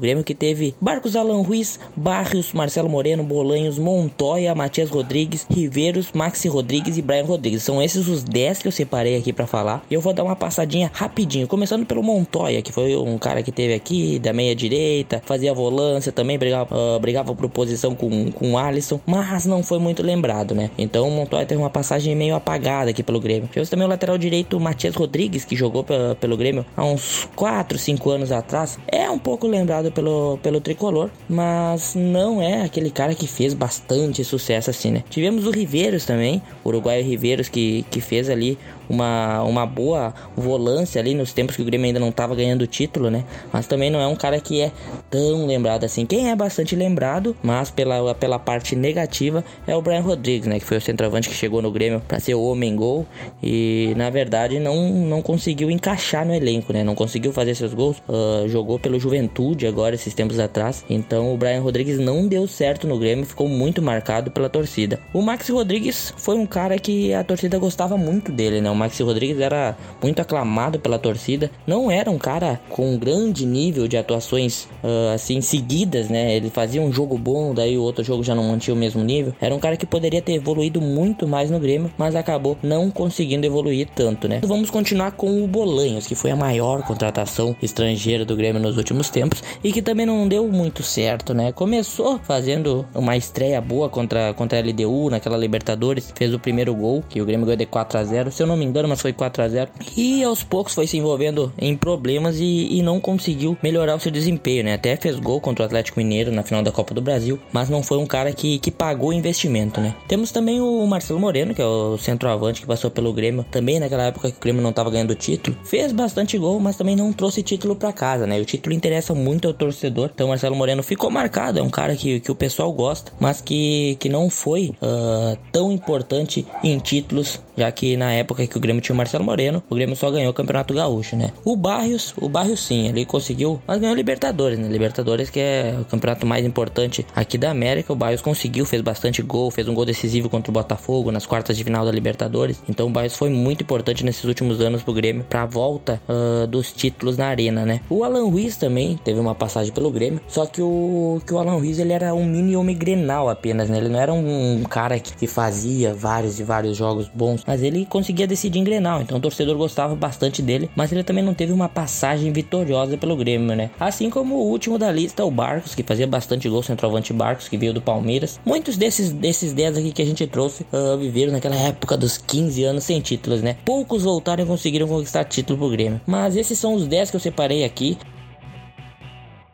Grêmio 0.00 0.24
que 0.24 0.34
teve 0.34 0.74
Barcos 0.80 1.14
Alan 1.14 1.42
Ruiz, 1.42 1.78
Barrios, 1.94 2.52
Marcelo 2.52 2.88
Moreno, 2.88 3.22
Bolanhos, 3.22 3.78
Montoya, 3.78 4.54
Matias 4.54 4.90
Rodrigues, 4.90 5.46
Riveiros, 5.48 6.10
Maxi 6.12 6.48
Rodrigues 6.48 6.96
e 6.96 7.02
Brian 7.02 7.24
Rodrigues. 7.24 7.62
São 7.62 7.82
esses 7.82 8.08
os 8.08 8.24
10 8.24 8.62
que 8.62 8.68
eu 8.68 8.72
separei 8.72 9.16
aqui 9.16 9.32
para 9.32 9.46
falar. 9.46 9.84
Eu 9.90 10.00
vou 10.00 10.12
dar 10.12 10.24
uma 10.24 10.34
passadinha 10.34 10.90
rapidinho, 10.92 11.46
começando 11.46 11.86
pelo 11.86 12.02
Montoya, 12.02 12.62
que 12.62 12.72
foi 12.72 12.96
um 12.96 13.18
cara 13.18 13.42
que 13.42 13.52
teve 13.52 13.74
aqui 13.74 14.18
da 14.18 14.32
meia 14.32 14.54
direita, 14.54 15.22
fazia 15.24 15.52
volância 15.52 16.10
também, 16.10 16.38
brigava, 16.38 16.74
uh, 16.74 16.98
brigava 16.98 17.34
por 17.34 17.48
posição 17.48 17.94
com, 17.94 18.30
com 18.32 18.52
o 18.52 18.58
Alisson, 18.58 19.00
mas 19.06 19.46
não 19.46 19.62
foi 19.62 19.78
muito 19.78 20.02
lembrado, 20.02 20.54
né? 20.54 20.70
Então 20.78 21.06
o 21.06 21.10
Montoya 21.10 21.46
teve 21.46 21.60
uma 21.60 21.70
passagem 21.70 22.16
meio 22.16 22.34
apagada 22.34 22.90
aqui 22.90 23.02
pelo 23.02 23.20
Grêmio. 23.20 23.48
Tivemos 23.48 23.68
também 23.68 23.86
o 23.86 23.90
lateral 23.90 24.16
direito 24.16 24.58
Matias 24.58 24.94
Rodrigues, 24.94 25.44
que 25.44 25.54
jogou 25.54 25.84
pelo 26.18 26.36
Grêmio 26.36 26.64
há 26.76 26.84
uns 26.84 27.28
4, 27.36 27.78
5 27.78 28.10
anos 28.10 28.32
atrás. 28.32 28.78
É 28.86 29.10
um 29.10 29.18
pouco 29.18 29.46
lembrado 29.46 29.89
pelo, 29.90 30.38
pelo 30.42 30.60
tricolor, 30.60 31.10
mas 31.28 31.94
não 31.94 32.40
é 32.42 32.62
aquele 32.62 32.90
cara 32.90 33.14
que 33.14 33.26
fez 33.26 33.54
bastante 33.54 34.24
sucesso 34.24 34.70
assim, 34.70 34.90
né? 34.90 35.04
Tivemos 35.10 35.46
o 35.46 35.50
Riveiros 35.50 36.04
também, 36.04 36.42
o 36.64 36.68
uruguaio 36.68 37.04
Riveiros, 37.04 37.48
que, 37.48 37.84
que 37.90 38.00
fez 38.00 38.28
ali 38.28 38.58
uma, 38.90 39.42
uma 39.44 39.64
boa 39.64 40.12
volância 40.36 41.00
ali 41.00 41.14
nos 41.14 41.32
tempos 41.32 41.54
que 41.54 41.62
o 41.62 41.64
Grêmio 41.64 41.86
ainda 41.86 42.00
não 42.00 42.08
estava 42.08 42.34
ganhando 42.34 42.62
o 42.62 42.66
título, 42.66 43.08
né? 43.08 43.24
Mas 43.52 43.66
também 43.66 43.88
não 43.88 44.00
é 44.00 44.06
um 44.06 44.16
cara 44.16 44.40
que 44.40 44.60
é 44.60 44.72
tão 45.08 45.46
lembrado 45.46 45.84
assim. 45.84 46.04
Quem 46.04 46.30
é 46.30 46.36
bastante 46.36 46.74
lembrado, 46.74 47.36
mas 47.42 47.70
pela, 47.70 48.14
pela 48.14 48.38
parte 48.38 48.74
negativa, 48.74 49.44
é 49.66 49.76
o 49.76 49.80
Brian 49.80 50.00
Rodrigues, 50.00 50.48
né? 50.48 50.58
Que 50.58 50.64
foi 50.64 50.78
o 50.78 50.80
centroavante 50.80 51.28
que 51.28 51.34
chegou 51.34 51.62
no 51.62 51.70
Grêmio 51.70 52.02
para 52.06 52.18
ser 52.18 52.34
o 52.34 52.42
homem 52.42 52.74
gol 52.74 53.06
e 53.42 53.94
na 53.96 54.10
verdade 54.10 54.58
não, 54.58 54.90
não 54.90 55.22
conseguiu 55.22 55.70
encaixar 55.70 56.26
no 56.26 56.34
elenco, 56.34 56.72
né? 56.72 56.82
Não 56.82 56.94
conseguiu 56.94 57.32
fazer 57.32 57.54
seus 57.54 57.72
gols. 57.72 57.98
Uh, 58.08 58.48
jogou 58.48 58.78
pelo 58.78 58.98
Juventude 58.98 59.66
agora 59.66 59.94
esses 59.94 60.12
tempos 60.14 60.40
atrás. 60.40 60.84
Então 60.90 61.32
o 61.32 61.36
Brian 61.36 61.60
Rodrigues 61.60 61.98
não 61.98 62.26
deu 62.26 62.48
certo 62.48 62.88
no 62.88 62.98
Grêmio, 62.98 63.24
ficou 63.24 63.48
muito 63.48 63.80
marcado 63.80 64.30
pela 64.30 64.48
torcida. 64.48 64.98
O 65.12 65.22
Max 65.22 65.48
Rodrigues 65.48 66.12
foi 66.16 66.36
um 66.36 66.46
cara 66.46 66.78
que 66.78 67.14
a 67.14 67.22
torcida 67.22 67.58
gostava 67.58 67.96
muito 67.96 68.32
dele, 68.32 68.60
né? 68.60 68.70
Maxi 68.80 69.02
Rodrigues 69.02 69.40
era 69.40 69.76
muito 70.02 70.20
aclamado 70.20 70.80
pela 70.80 70.98
torcida. 70.98 71.50
Não 71.66 71.90
era 71.90 72.10
um 72.10 72.18
cara 72.18 72.60
com 72.68 72.94
um 72.94 72.98
grande 72.98 73.44
nível 73.46 73.86
de 73.86 73.96
atuações 73.96 74.64
uh, 74.82 75.14
assim 75.14 75.40
seguidas, 75.40 76.08
né? 76.08 76.34
Ele 76.34 76.50
fazia 76.50 76.80
um 76.80 76.92
jogo 76.92 77.18
bom, 77.18 77.54
daí 77.54 77.76
o 77.76 77.82
outro 77.82 78.02
jogo 78.02 78.24
já 78.24 78.34
não 78.34 78.44
mantinha 78.44 78.74
o 78.74 78.78
mesmo 78.78 79.02
nível. 79.02 79.34
Era 79.40 79.54
um 79.54 79.58
cara 79.58 79.76
que 79.76 79.86
poderia 79.86 80.22
ter 80.22 80.32
evoluído 80.32 80.80
muito 80.80 81.28
mais 81.28 81.50
no 81.50 81.60
Grêmio, 81.60 81.92
mas 81.98 82.16
acabou 82.16 82.56
não 82.62 82.90
conseguindo 82.90 83.46
evoluir 83.46 83.88
tanto, 83.94 84.26
né? 84.26 84.40
Vamos 84.42 84.70
continuar 84.70 85.12
com 85.12 85.44
o 85.44 85.46
Bolanhos, 85.46 86.06
que 86.06 86.14
foi 86.14 86.30
a 86.30 86.36
maior 86.36 86.82
contratação 86.82 87.54
estrangeira 87.62 88.24
do 88.24 88.36
Grêmio 88.36 88.60
nos 88.60 88.76
últimos 88.76 89.10
tempos 89.10 89.42
e 89.62 89.72
que 89.72 89.82
também 89.82 90.06
não 90.06 90.26
deu 90.26 90.48
muito 90.48 90.82
certo, 90.82 91.34
né? 91.34 91.52
Começou 91.52 92.18
fazendo 92.22 92.86
uma 92.94 93.16
estreia 93.16 93.60
boa 93.60 93.88
contra, 93.88 94.32
contra 94.34 94.58
a 94.58 94.62
LDU 94.62 95.10
naquela 95.10 95.36
Libertadores, 95.36 96.12
fez 96.14 96.32
o 96.32 96.38
primeiro 96.38 96.74
gol, 96.74 97.04
que 97.08 97.20
o 97.20 97.26
Grêmio 97.26 97.46
ganhou 97.46 97.58
de 97.58 97.66
4 97.66 97.98
a 97.98 98.04
0 98.04 98.30
Se 98.30 98.42
eu 98.42 98.46
não 98.46 98.56
me 98.56 98.64
engano, 98.70 98.88
mas 98.88 99.00
foi 99.00 99.12
4 99.12 99.42
a 99.42 99.48
0 99.48 99.70
E 99.96 100.22
aos 100.24 100.42
poucos 100.42 100.74
foi 100.74 100.86
se 100.86 100.96
envolvendo 100.96 101.52
em 101.58 101.76
problemas 101.76 102.38
e, 102.38 102.78
e 102.78 102.82
não 102.82 103.00
conseguiu 103.00 103.56
melhorar 103.62 103.96
o 103.96 104.00
seu 104.00 104.10
desempenho, 104.10 104.64
né? 104.64 104.74
Até 104.74 104.96
fez 104.96 105.18
gol 105.18 105.40
contra 105.40 105.62
o 105.62 105.66
Atlético 105.66 106.00
Mineiro 106.00 106.32
na 106.32 106.42
final 106.42 106.62
da 106.62 106.72
Copa 106.72 106.94
do 106.94 107.00
Brasil, 107.00 107.38
mas 107.52 107.68
não 107.68 107.82
foi 107.82 107.98
um 107.98 108.06
cara 108.06 108.32
que, 108.32 108.58
que 108.58 108.70
pagou 108.70 109.12
investimento, 109.12 109.80
né? 109.80 109.94
Temos 110.08 110.32
também 110.32 110.60
o 110.60 110.86
Marcelo 110.86 111.20
Moreno, 111.20 111.54
que 111.54 111.62
é 111.62 111.66
o 111.66 111.98
centroavante 111.98 112.60
que 112.60 112.66
passou 112.66 112.90
pelo 112.90 113.12
Grêmio, 113.12 113.44
também 113.50 113.78
naquela 113.78 114.04
época 114.04 114.30
que 114.30 114.36
o 114.36 114.40
Grêmio 114.40 114.62
não 114.62 114.70
estava 114.70 114.90
ganhando 114.90 115.14
título. 115.14 115.56
Fez 115.64 115.92
bastante 115.92 116.38
gol, 116.38 116.58
mas 116.60 116.76
também 116.76 116.96
não 116.96 117.12
trouxe 117.12 117.42
título 117.42 117.76
para 117.76 117.92
casa, 117.92 118.26
né? 118.26 118.40
O 118.40 118.44
título 118.44 118.74
interessa 118.74 119.14
muito 119.14 119.48
ao 119.48 119.54
torcedor, 119.54 120.10
então 120.14 120.28
Marcelo 120.28 120.56
Moreno 120.56 120.82
ficou 120.82 121.10
marcado, 121.10 121.58
é 121.58 121.62
um 121.62 121.70
cara 121.70 121.96
que, 121.96 122.20
que 122.20 122.30
o 122.30 122.34
pessoal 122.34 122.72
gosta, 122.72 123.12
mas 123.18 123.40
que, 123.40 123.96
que 123.98 124.08
não 124.08 124.30
foi 124.30 124.72
uh, 124.82 125.36
tão 125.52 125.72
importante 125.72 126.46
em 126.62 126.78
títulos, 126.78 127.40
já 127.56 127.70
que 127.70 127.96
na 127.96 128.12
época 128.12 128.46
que 128.46 128.56
o 128.56 128.59
Grêmio 128.60 128.82
tinha 128.82 128.94
o 128.94 128.96
Marcelo 128.96 129.24
Moreno, 129.24 129.62
o 129.68 129.74
Grêmio 129.74 129.96
só 129.96 130.10
ganhou 130.10 130.30
o 130.30 130.34
Campeonato 130.34 130.74
Gaúcho, 130.74 131.16
né? 131.16 131.32
O 131.44 131.56
Barrios, 131.56 132.14
o 132.16 132.28
Barrios 132.28 132.60
sim, 132.60 132.88
ele 132.88 133.04
conseguiu, 133.04 133.60
mas 133.66 133.80
ganhou 133.80 133.94
Libertadores, 133.94 134.58
né? 134.58 134.68
Libertadores 134.68 135.30
que 135.30 135.40
é 135.40 135.76
o 135.80 135.84
campeonato 135.84 136.26
mais 136.26 136.44
importante 136.44 137.06
aqui 137.14 137.36
da 137.36 137.50
América. 137.50 137.92
O 137.92 137.96
Barrios 137.96 138.22
conseguiu, 138.22 138.64
fez 138.64 138.82
bastante 138.82 139.22
gol, 139.22 139.50
fez 139.50 139.68
um 139.68 139.74
gol 139.74 139.84
decisivo 139.84 140.28
contra 140.28 140.50
o 140.50 140.54
Botafogo 140.54 141.10
nas 141.10 141.26
quartas 141.26 141.56
de 141.56 141.64
final 141.64 141.84
da 141.84 141.90
Libertadores. 141.90 142.62
Então 142.68 142.86
o 142.86 142.90
Barrios 142.90 143.16
foi 143.16 143.30
muito 143.30 143.62
importante 143.62 144.04
nesses 144.04 144.24
últimos 144.24 144.60
anos 144.60 144.82
pro 144.82 144.92
Grêmio 144.92 145.24
para 145.28 145.42
a 145.42 145.46
volta 145.46 146.00
uh, 146.08 146.46
dos 146.46 146.72
títulos 146.72 147.16
na 147.16 147.26
arena, 147.26 147.64
né? 147.64 147.80
O 147.88 148.04
Alan 148.04 148.24
Ruiz 148.24 148.56
também 148.56 148.98
teve 149.04 149.20
uma 149.20 149.34
passagem 149.34 149.72
pelo 149.72 149.90
Grêmio, 149.90 150.20
só 150.28 150.46
que 150.46 150.62
o 150.62 151.20
que 151.26 151.32
o 151.32 151.38
Alan 151.38 151.56
Ruiz 151.56 151.78
ele 151.78 151.92
era 151.92 152.14
um 152.14 152.24
mini 152.24 152.56
homem 152.56 152.76
grenal 152.76 153.28
apenas, 153.28 153.68
né? 153.68 153.78
Ele 153.78 153.88
não 153.88 154.00
era 154.00 154.12
um, 154.12 154.60
um 154.60 154.64
cara 154.64 154.98
que, 154.98 155.14
que 155.14 155.26
fazia 155.26 155.94
vários 155.94 156.40
e 156.40 156.42
vários 156.42 156.76
jogos 156.76 157.08
bons, 157.08 157.42
mas 157.46 157.62
ele 157.62 157.86
conseguia 157.86 158.26
decidir 158.26 158.39
em 158.48 158.64
Grenal. 158.64 159.02
Então 159.02 159.18
o 159.18 159.20
torcedor 159.20 159.56
gostava 159.56 159.94
bastante 159.94 160.42
dele, 160.42 160.70
mas 160.74 160.92
ele 160.92 161.02
também 161.02 161.24
não 161.24 161.34
teve 161.34 161.52
uma 161.52 161.68
passagem 161.68 162.32
vitoriosa 162.32 162.96
pelo 162.96 163.16
Grêmio, 163.16 163.54
né? 163.54 163.70
Assim 163.78 164.10
como 164.10 164.36
o 164.36 164.48
último 164.48 164.78
da 164.78 164.90
lista, 164.90 165.24
o 165.24 165.30
Barcos, 165.30 165.74
que 165.74 165.82
fazia 165.82 166.06
bastante 166.06 166.48
gol, 166.48 166.62
centroavante 166.62 167.12
Barcos, 167.12 167.48
que 167.48 167.56
veio 167.56 167.72
do 167.72 167.80
Palmeiras. 167.80 168.40
Muitos 168.44 168.76
desses 168.76 169.12
desses 169.12 169.52
10 169.52 169.78
aqui 169.78 169.92
que 169.92 170.02
a 170.02 170.06
gente 170.06 170.26
trouxe 170.26 170.66
uh, 170.72 170.96
viveram 170.98 171.32
naquela 171.32 171.56
época 171.56 171.96
dos 171.96 172.18
15 172.18 172.64
anos 172.64 172.84
sem 172.84 173.00
títulos, 173.00 173.42
né? 173.42 173.56
Poucos 173.64 174.02
voltaram 174.02 174.44
e 174.44 174.46
conseguiram 174.46 174.88
conquistar 174.88 175.24
título 175.24 175.58
pro 175.58 175.70
Grêmio. 175.70 176.00
Mas 176.06 176.36
esses 176.36 176.58
são 176.58 176.74
os 176.74 176.86
10 176.86 177.10
que 177.10 177.16
eu 177.16 177.20
separei 177.20 177.64
aqui. 177.64 177.98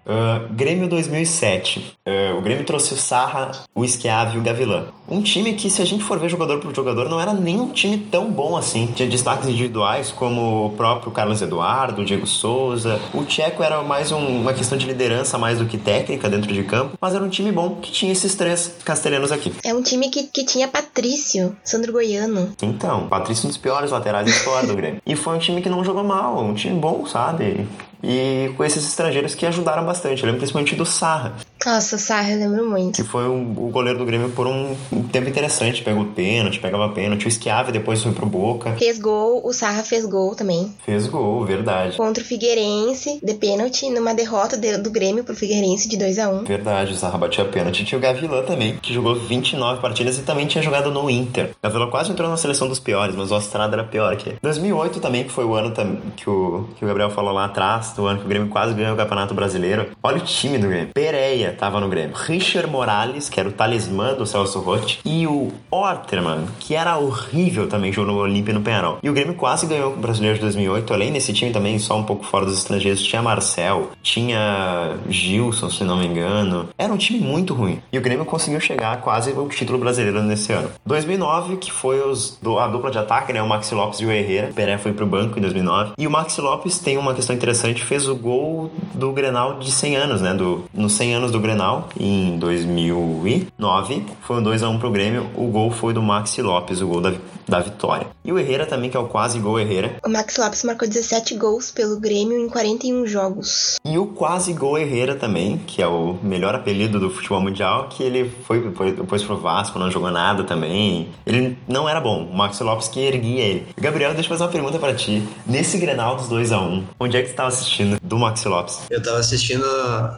Uh, 0.06 0.54
Grêmio 0.54 0.88
2007. 0.88 1.98
Uh, 2.06 2.38
o 2.38 2.40
Grêmio 2.40 2.64
trouxe 2.64 2.94
o 2.94 2.96
Sarra, 2.96 3.50
o 3.74 3.84
Esquiave 3.84 4.36
e 4.36 4.38
o 4.38 4.42
Gavilã. 4.42 4.84
Um 5.08 5.20
time 5.20 5.54
que, 5.54 5.68
se 5.68 5.82
a 5.82 5.84
gente 5.84 6.04
for 6.04 6.18
ver 6.18 6.28
jogador 6.28 6.60
por 6.60 6.74
jogador, 6.74 7.08
não 7.08 7.20
era 7.20 7.32
nem 7.32 7.60
um 7.60 7.70
time 7.70 7.98
tão 7.98 8.30
bom 8.30 8.56
assim. 8.56 8.86
Tinha 8.94 9.08
destaques 9.08 9.48
individuais 9.48 10.12
como 10.12 10.66
o 10.66 10.70
próprio 10.70 11.10
Carlos 11.10 11.42
Eduardo, 11.42 12.02
o 12.02 12.04
Diego 12.04 12.26
Souza. 12.26 13.00
O 13.12 13.24
Tcheco 13.24 13.62
era 13.62 13.82
mais 13.82 14.12
um, 14.12 14.18
uma 14.18 14.52
questão 14.52 14.78
de 14.78 14.86
liderança 14.86 15.36
mais 15.38 15.58
do 15.58 15.66
que 15.66 15.76
técnica 15.76 16.28
dentro 16.28 16.52
de 16.52 16.62
campo, 16.62 16.96
mas 17.00 17.14
era 17.14 17.24
um 17.24 17.28
time 17.28 17.50
bom 17.50 17.76
que 17.82 17.90
tinha 17.90 18.12
esses 18.12 18.34
três 18.36 18.76
castelhanos 18.84 19.32
aqui. 19.32 19.52
É 19.64 19.74
um 19.74 19.82
time 19.82 20.08
que, 20.08 20.24
que 20.24 20.44
tinha 20.44 20.68
Patrício, 20.68 21.56
Sandro 21.64 21.92
Goiano. 21.92 22.52
Então, 22.62 23.08
Patrício 23.08 23.46
um 23.46 23.48
dos 23.48 23.58
piores 23.58 23.90
laterais 23.90 24.24
da 24.24 24.30
história 24.30 24.68
do 24.68 24.76
Grêmio. 24.76 25.02
E 25.04 25.16
foi 25.16 25.36
um 25.36 25.38
time 25.38 25.60
que 25.60 25.68
não 25.68 25.84
jogou 25.84 26.04
mal, 26.04 26.44
um 26.44 26.54
time 26.54 26.78
bom, 26.78 27.06
sabe? 27.06 27.66
E 28.06 28.52
com 28.56 28.64
esses 28.64 28.86
estrangeiros 28.86 29.34
que 29.34 29.44
ajudaram 29.44 29.84
bastante. 29.84 30.22
Eu 30.22 30.26
lembro 30.26 30.38
principalmente 30.38 30.76
do 30.76 30.86
Sarra. 30.86 31.34
Nossa, 31.64 31.96
o 31.96 31.98
Sarra, 31.98 32.30
eu 32.30 32.38
lembro 32.38 32.70
muito. 32.70 33.02
Que 33.02 33.08
foi 33.08 33.28
um, 33.28 33.50
o 33.50 33.70
goleiro 33.70 33.98
do 33.98 34.04
Grêmio 34.04 34.30
por 34.30 34.46
um, 34.46 34.76
um 34.92 35.02
tempo 35.02 35.28
interessante. 35.28 35.82
Pegou 35.82 36.04
pênalti, 36.04 36.60
pegava 36.60 36.88
pênalti. 36.90 37.26
O 37.26 37.30
Schiave 37.30 37.72
depois 37.72 38.02
foi 38.02 38.12
pro 38.12 38.26
Boca. 38.26 38.76
Fez 38.76 39.00
gol, 39.00 39.44
o 39.44 39.52
Sarra 39.52 39.82
fez 39.82 40.06
gol 40.06 40.36
também. 40.36 40.72
Fez 40.84 41.08
gol, 41.08 41.44
verdade. 41.44 41.96
Contra 41.96 42.22
o 42.22 42.26
Figueirense, 42.26 43.18
de 43.20 43.34
pênalti, 43.34 43.90
numa 43.90 44.14
derrota 44.14 44.56
de, 44.56 44.78
do 44.78 44.90
Grêmio 44.90 45.24
pro 45.24 45.34
Figueirense 45.34 45.88
de 45.88 45.96
2 45.96 46.18
a 46.20 46.28
1 46.28 46.44
Verdade, 46.44 46.92
o 46.92 46.96
Sarra 46.96 47.18
batia 47.18 47.44
pênalti. 47.44 47.84
Tinha 47.84 47.98
o 47.98 48.02
Gavilã 48.02 48.42
também, 48.42 48.76
que 48.76 48.94
jogou 48.94 49.16
29 49.16 49.80
partidas 49.80 50.18
e 50.18 50.22
também 50.22 50.46
tinha 50.46 50.62
jogado 50.62 50.92
no 50.92 51.10
Inter. 51.10 51.50
O 51.50 51.66
Gavilã 51.66 51.90
quase 51.90 52.12
entrou 52.12 52.30
na 52.30 52.36
seleção 52.36 52.68
dos 52.68 52.78
piores, 52.78 53.16
mas 53.16 53.32
o 53.32 53.38
Estrada 53.38 53.74
era 53.74 53.84
pior 53.84 54.14
que 54.16 54.28
ele. 54.28 54.38
2008 54.40 55.00
também, 55.00 55.24
que 55.24 55.32
foi 55.32 55.44
o 55.44 55.54
ano 55.54 55.72
que 56.14 56.30
o, 56.30 56.68
que 56.76 56.84
o 56.84 56.88
Gabriel 56.88 57.10
falou 57.10 57.32
lá 57.32 57.46
atrás, 57.46 57.95
do 57.96 58.06
ano 58.06 58.20
que 58.20 58.26
o 58.26 58.28
Grêmio 58.28 58.48
quase 58.48 58.74
ganhou 58.74 58.94
o 58.94 58.96
Campeonato 58.96 59.34
Brasileiro. 59.34 59.88
Olha 60.02 60.18
o 60.18 60.20
time 60.20 60.58
do 60.58 60.68
Grêmio. 60.68 60.90
Pereira 60.94 61.52
tava 61.52 61.80
no 61.80 61.88
Grêmio. 61.88 62.14
Richard 62.14 62.70
Morales, 62.70 63.28
que 63.28 63.40
era 63.40 63.48
o 63.48 63.52
talismã 63.52 64.14
do 64.14 64.26
Celso 64.26 64.60
Rotti. 64.60 65.00
E 65.04 65.26
o 65.26 65.52
Orterman, 65.70 66.46
que 66.60 66.74
era 66.74 66.98
horrível 66.98 67.68
também, 67.68 67.92
jogou 67.92 68.14
no 68.14 68.20
Olímpia 68.20 68.54
no 68.54 68.60
Penharol. 68.60 68.98
E 69.02 69.10
o 69.10 69.12
Grêmio 69.12 69.34
quase 69.34 69.66
ganhou 69.66 69.92
o 69.92 69.96
Brasileiro 69.96 70.36
de 70.36 70.42
2008. 70.42 70.92
Além 70.92 71.12
desse 71.12 71.32
time 71.32 71.50
também, 71.50 71.78
só 71.78 71.98
um 71.98 72.04
pouco 72.04 72.24
fora 72.24 72.44
dos 72.44 72.58
estrangeiros, 72.58 73.02
tinha 73.02 73.22
Marcel, 73.22 73.90
tinha 74.02 74.96
Gilson, 75.08 75.70
se 75.70 75.84
não 75.84 75.98
me 75.98 76.06
engano. 76.06 76.68
Era 76.76 76.92
um 76.92 76.96
time 76.96 77.18
muito 77.18 77.54
ruim. 77.54 77.80
E 77.92 77.98
o 77.98 78.00
Grêmio 78.00 78.24
conseguiu 78.24 78.60
chegar 78.60 79.00
quase 79.00 79.32
ao 79.32 79.48
título 79.48 79.78
brasileiro 79.78 80.22
nesse 80.22 80.52
ano. 80.52 80.70
2009, 80.84 81.56
que 81.56 81.72
foi 81.72 82.00
os, 82.00 82.38
a 82.58 82.66
dupla 82.68 82.90
de 82.90 82.98
ataque, 82.98 83.32
né? 83.32 83.42
O 83.42 83.48
Maxi 83.48 83.74
Lopes 83.74 84.00
e 84.00 84.06
o 84.06 84.12
Herrera. 84.12 84.50
O 84.50 84.54
Peré 84.54 84.78
foi 84.78 84.92
pro 84.92 85.06
banco 85.06 85.38
em 85.38 85.42
2009. 85.42 85.92
E 85.98 86.06
o 86.06 86.10
Maxi 86.10 86.40
Lopes 86.40 86.78
tem 86.78 86.96
uma 86.96 87.14
questão 87.14 87.34
interessante, 87.34 87.75
fez 87.84 88.08
o 88.08 88.14
gol 88.14 88.70
do 88.94 89.12
Grenal 89.12 89.58
de 89.58 89.70
100 89.70 89.96
anos, 89.96 90.20
né? 90.20 90.34
Do, 90.34 90.64
nos 90.72 90.92
100 90.92 91.14
anos 91.14 91.30
do 91.30 91.40
Grenal, 91.40 91.88
em 91.98 92.38
2009. 92.38 94.06
Foi 94.22 94.40
um 94.40 94.42
2x1 94.42 94.78
pro 94.78 94.90
Grêmio. 94.90 95.28
O 95.34 95.46
gol 95.48 95.70
foi 95.70 95.92
do 95.92 96.02
Maxi 96.02 96.42
Lopes, 96.42 96.80
o 96.80 96.86
gol 96.86 97.00
da, 97.00 97.12
da 97.46 97.60
vitória. 97.60 98.06
E 98.26 98.32
o 98.32 98.38
Herrera 98.40 98.66
também, 98.66 98.90
que 98.90 98.96
é 98.96 99.00
o 99.00 99.06
quase 99.06 99.38
gol 99.38 99.60
Herrera. 99.60 99.98
O 100.04 100.08
Maxi 100.08 100.40
Lopes 100.40 100.64
marcou 100.64 100.88
17 100.88 101.36
gols 101.36 101.70
pelo 101.70 102.00
Grêmio 102.00 102.36
em 102.36 102.48
41 102.48 103.06
jogos. 103.06 103.76
E 103.84 103.96
o 103.96 104.06
quase 104.08 104.52
gol 104.52 104.76
Herrera 104.76 105.14
também, 105.14 105.58
que 105.58 105.80
é 105.80 105.86
o 105.86 106.18
melhor 106.20 106.52
apelido 106.52 106.98
do 106.98 107.08
futebol 107.08 107.40
mundial, 107.40 107.88
que 107.88 108.02
ele 108.02 108.28
foi 108.44 108.60
depois 108.90 109.22
pro 109.22 109.36
Vasco, 109.38 109.78
não 109.78 109.92
jogou 109.92 110.10
nada 110.10 110.42
também. 110.42 111.08
Ele 111.24 111.56
não 111.68 111.88
era 111.88 112.00
bom. 112.00 112.24
O 112.24 112.36
Maxi 112.36 112.64
Lopes 112.64 112.88
que 112.88 112.98
erguia 112.98 113.44
ele. 113.44 113.68
Gabriel, 113.76 114.12
deixa 114.12 114.26
eu 114.26 114.30
fazer 114.30 114.42
uma 114.42 114.50
pergunta 114.50 114.78
para 114.80 114.92
ti. 114.92 115.22
Nesse 115.46 115.78
Grenal 115.78 116.16
dos 116.16 116.28
2 116.28 116.50
a 116.50 116.58
1 116.58 116.84
onde 116.98 117.16
é 117.16 117.22
que 117.22 117.28
você 117.28 117.34
tava 117.34 117.48
assistindo 117.48 117.96
do 118.02 118.18
Maxi 118.18 118.48
Lopes? 118.48 118.80
Eu 118.90 119.00
tava 119.00 119.18
assistindo 119.18 119.64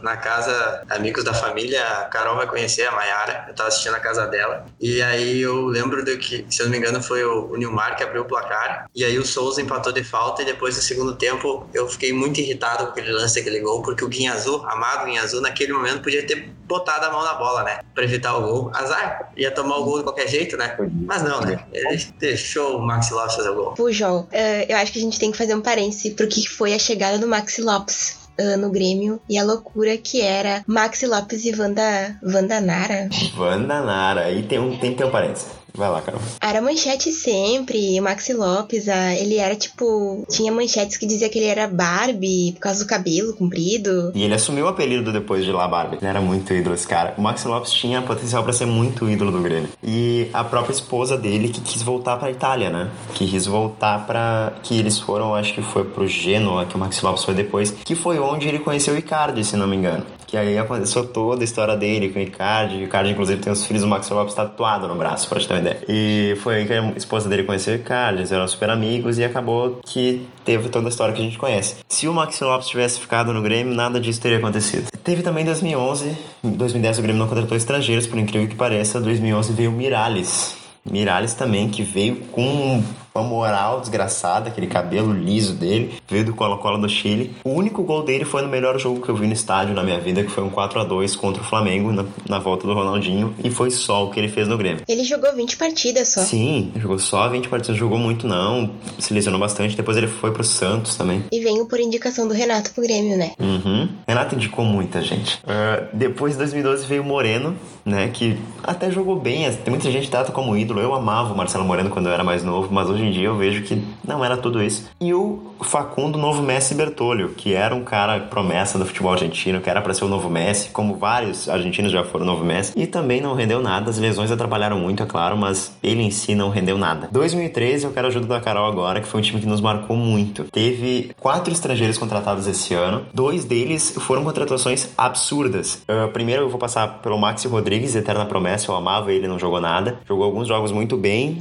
na 0.01 0.17
casa 0.17 0.81
Amigos 0.89 1.23
da 1.23 1.33
Família, 1.35 1.83
a 1.83 2.05
Carol 2.05 2.37
vai 2.37 2.47
conhecer 2.47 2.87
a 2.87 2.91
Mayara. 2.91 3.45
Eu 3.47 3.53
tava 3.53 3.69
assistindo 3.69 3.91
na 3.91 3.99
casa 3.99 4.25
dela. 4.25 4.65
E 4.81 4.99
aí 4.99 5.41
eu 5.41 5.67
lembro 5.67 6.03
de 6.03 6.17
que, 6.17 6.43
se 6.49 6.63
eu 6.63 6.65
não 6.65 6.71
me 6.71 6.79
engano, 6.79 7.03
foi 7.03 7.23
o, 7.23 7.51
o 7.51 7.55
Nilmar 7.55 7.98
que 7.99 8.03
abriu 8.03 8.23
o 8.23 8.25
placar. 8.25 8.89
E 8.95 9.03
aí 9.03 9.17
o 9.19 9.25
Souza 9.25 9.61
empatou 9.61 9.91
de 9.91 10.03
falta. 10.03 10.41
E 10.41 10.45
depois 10.45 10.75
do 10.75 10.81
segundo 10.81 11.15
tempo, 11.15 11.67
eu 11.73 11.87
fiquei 11.87 12.13
muito 12.13 12.39
irritado 12.39 12.85
com 12.85 12.91
aquele 12.91 13.11
lance, 13.11 13.39
aquele 13.39 13.59
gol, 13.59 13.81
porque 13.81 14.03
o 14.03 14.07
Guinha 14.07 14.33
Azul, 14.33 14.65
amado 14.65 15.05
Guinha 15.05 15.21
Azul, 15.21 15.41
naquele 15.41 15.73
momento 15.73 16.01
podia 16.01 16.25
ter 16.25 16.49
botado 16.65 17.05
a 17.05 17.11
mão 17.11 17.23
na 17.23 17.33
bola, 17.33 17.63
né? 17.63 17.79
Pra 17.93 18.03
evitar 18.03 18.37
o 18.37 18.41
gol. 18.41 18.71
Azar, 18.73 19.31
ia 19.35 19.51
tomar 19.51 19.77
o 19.77 19.83
gol 19.83 19.97
de 19.97 20.03
qualquer 20.03 20.27
jeito, 20.27 20.55
né? 20.55 20.77
Mas 21.05 21.23
não, 21.23 21.41
né? 21.41 21.65
Ele 21.73 21.97
deixou 22.19 22.77
o 22.77 22.81
Maxi 22.81 23.13
Lopes 23.13 23.35
fazer 23.35 23.49
o 23.49 23.55
gol. 23.55 23.73
Pujol, 23.73 24.21
uh, 24.21 24.65
eu 24.67 24.77
acho 24.77 24.91
que 24.93 24.99
a 24.99 25.01
gente 25.01 25.19
tem 25.19 25.31
que 25.31 25.37
fazer 25.37 25.55
um 25.55 25.61
parêntese 25.61 26.11
pro 26.11 26.27
que 26.27 26.47
foi 26.47 26.73
a 26.73 26.79
chegada 26.79 27.17
do 27.17 27.27
Maxi 27.27 27.61
Lopes 27.61 28.19
uh, 28.39 28.57
no 28.57 28.69
Grêmio 28.69 29.19
e 29.27 29.37
a 29.37 29.43
loucura 29.43 29.97
que 29.97 30.21
era 30.21 30.63
Maxi 30.65 31.05
Lopes 31.05 31.43
e 31.43 31.51
Vanda, 31.51 32.15
Vanda 32.23 32.61
Nara. 32.61 33.09
Vanda 33.35 33.81
Nara, 33.81 34.21
aí 34.25 34.43
tem, 34.43 34.59
um, 34.59 34.77
tem 34.77 34.91
que 34.91 34.97
ter 34.97 35.05
um 35.05 35.11
parênteses. 35.11 35.58
Vai 35.79 35.89
lá, 35.89 36.01
Carol. 36.01 36.19
Era 36.41 36.61
manchete 36.61 37.09
sempre, 37.13 37.97
o 37.97 38.03
Maxi 38.03 38.33
Lopes, 38.33 38.85
ele 39.17 39.37
era 39.37 39.55
tipo. 39.55 40.25
Tinha 40.29 40.51
manchetes 40.51 40.97
que 40.97 41.05
dizia 41.05 41.29
que 41.29 41.39
ele 41.39 41.47
era 41.47 41.69
Barbie 41.69 42.51
por 42.55 42.59
causa 42.59 42.83
do 42.83 42.87
cabelo 42.87 43.33
comprido. 43.33 44.11
E 44.13 44.23
ele 44.23 44.33
assumiu 44.33 44.65
o 44.65 44.67
apelido 44.67 45.13
depois 45.13 45.45
de 45.45 45.53
lá, 45.53 45.65
Barbie. 45.69 45.95
Ele 46.01 46.05
era 46.05 46.19
muito 46.19 46.53
ídolo, 46.53 46.75
esse 46.75 46.85
cara. 46.85 47.13
O 47.17 47.21
Maxi 47.21 47.47
Lopes 47.47 47.71
tinha 47.71 48.01
potencial 48.01 48.43
para 48.43 48.51
ser 48.51 48.65
muito 48.65 49.09
ídolo 49.09 49.31
do 49.31 49.41
Grêmio. 49.41 49.69
E 49.81 50.27
a 50.33 50.43
própria 50.43 50.73
esposa 50.73 51.17
dele 51.17 51.47
que 51.47 51.61
quis 51.61 51.81
voltar 51.81 52.17
pra 52.17 52.29
Itália, 52.29 52.69
né? 52.69 52.91
Que 53.13 53.25
quis 53.25 53.45
voltar 53.45 54.05
pra. 54.05 54.51
Que 54.61 54.77
eles 54.77 54.99
foram, 54.99 55.33
acho 55.33 55.53
que 55.53 55.61
foi 55.61 55.85
pro 55.85 56.05
Genoa, 56.05 56.65
que 56.65 56.75
o 56.75 56.77
Maxi 56.77 57.05
Lopes 57.05 57.23
foi 57.23 57.33
depois, 57.33 57.71
que 57.71 57.95
foi 57.95 58.19
onde 58.19 58.49
ele 58.49 58.59
conheceu 58.59 58.93
o 58.93 58.97
Icardi, 58.97 59.45
se 59.45 59.55
não 59.55 59.65
me 59.65 59.77
engano. 59.77 60.05
Que 60.29 60.37
aí 60.37 60.59
aconteceu 60.59 61.07
toda 61.07 61.41
a 61.41 61.43
história 61.43 61.75
dele 61.75 62.09
com 62.09 62.19
o 62.19 62.21
Icardi. 62.21 62.75
O 62.75 62.83
Icardi, 62.83 63.09
inclusive, 63.09 63.41
tem 63.41 63.51
os 63.51 63.65
filhos 63.65 63.81
do 63.81 63.87
Maxi 63.87 64.13
Lopes 64.13 64.35
tatuado 64.35 64.87
no 64.87 64.93
braço, 64.93 65.27
pra 65.27 65.39
te 65.39 65.47
ter 65.47 65.55
uma 65.55 65.59
ideia. 65.59 65.81
E 65.89 66.37
foi 66.43 66.57
aí 66.57 66.67
que 66.67 66.73
a 66.73 66.91
esposa 66.95 67.27
dele 67.27 67.43
conheceu 67.43 67.73
o 67.73 67.77
Icardi, 67.77 68.19
eles 68.19 68.31
eram 68.31 68.47
super 68.47 68.69
amigos 68.69 69.17
e 69.17 69.23
acabou 69.23 69.79
que 69.83 70.27
teve 70.45 70.69
toda 70.69 70.87
a 70.87 70.89
história 70.89 71.15
que 71.15 71.19
a 71.19 71.23
gente 71.23 71.39
conhece. 71.39 71.77
Se 71.87 72.07
o 72.07 72.13
Maxi 72.13 72.43
Lopes 72.43 72.67
tivesse 72.67 72.99
ficado 72.99 73.33
no 73.33 73.41
Grêmio, 73.41 73.73
nada 73.73 73.99
disso 73.99 74.21
teria 74.21 74.37
acontecido. 74.37 74.91
Teve 75.03 75.23
também 75.23 75.43
2011, 75.43 76.15
em 76.43 76.51
2010 76.51 76.99
o 76.99 77.01
Grêmio 77.01 77.19
não 77.19 77.27
contratou 77.27 77.57
estrangeiros, 77.57 78.05
por 78.05 78.19
incrível 78.19 78.47
que 78.47 78.55
pareça. 78.55 79.01
2011 79.01 79.51
veio 79.53 79.71
o 79.71 79.73
Miralles. 79.73 80.55
Miralles 80.85 81.33
também, 81.33 81.69
que 81.69 81.81
veio 81.81 82.17
com 82.31 82.83
uma 83.13 83.23
moral 83.23 83.79
desgraçada, 83.79 84.49
aquele 84.49 84.67
cabelo 84.67 85.13
liso 85.13 85.53
dele, 85.53 85.93
veio 86.07 86.25
do 86.25 86.33
Colo-Colo 86.33 86.77
do 86.77 86.89
Chile. 86.89 87.35
O 87.43 87.51
único 87.51 87.83
gol 87.83 88.03
dele 88.03 88.25
foi 88.25 88.41
no 88.41 88.47
melhor 88.47 88.77
jogo 88.79 89.01
que 89.01 89.09
eu 89.09 89.15
vi 89.15 89.27
no 89.27 89.33
estádio 89.33 89.73
na 89.73 89.83
minha 89.83 89.99
vida, 89.99 90.23
que 90.23 90.31
foi 90.31 90.43
um 90.43 90.49
4 90.49 90.79
a 90.79 90.83
2 90.83 91.15
contra 91.15 91.41
o 91.41 91.45
Flamengo 91.45 91.91
na, 91.91 92.05
na 92.27 92.39
volta 92.39 92.67
do 92.67 92.73
Ronaldinho, 92.73 93.33
e 93.43 93.49
foi 93.49 93.71
só 93.71 94.05
o 94.05 94.11
que 94.11 94.19
ele 94.19 94.27
fez 94.27 94.47
no 94.47 94.57
Grêmio. 94.57 94.83
Ele 94.87 95.03
jogou 95.03 95.33
20 95.33 95.57
partidas 95.57 96.09
só. 96.09 96.21
Sim, 96.21 96.71
jogou 96.75 96.99
só 96.99 97.27
20 97.29 97.49
partidas, 97.49 97.77
jogou 97.77 97.97
muito 97.97 98.27
não, 98.27 98.71
se 98.97 99.13
lesionou 99.13 99.39
bastante, 99.39 99.75
depois 99.75 99.97
ele 99.97 100.07
foi 100.07 100.31
pro 100.31 100.43
Santos 100.43 100.95
também. 100.95 101.23
E 101.31 101.39
veio 101.39 101.65
por 101.65 101.79
indicação 101.79 102.27
do 102.27 102.33
Renato 102.33 102.71
pro 102.71 102.83
Grêmio, 102.83 103.17
né? 103.17 103.31
Uhum. 103.39 103.89
Renato 104.07 104.35
indicou 104.35 104.65
muita 104.65 105.01
gente. 105.01 105.35
Uh, 105.37 105.87
depois 105.93 106.33
de 106.33 106.39
2012 106.39 106.85
veio 106.85 107.01
o 107.01 107.05
Moreno, 107.05 107.55
né, 107.85 108.09
que 108.13 108.37
até 108.63 108.91
jogou 108.91 109.15
bem, 109.15 109.51
tem 109.51 109.71
muita 109.71 109.91
gente 109.91 110.05
que 110.05 110.11
trata 110.11 110.31
como 110.31 110.55
ídolo, 110.55 110.79
eu 110.79 110.93
amava 110.93 111.33
o 111.33 111.37
Marcelo 111.37 111.65
Moreno 111.65 111.89
quando 111.89 112.07
eu 112.07 112.13
era 112.13 112.23
mais 112.23 112.43
novo, 112.43 112.69
mas 112.71 112.89
hoje 112.89 113.03
em 113.03 113.08
dia 113.09 113.27
eu 113.27 113.37
vejo 113.37 113.63
que 113.63 113.81
não 114.05 114.23
era 114.23 114.37
tudo 114.37 114.61
isso. 114.61 114.89
E 114.99 115.13
o 115.13 115.48
Facundo 115.61 116.17
Novo 116.17 116.41
Messi 116.41 116.73
Bertolio, 116.73 117.29
que 117.29 117.53
era 117.53 117.75
um 117.75 117.83
cara 117.83 118.19
promessa 118.19 118.77
do 118.77 118.85
futebol 118.85 119.13
argentino, 119.13 119.61
que 119.61 119.69
era 119.69 119.81
para 119.81 119.93
ser 119.93 120.05
o 120.05 120.07
novo 120.07 120.29
Messi, 120.29 120.69
como 120.69 120.95
vários 120.95 121.49
argentinos 121.49 121.91
já 121.91 122.03
foram 122.03 122.23
o 122.25 122.27
novo 122.27 122.43
Messi, 122.43 122.73
e 122.75 122.87
também 122.87 123.21
não 123.21 123.33
rendeu 123.33 123.61
nada. 123.61 123.89
As 123.89 123.97
lesões 123.97 124.31
atrapalharam 124.31 124.79
muito, 124.79 125.03
é 125.03 125.05
claro, 125.05 125.37
mas 125.37 125.77
ele 125.83 126.01
em 126.01 126.11
si 126.11 126.35
não 126.35 126.49
rendeu 126.49 126.77
nada. 126.77 127.09
2013, 127.11 127.85
eu 127.85 127.91
quero 127.91 128.07
a 128.07 128.09
ajuda 128.09 128.27
da 128.27 128.39
Carol 128.39 128.67
agora, 128.67 129.01
que 129.01 129.07
foi 129.07 129.19
um 129.19 129.23
time 129.23 129.41
que 129.41 129.47
nos 129.47 129.61
marcou 129.61 129.95
muito. 129.95 130.45
Teve 130.45 131.11
quatro 131.19 131.51
estrangeiros 131.51 131.97
contratados 131.97 132.47
esse 132.47 132.73
ano, 132.73 133.05
dois 133.13 133.45
deles 133.45 133.95
foram 133.99 134.23
contratações 134.23 134.89
absurdas. 134.97 135.83
Uh, 135.87 136.11
primeiro, 136.11 136.43
eu 136.43 136.49
vou 136.49 136.59
passar 136.59 136.99
pelo 136.99 137.17
Maxi 137.17 137.47
Rodrigues, 137.47 137.95
eterna 137.95 138.25
promessa, 138.25 138.71
eu 138.71 138.75
amava 138.75 139.11
ele, 139.11 139.27
não 139.27 139.39
jogou 139.39 139.59
nada. 139.59 139.99
Jogou 140.07 140.25
alguns 140.25 140.47
jogos 140.47 140.71
muito 140.71 140.97
bem, 140.97 141.37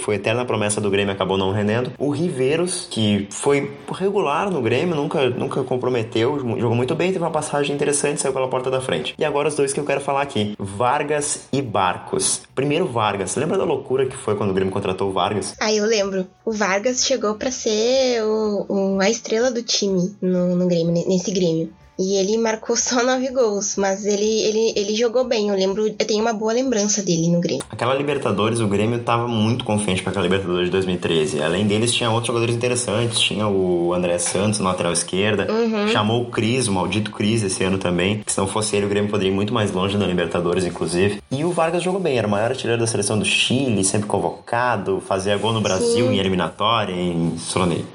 foi 0.00 0.16
eterna 0.16 0.44
promessa 0.44 0.80
do 0.80 0.90
Grêmio, 0.90 1.12
acabou 1.12 1.36
não 1.36 1.52
rendendo. 1.52 1.92
O 1.98 2.10
Riveiros, 2.10 2.86
que 2.90 3.26
foi 3.30 3.59
regular 3.92 4.50
no 4.50 4.62
Grêmio, 4.62 4.94
nunca, 4.94 5.28
nunca 5.30 5.62
comprometeu, 5.62 6.38
jogou 6.58 6.74
muito 6.74 6.94
bem, 6.94 7.12
teve 7.12 7.24
uma 7.24 7.30
passagem 7.30 7.74
interessante, 7.74 8.20
saiu 8.20 8.32
pela 8.32 8.48
porta 8.48 8.70
da 8.70 8.80
frente. 8.80 9.14
E 9.18 9.24
agora 9.24 9.48
os 9.48 9.54
dois 9.54 9.72
que 9.72 9.80
eu 9.80 9.84
quero 9.84 10.00
falar 10.00 10.22
aqui: 10.22 10.54
Vargas 10.58 11.48
e 11.52 11.60
Barcos. 11.60 12.42
Primeiro, 12.54 12.86
Vargas. 12.86 13.36
Lembra 13.36 13.58
da 13.58 13.64
loucura 13.64 14.06
que 14.06 14.16
foi 14.16 14.36
quando 14.36 14.50
o 14.50 14.54
Grêmio 14.54 14.72
contratou 14.72 15.10
o 15.10 15.12
Vargas? 15.12 15.54
Ah, 15.60 15.72
eu 15.72 15.84
lembro. 15.84 16.26
O 16.44 16.52
Vargas 16.52 17.04
chegou 17.04 17.34
para 17.34 17.50
ser 17.50 18.22
o, 18.22 18.66
o, 18.68 19.00
a 19.00 19.10
estrela 19.10 19.50
do 19.50 19.62
time 19.62 20.14
no, 20.20 20.56
no 20.56 20.66
Grêmio, 20.66 20.92
nesse 20.92 21.30
Grêmio. 21.30 21.72
E 22.00 22.16
ele 22.16 22.38
marcou 22.38 22.74
só 22.76 23.02
nove 23.04 23.28
gols, 23.28 23.76
mas 23.76 24.06
ele, 24.06 24.24
ele, 24.24 24.72
ele 24.74 24.94
jogou 24.94 25.22
bem. 25.24 25.50
Eu 25.50 25.54
lembro, 25.54 25.86
eu 25.86 26.06
tenho 26.06 26.22
uma 26.22 26.32
boa 26.32 26.50
lembrança 26.50 27.02
dele 27.02 27.28
no 27.28 27.40
Grêmio. 27.40 27.62
Aquela 27.68 27.94
Libertadores, 27.94 28.60
o 28.60 28.66
Grêmio 28.66 29.00
tava 29.00 29.28
muito 29.28 29.66
confiante 29.66 30.02
para 30.02 30.10
aquela 30.10 30.24
Libertadores 30.24 30.66
de 30.66 30.72
2013. 30.72 31.42
Além 31.42 31.66
deles, 31.66 31.92
tinha 31.92 32.10
outros 32.10 32.28
jogadores 32.28 32.56
interessantes. 32.56 33.20
Tinha 33.20 33.46
o 33.46 33.92
André 33.92 34.16
Santos 34.16 34.60
na 34.60 34.70
lateral 34.70 34.94
esquerda. 34.94 35.46
Uhum. 35.52 35.88
Chamou 35.88 36.22
o 36.22 36.30
Cris, 36.30 36.68
o 36.68 36.72
maldito 36.72 37.10
Cris, 37.10 37.42
esse 37.42 37.62
ano 37.62 37.76
também. 37.76 38.22
Se 38.26 38.38
não 38.38 38.46
fosse 38.46 38.76
ele, 38.76 38.86
o 38.86 38.88
Grêmio 38.88 39.10
poderia 39.10 39.30
ir 39.30 39.34
muito 39.34 39.52
mais 39.52 39.70
longe 39.70 39.98
na 39.98 40.06
Libertadores, 40.06 40.64
inclusive. 40.64 41.22
E 41.30 41.44
o 41.44 41.50
Vargas 41.50 41.82
jogou 41.82 42.00
bem. 42.00 42.16
Era 42.16 42.26
o 42.26 42.30
maior 42.30 42.50
artilheiro 42.50 42.80
da 42.80 42.86
seleção 42.86 43.18
do 43.18 43.26
Chile, 43.26 43.84
sempre 43.84 44.06
convocado. 44.06 45.02
Fazia 45.06 45.36
gol 45.36 45.52
no 45.52 45.60
Brasil 45.60 46.06
Sim. 46.06 46.14
em 46.14 46.18
eliminatória, 46.18 46.94
em, 46.94 47.36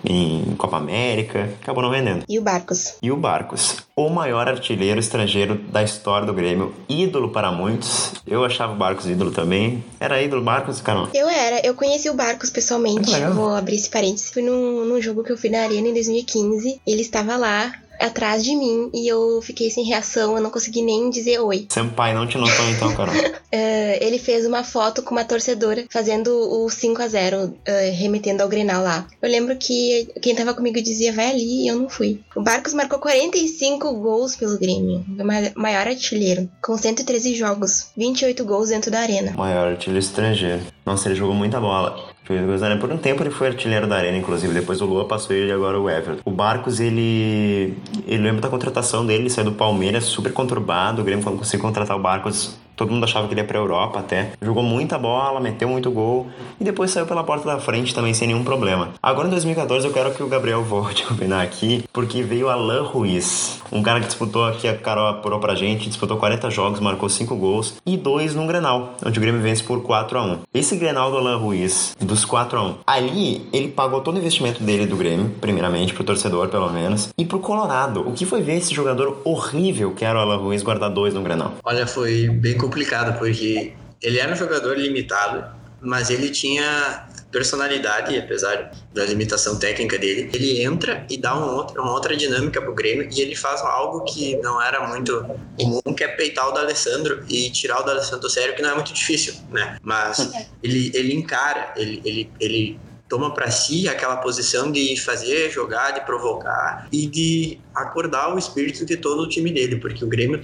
em 0.03 0.55
Copa 0.57 0.77
América. 0.77 1.49
Acabou 1.59 1.81
não 1.81 1.89
rendendo. 1.89 2.23
E 2.29 2.37
o 2.37 2.41
Barcos? 2.43 2.95
E 3.01 3.11
o 3.11 3.17
Barcos 3.17 3.77
o 3.97 4.09
maior 4.09 4.49
artilheiro 4.49 4.99
estrangeiro 4.99 5.55
da 5.55 5.81
história 5.81 6.27
do 6.27 6.33
Grêmio, 6.33 6.75
ídolo 6.89 7.29
para 7.29 7.49
muitos. 7.49 8.11
Eu 8.27 8.43
achava 8.43 8.73
o 8.73 8.75
Barcos 8.75 9.05
ídolo 9.05 9.31
também. 9.31 9.85
Era 10.01 10.21
ídolo 10.21 10.43
Barcos, 10.43 10.81
Carol? 10.81 11.07
Eu 11.13 11.29
era, 11.29 11.65
eu 11.65 11.73
conheci 11.73 12.09
o 12.09 12.13
Barcos 12.13 12.49
pessoalmente. 12.49 13.09
Legal. 13.09 13.33
Vou 13.33 13.55
abrir 13.55 13.75
esse 13.75 13.89
parênteses. 13.89 14.31
Fui 14.31 14.41
num, 14.41 14.83
num 14.83 15.01
jogo 15.01 15.23
que 15.23 15.31
eu 15.31 15.37
fui 15.37 15.49
na 15.49 15.61
Arena 15.61 15.87
em 15.87 15.93
2015. 15.93 16.81
Ele 16.85 17.01
estava 17.01 17.37
lá 17.37 17.73
atrás 17.99 18.43
de 18.43 18.55
mim 18.55 18.89
e 18.93 19.07
eu 19.07 19.41
fiquei 19.41 19.69
sem 19.69 19.83
reação, 19.83 20.35
eu 20.35 20.41
não 20.41 20.49
consegui 20.49 20.81
nem 20.81 21.09
dizer 21.09 21.39
oi. 21.39 21.67
Senpai 21.69 22.13
não 22.13 22.27
te 22.27 22.37
notou 22.37 22.69
então, 22.69 22.93
Carol? 22.95 23.13
uh, 23.15 23.37
ele 24.01 24.17
fez 24.17 24.45
uma 24.45 24.63
foto 24.63 25.01
com 25.01 25.11
uma 25.11 25.23
torcedora 25.23 25.85
fazendo 25.89 26.29
o 26.29 26.69
5 26.69 27.01
a 27.01 27.07
0 27.07 27.43
uh, 27.45 27.53
remetendo 27.93 28.43
ao 28.43 28.49
Grenal 28.49 28.83
lá. 28.83 29.07
Eu 29.21 29.29
lembro 29.29 29.55
que 29.57 30.07
quem 30.21 30.35
tava 30.35 30.53
comigo 30.53 30.81
dizia 30.81 31.13
vai 31.13 31.29
ali 31.29 31.63
e 31.63 31.67
eu 31.67 31.75
não 31.75 31.89
fui. 31.89 32.21
O 32.35 32.41
Barcos 32.41 32.73
marcou 32.73 32.99
45 32.99 33.93
gols 33.93 34.35
pelo 34.35 34.57
Grêmio, 34.57 35.05
o 35.07 35.59
maior 35.59 35.87
artilheiro, 35.87 36.49
com 36.61 36.77
113 36.77 37.35
jogos, 37.35 37.91
28 37.97 38.43
gols 38.45 38.69
dentro 38.69 38.91
da 38.91 38.99
arena. 38.99 39.33
Maior 39.35 39.69
artilheiro 39.69 39.99
estrangeiro. 39.99 40.61
Nossa, 40.85 41.07
ele 41.07 41.15
jogou 41.15 41.35
muita 41.35 41.59
bola. 41.59 42.14
Por 42.25 42.91
um 42.91 42.97
tempo 42.97 43.21
ele 43.21 43.29
foi 43.29 43.47
artilheiro 43.47 43.85
da 43.85 43.97
arena, 43.97 44.17
inclusive. 44.17 44.53
Depois 44.53 44.81
o 44.81 44.85
Lua 44.85 45.05
passou 45.05 45.35
ele 45.35 45.49
e 45.49 45.51
agora 45.51 45.79
o 45.79 45.89
Everton. 45.89 46.21
O 46.25 46.31
Barcos, 46.31 46.79
ele. 46.79 47.77
Ele 48.07 48.23
lembra 48.23 48.41
da 48.41 48.49
contratação 48.49 49.05
dele, 49.05 49.23
ele 49.23 49.29
saiu 49.29 49.45
do 49.45 49.51
Palmeiras 49.51 50.05
super 50.05 50.33
conturbado. 50.33 51.01
O 51.01 51.05
Grêmio, 51.05 51.23
conseguiu 51.23 51.61
contratar 51.63 51.95
o 51.95 52.01
Barcos, 52.01 52.57
Todo 52.75 52.91
mundo 52.91 53.03
achava 53.03 53.27
que 53.27 53.33
ele 53.33 53.41
ia 53.41 53.47
pra 53.47 53.57
Europa 53.57 53.99
até. 53.99 54.31
Jogou 54.41 54.63
muita 54.63 54.97
bola, 54.97 55.39
meteu 55.39 55.67
muito 55.67 55.91
gol 55.91 56.27
e 56.59 56.63
depois 56.63 56.91
saiu 56.91 57.05
pela 57.05 57.23
porta 57.23 57.47
da 57.47 57.59
frente 57.59 57.93
também 57.93 58.13
sem 58.13 58.27
nenhum 58.27 58.43
problema. 58.43 58.89
Agora 59.01 59.27
em 59.27 59.31
2014 59.31 59.87
eu 59.87 59.93
quero 59.93 60.13
que 60.13 60.23
o 60.23 60.27
Gabriel 60.27 60.63
volte 60.65 61.05
a 61.07 61.13
opinar 61.13 61.43
aqui, 61.43 61.83
porque 61.93 62.23
veio 62.23 62.49
Alan 62.49 62.83
Ruiz, 62.83 63.61
um 63.71 63.81
cara 63.81 63.99
que 63.99 64.07
disputou 64.07 64.45
aqui, 64.45 64.67
a 64.67 64.75
Carol 64.75 65.07
apurou 65.07 65.39
pra 65.39 65.55
gente, 65.55 65.87
disputou 65.87 66.17
40 66.17 66.49
jogos, 66.49 66.79
marcou 66.79 67.09
5 67.09 67.35
gols 67.35 67.75
e 67.85 67.97
2 67.97 68.35
num 68.35 68.47
Grenal, 68.47 68.95
onde 69.05 69.17
o 69.17 69.21
Grêmio 69.21 69.41
vence 69.41 69.63
por 69.63 69.81
4 69.81 70.17
a 70.17 70.23
1 70.23 70.39
Esse 70.53 70.75
Grenal 70.75 71.11
do 71.11 71.17
Alan 71.17 71.37
Ruiz, 71.37 71.95
dos 71.99 72.25
4 72.25 72.57
a 72.57 72.63
1 72.63 72.75
ali 72.85 73.47
ele 73.51 73.69
pagou 73.69 74.01
todo 74.01 74.15
o 74.15 74.19
investimento 74.19 74.63
dele 74.63 74.85
do 74.85 74.95
Grêmio, 74.95 75.31
primeiramente, 75.41 75.93
pro 75.93 76.03
torcedor 76.03 76.49
pelo 76.49 76.69
menos, 76.71 77.09
e 77.17 77.25
pro 77.25 77.39
Colorado. 77.39 78.07
O 78.07 78.13
que 78.13 78.25
foi 78.25 78.41
ver 78.41 78.57
esse 78.57 78.73
jogador 78.73 79.21
horrível 79.23 79.91
que 79.91 80.05
era 80.05 80.19
o 80.19 80.21
Alan 80.21 80.37
Ruiz 80.37 80.61
guardar 80.63 80.89
dois 80.89 81.13
no 81.13 81.21
Grenal? 81.21 81.53
Olha, 81.63 81.85
foi 81.87 82.27
bem 82.29 82.57
complicado, 82.65 83.17
porque 83.17 83.73
ele 84.01 84.19
era 84.19 84.33
um 84.33 84.35
jogador 84.35 84.77
limitado, 84.77 85.45
mas 85.81 86.09
ele 86.09 86.29
tinha 86.29 87.07
personalidade, 87.31 88.17
apesar 88.17 88.71
da 88.93 89.03
limitação 89.03 89.59
técnica 89.59 89.97
dele. 89.97 90.29
Ele 90.33 90.63
entra 90.63 91.05
e 91.09 91.17
dá 91.17 91.37
um 91.37 91.53
outro, 91.53 91.81
uma 91.81 91.91
outra 91.91 92.15
dinâmica 92.15 92.61
pro 92.61 92.73
Grêmio 92.73 93.09
e 93.11 93.21
ele 93.21 93.35
faz 93.35 93.61
algo 93.61 94.05
que 94.05 94.37
não 94.37 94.61
era 94.61 94.87
muito 94.87 95.25
comum, 95.57 95.81
que 95.93 96.03
é 96.03 96.07
peitar 96.07 96.47
o 96.47 96.51
D'Alessandro 96.53 97.25
e 97.27 97.49
tirar 97.49 97.81
o 97.81 97.83
D'Alessandro 97.83 98.21
do 98.21 98.29
sério, 98.29 98.55
que 98.55 98.61
não 98.61 98.69
é 98.69 98.75
muito 98.75 98.93
difícil, 98.93 99.33
né? 99.51 99.77
Mas 99.83 100.31
ele, 100.63 100.91
ele 100.93 101.13
encara, 101.13 101.73
ele, 101.75 102.01
ele, 102.05 102.31
ele 102.39 102.79
toma 103.07 103.33
para 103.33 103.49
si 103.51 103.87
aquela 103.87 104.17
posição 104.17 104.71
de 104.71 104.99
fazer, 104.99 105.49
jogar, 105.51 105.91
de 105.91 106.01
provocar 106.01 106.87
e 106.91 107.05
de 107.05 107.59
acordar 107.73 108.33
o 108.33 108.37
espírito 108.37 108.85
de 108.85 108.97
todo 108.97 109.23
o 109.23 109.29
time 109.29 109.51
dele, 109.51 109.77
porque 109.77 110.03
o 110.03 110.07
Grêmio, 110.07 110.39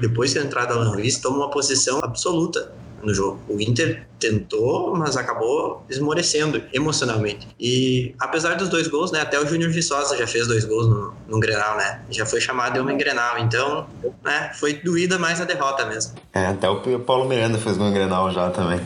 depois 0.00 0.34
da 0.34 0.40
entrada 0.40 0.74
do 0.74 0.80
Alan 0.80 0.92
Luiz, 0.92 1.18
toma 1.18 1.38
uma 1.38 1.50
posição 1.50 2.00
absoluta 2.02 2.72
no 3.02 3.12
jogo. 3.14 3.38
O 3.48 3.60
Inter 3.60 4.06
tentou, 4.18 4.96
mas 4.96 5.16
acabou 5.16 5.84
esmorecendo 5.88 6.62
emocionalmente. 6.72 7.46
E 7.60 8.14
apesar 8.18 8.54
dos 8.54 8.68
dois 8.68 8.88
gols, 8.88 9.12
né, 9.12 9.20
até 9.20 9.38
o 9.38 9.46
Júnior 9.46 9.70
Viçosa 9.70 10.16
já 10.16 10.26
fez 10.26 10.46
dois 10.46 10.64
gols 10.64 10.88
no, 10.88 11.14
no 11.28 11.38
Grenal, 11.38 11.76
né? 11.76 12.00
Já 12.10 12.24
foi 12.24 12.40
chamado 12.40 12.72
de 12.74 12.80
homem 12.80 12.96
Grenal, 12.96 13.38
então, 13.38 13.86
né, 14.24 14.50
foi 14.54 14.74
doída 14.74 15.18
mais 15.18 15.40
a 15.40 15.44
derrota 15.44 15.84
mesmo. 15.84 16.14
É, 16.32 16.46
até 16.46 16.68
o 16.68 17.00
Paulo 17.00 17.28
Miranda 17.28 17.58
fez 17.58 17.76
no 17.76 17.92
Grenal 17.92 18.32
já 18.32 18.50
também. 18.50 18.80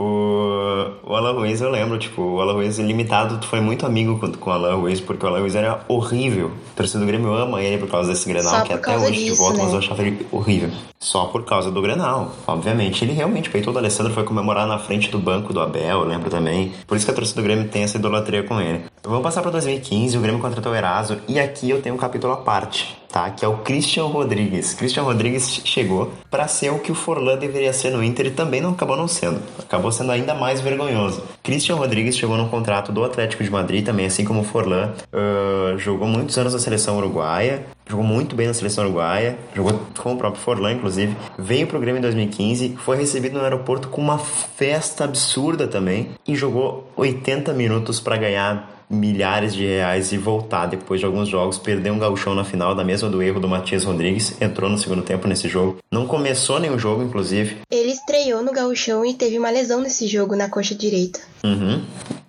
O, 0.00 0.92
o 1.02 1.14
Alan 1.14 1.32
Ruiz, 1.32 1.60
eu 1.60 1.70
lembro, 1.70 1.98
tipo, 1.98 2.22
o 2.22 2.40
Alan 2.40 2.54
Ruiz 2.54 2.78
limitado, 2.78 3.36
tu 3.36 3.46
foi 3.46 3.60
muito 3.60 3.84
amigo 3.84 4.18
com, 4.18 4.32
com 4.32 4.48
o 4.48 4.52
Alan 4.54 4.74
Ruiz, 4.76 4.98
porque 4.98 5.26
o 5.26 5.28
Alan 5.28 5.40
Ruiz 5.40 5.54
era 5.54 5.84
horrível. 5.88 6.46
O 6.46 6.74
torcedor 6.74 7.02
do 7.02 7.06
Grêmio 7.06 7.34
ama 7.34 7.62
ele 7.62 7.76
por 7.76 7.90
causa 7.90 8.08
desse 8.08 8.26
Grenal, 8.26 8.64
que 8.64 8.72
até 8.72 8.96
hoje 8.96 9.12
disso, 9.12 9.32
de 9.32 9.38
volta, 9.38 9.58
né? 9.58 9.64
mas 9.64 9.72
eu 9.74 9.78
achava 9.78 10.00
ele 10.00 10.26
horrível. 10.32 10.70
Só 10.98 11.26
por 11.26 11.44
causa 11.44 11.70
do 11.70 11.82
Grenal, 11.82 12.32
obviamente. 12.46 13.04
Ele 13.04 13.12
realmente 13.12 13.50
peitou 13.50 13.74
o 13.74 13.76
Alessandro, 13.76 14.14
foi 14.14 14.24
comemorar 14.24 14.66
na 14.66 14.78
frente 14.78 15.10
do 15.10 15.18
banco 15.18 15.52
do 15.52 15.60
Abel, 15.60 16.00
eu 16.00 16.04
lembro 16.04 16.30
também. 16.30 16.72
Por 16.86 16.96
isso 16.96 17.04
que 17.04 17.12
a 17.12 17.14
torcida 17.14 17.42
do 17.42 17.44
Grêmio 17.44 17.68
tem 17.68 17.82
essa 17.82 17.98
idolatria 17.98 18.42
com 18.42 18.58
ele. 18.58 18.84
Vamos 19.02 19.22
passar 19.22 19.42
para 19.42 19.50
2015, 19.50 20.16
o 20.16 20.20
Grêmio 20.22 20.40
contratou 20.40 20.72
o 20.72 20.74
Eraso, 20.74 21.18
e 21.28 21.38
aqui 21.38 21.68
eu 21.68 21.82
tenho 21.82 21.94
um 21.94 21.98
capítulo 21.98 22.32
à 22.32 22.38
parte 22.38 22.99
tá? 23.10 23.30
Que 23.30 23.44
é 23.44 23.48
o 23.48 23.58
Christian 23.58 24.04
Rodrigues. 24.04 24.74
Christian 24.74 25.02
Rodrigues 25.02 25.60
chegou 25.64 26.12
para 26.30 26.46
ser 26.48 26.70
o 26.70 26.78
que 26.78 26.92
o 26.92 26.94
Forlan 26.94 27.36
deveria 27.36 27.72
ser 27.72 27.90
no 27.90 28.02
Inter 28.02 28.26
e 28.26 28.30
também 28.30 28.60
não 28.60 28.70
acabou 28.70 28.96
não 28.96 29.08
sendo. 29.08 29.40
Acabou 29.58 29.92
sendo 29.92 30.12
ainda 30.12 30.34
mais 30.34 30.60
vergonhoso. 30.60 31.22
Christian 31.42 31.76
Rodrigues 31.76 32.16
chegou 32.16 32.36
no 32.36 32.48
contrato 32.48 32.92
do 32.92 33.04
Atlético 33.04 33.42
de 33.42 33.50
Madrid 33.50 33.84
também, 33.84 34.06
assim 34.06 34.24
como 34.24 34.40
o 34.40 34.44
Forlan. 34.44 34.92
Uh, 35.12 35.78
jogou 35.78 36.06
muitos 36.06 36.36
anos 36.38 36.52
na 36.52 36.58
seleção 36.58 36.96
uruguaia. 36.96 37.66
Jogou 37.88 38.04
muito 38.04 38.36
bem 38.36 38.46
na 38.46 38.54
seleção 38.54 38.84
uruguaia, 38.84 39.36
jogou 39.52 39.80
com 39.98 40.12
o 40.12 40.16
próprio 40.16 40.40
Forlan, 40.40 40.74
inclusive. 40.74 41.16
Veio 41.36 41.66
pro 41.66 41.80
Grêmio 41.80 41.98
em 41.98 42.02
2015, 42.02 42.76
foi 42.84 42.96
recebido 42.96 43.36
no 43.36 43.42
aeroporto 43.42 43.88
com 43.88 44.00
uma 44.00 44.16
festa 44.16 45.02
absurda 45.02 45.66
também 45.66 46.10
e 46.24 46.36
jogou 46.36 46.88
80 46.96 47.52
minutos 47.52 47.98
para 47.98 48.16
ganhar 48.16 48.79
milhares 48.90 49.54
de 49.54 49.64
reais 49.64 50.10
e 50.12 50.18
voltar 50.18 50.66
depois 50.66 50.98
de 50.98 51.06
alguns 51.06 51.28
jogos, 51.28 51.58
perder 51.58 51.92
um 51.92 51.98
gauchão 51.98 52.34
na 52.34 52.44
final, 52.44 52.74
da 52.74 52.82
mesma 52.82 53.08
do 53.08 53.22
erro 53.22 53.38
do 53.38 53.48
Matias 53.48 53.84
Rodrigues, 53.84 54.40
entrou 54.42 54.68
no 54.68 54.76
segundo 54.76 55.02
tempo 55.02 55.28
nesse 55.28 55.48
jogo, 55.48 55.78
não 55.90 56.06
começou 56.06 56.58
nenhum 56.58 56.78
jogo, 56.78 57.02
inclusive. 57.02 57.58
Ele 57.70 57.92
estreou 57.92 58.42
no 58.42 58.52
gauchão 58.52 59.04
e 59.04 59.14
teve 59.14 59.38
uma 59.38 59.50
lesão 59.50 59.80
nesse 59.80 60.08
jogo 60.08 60.34
na 60.34 60.48
coxa 60.48 60.74
direita. 60.74 61.20
Uhum. 61.44 61.80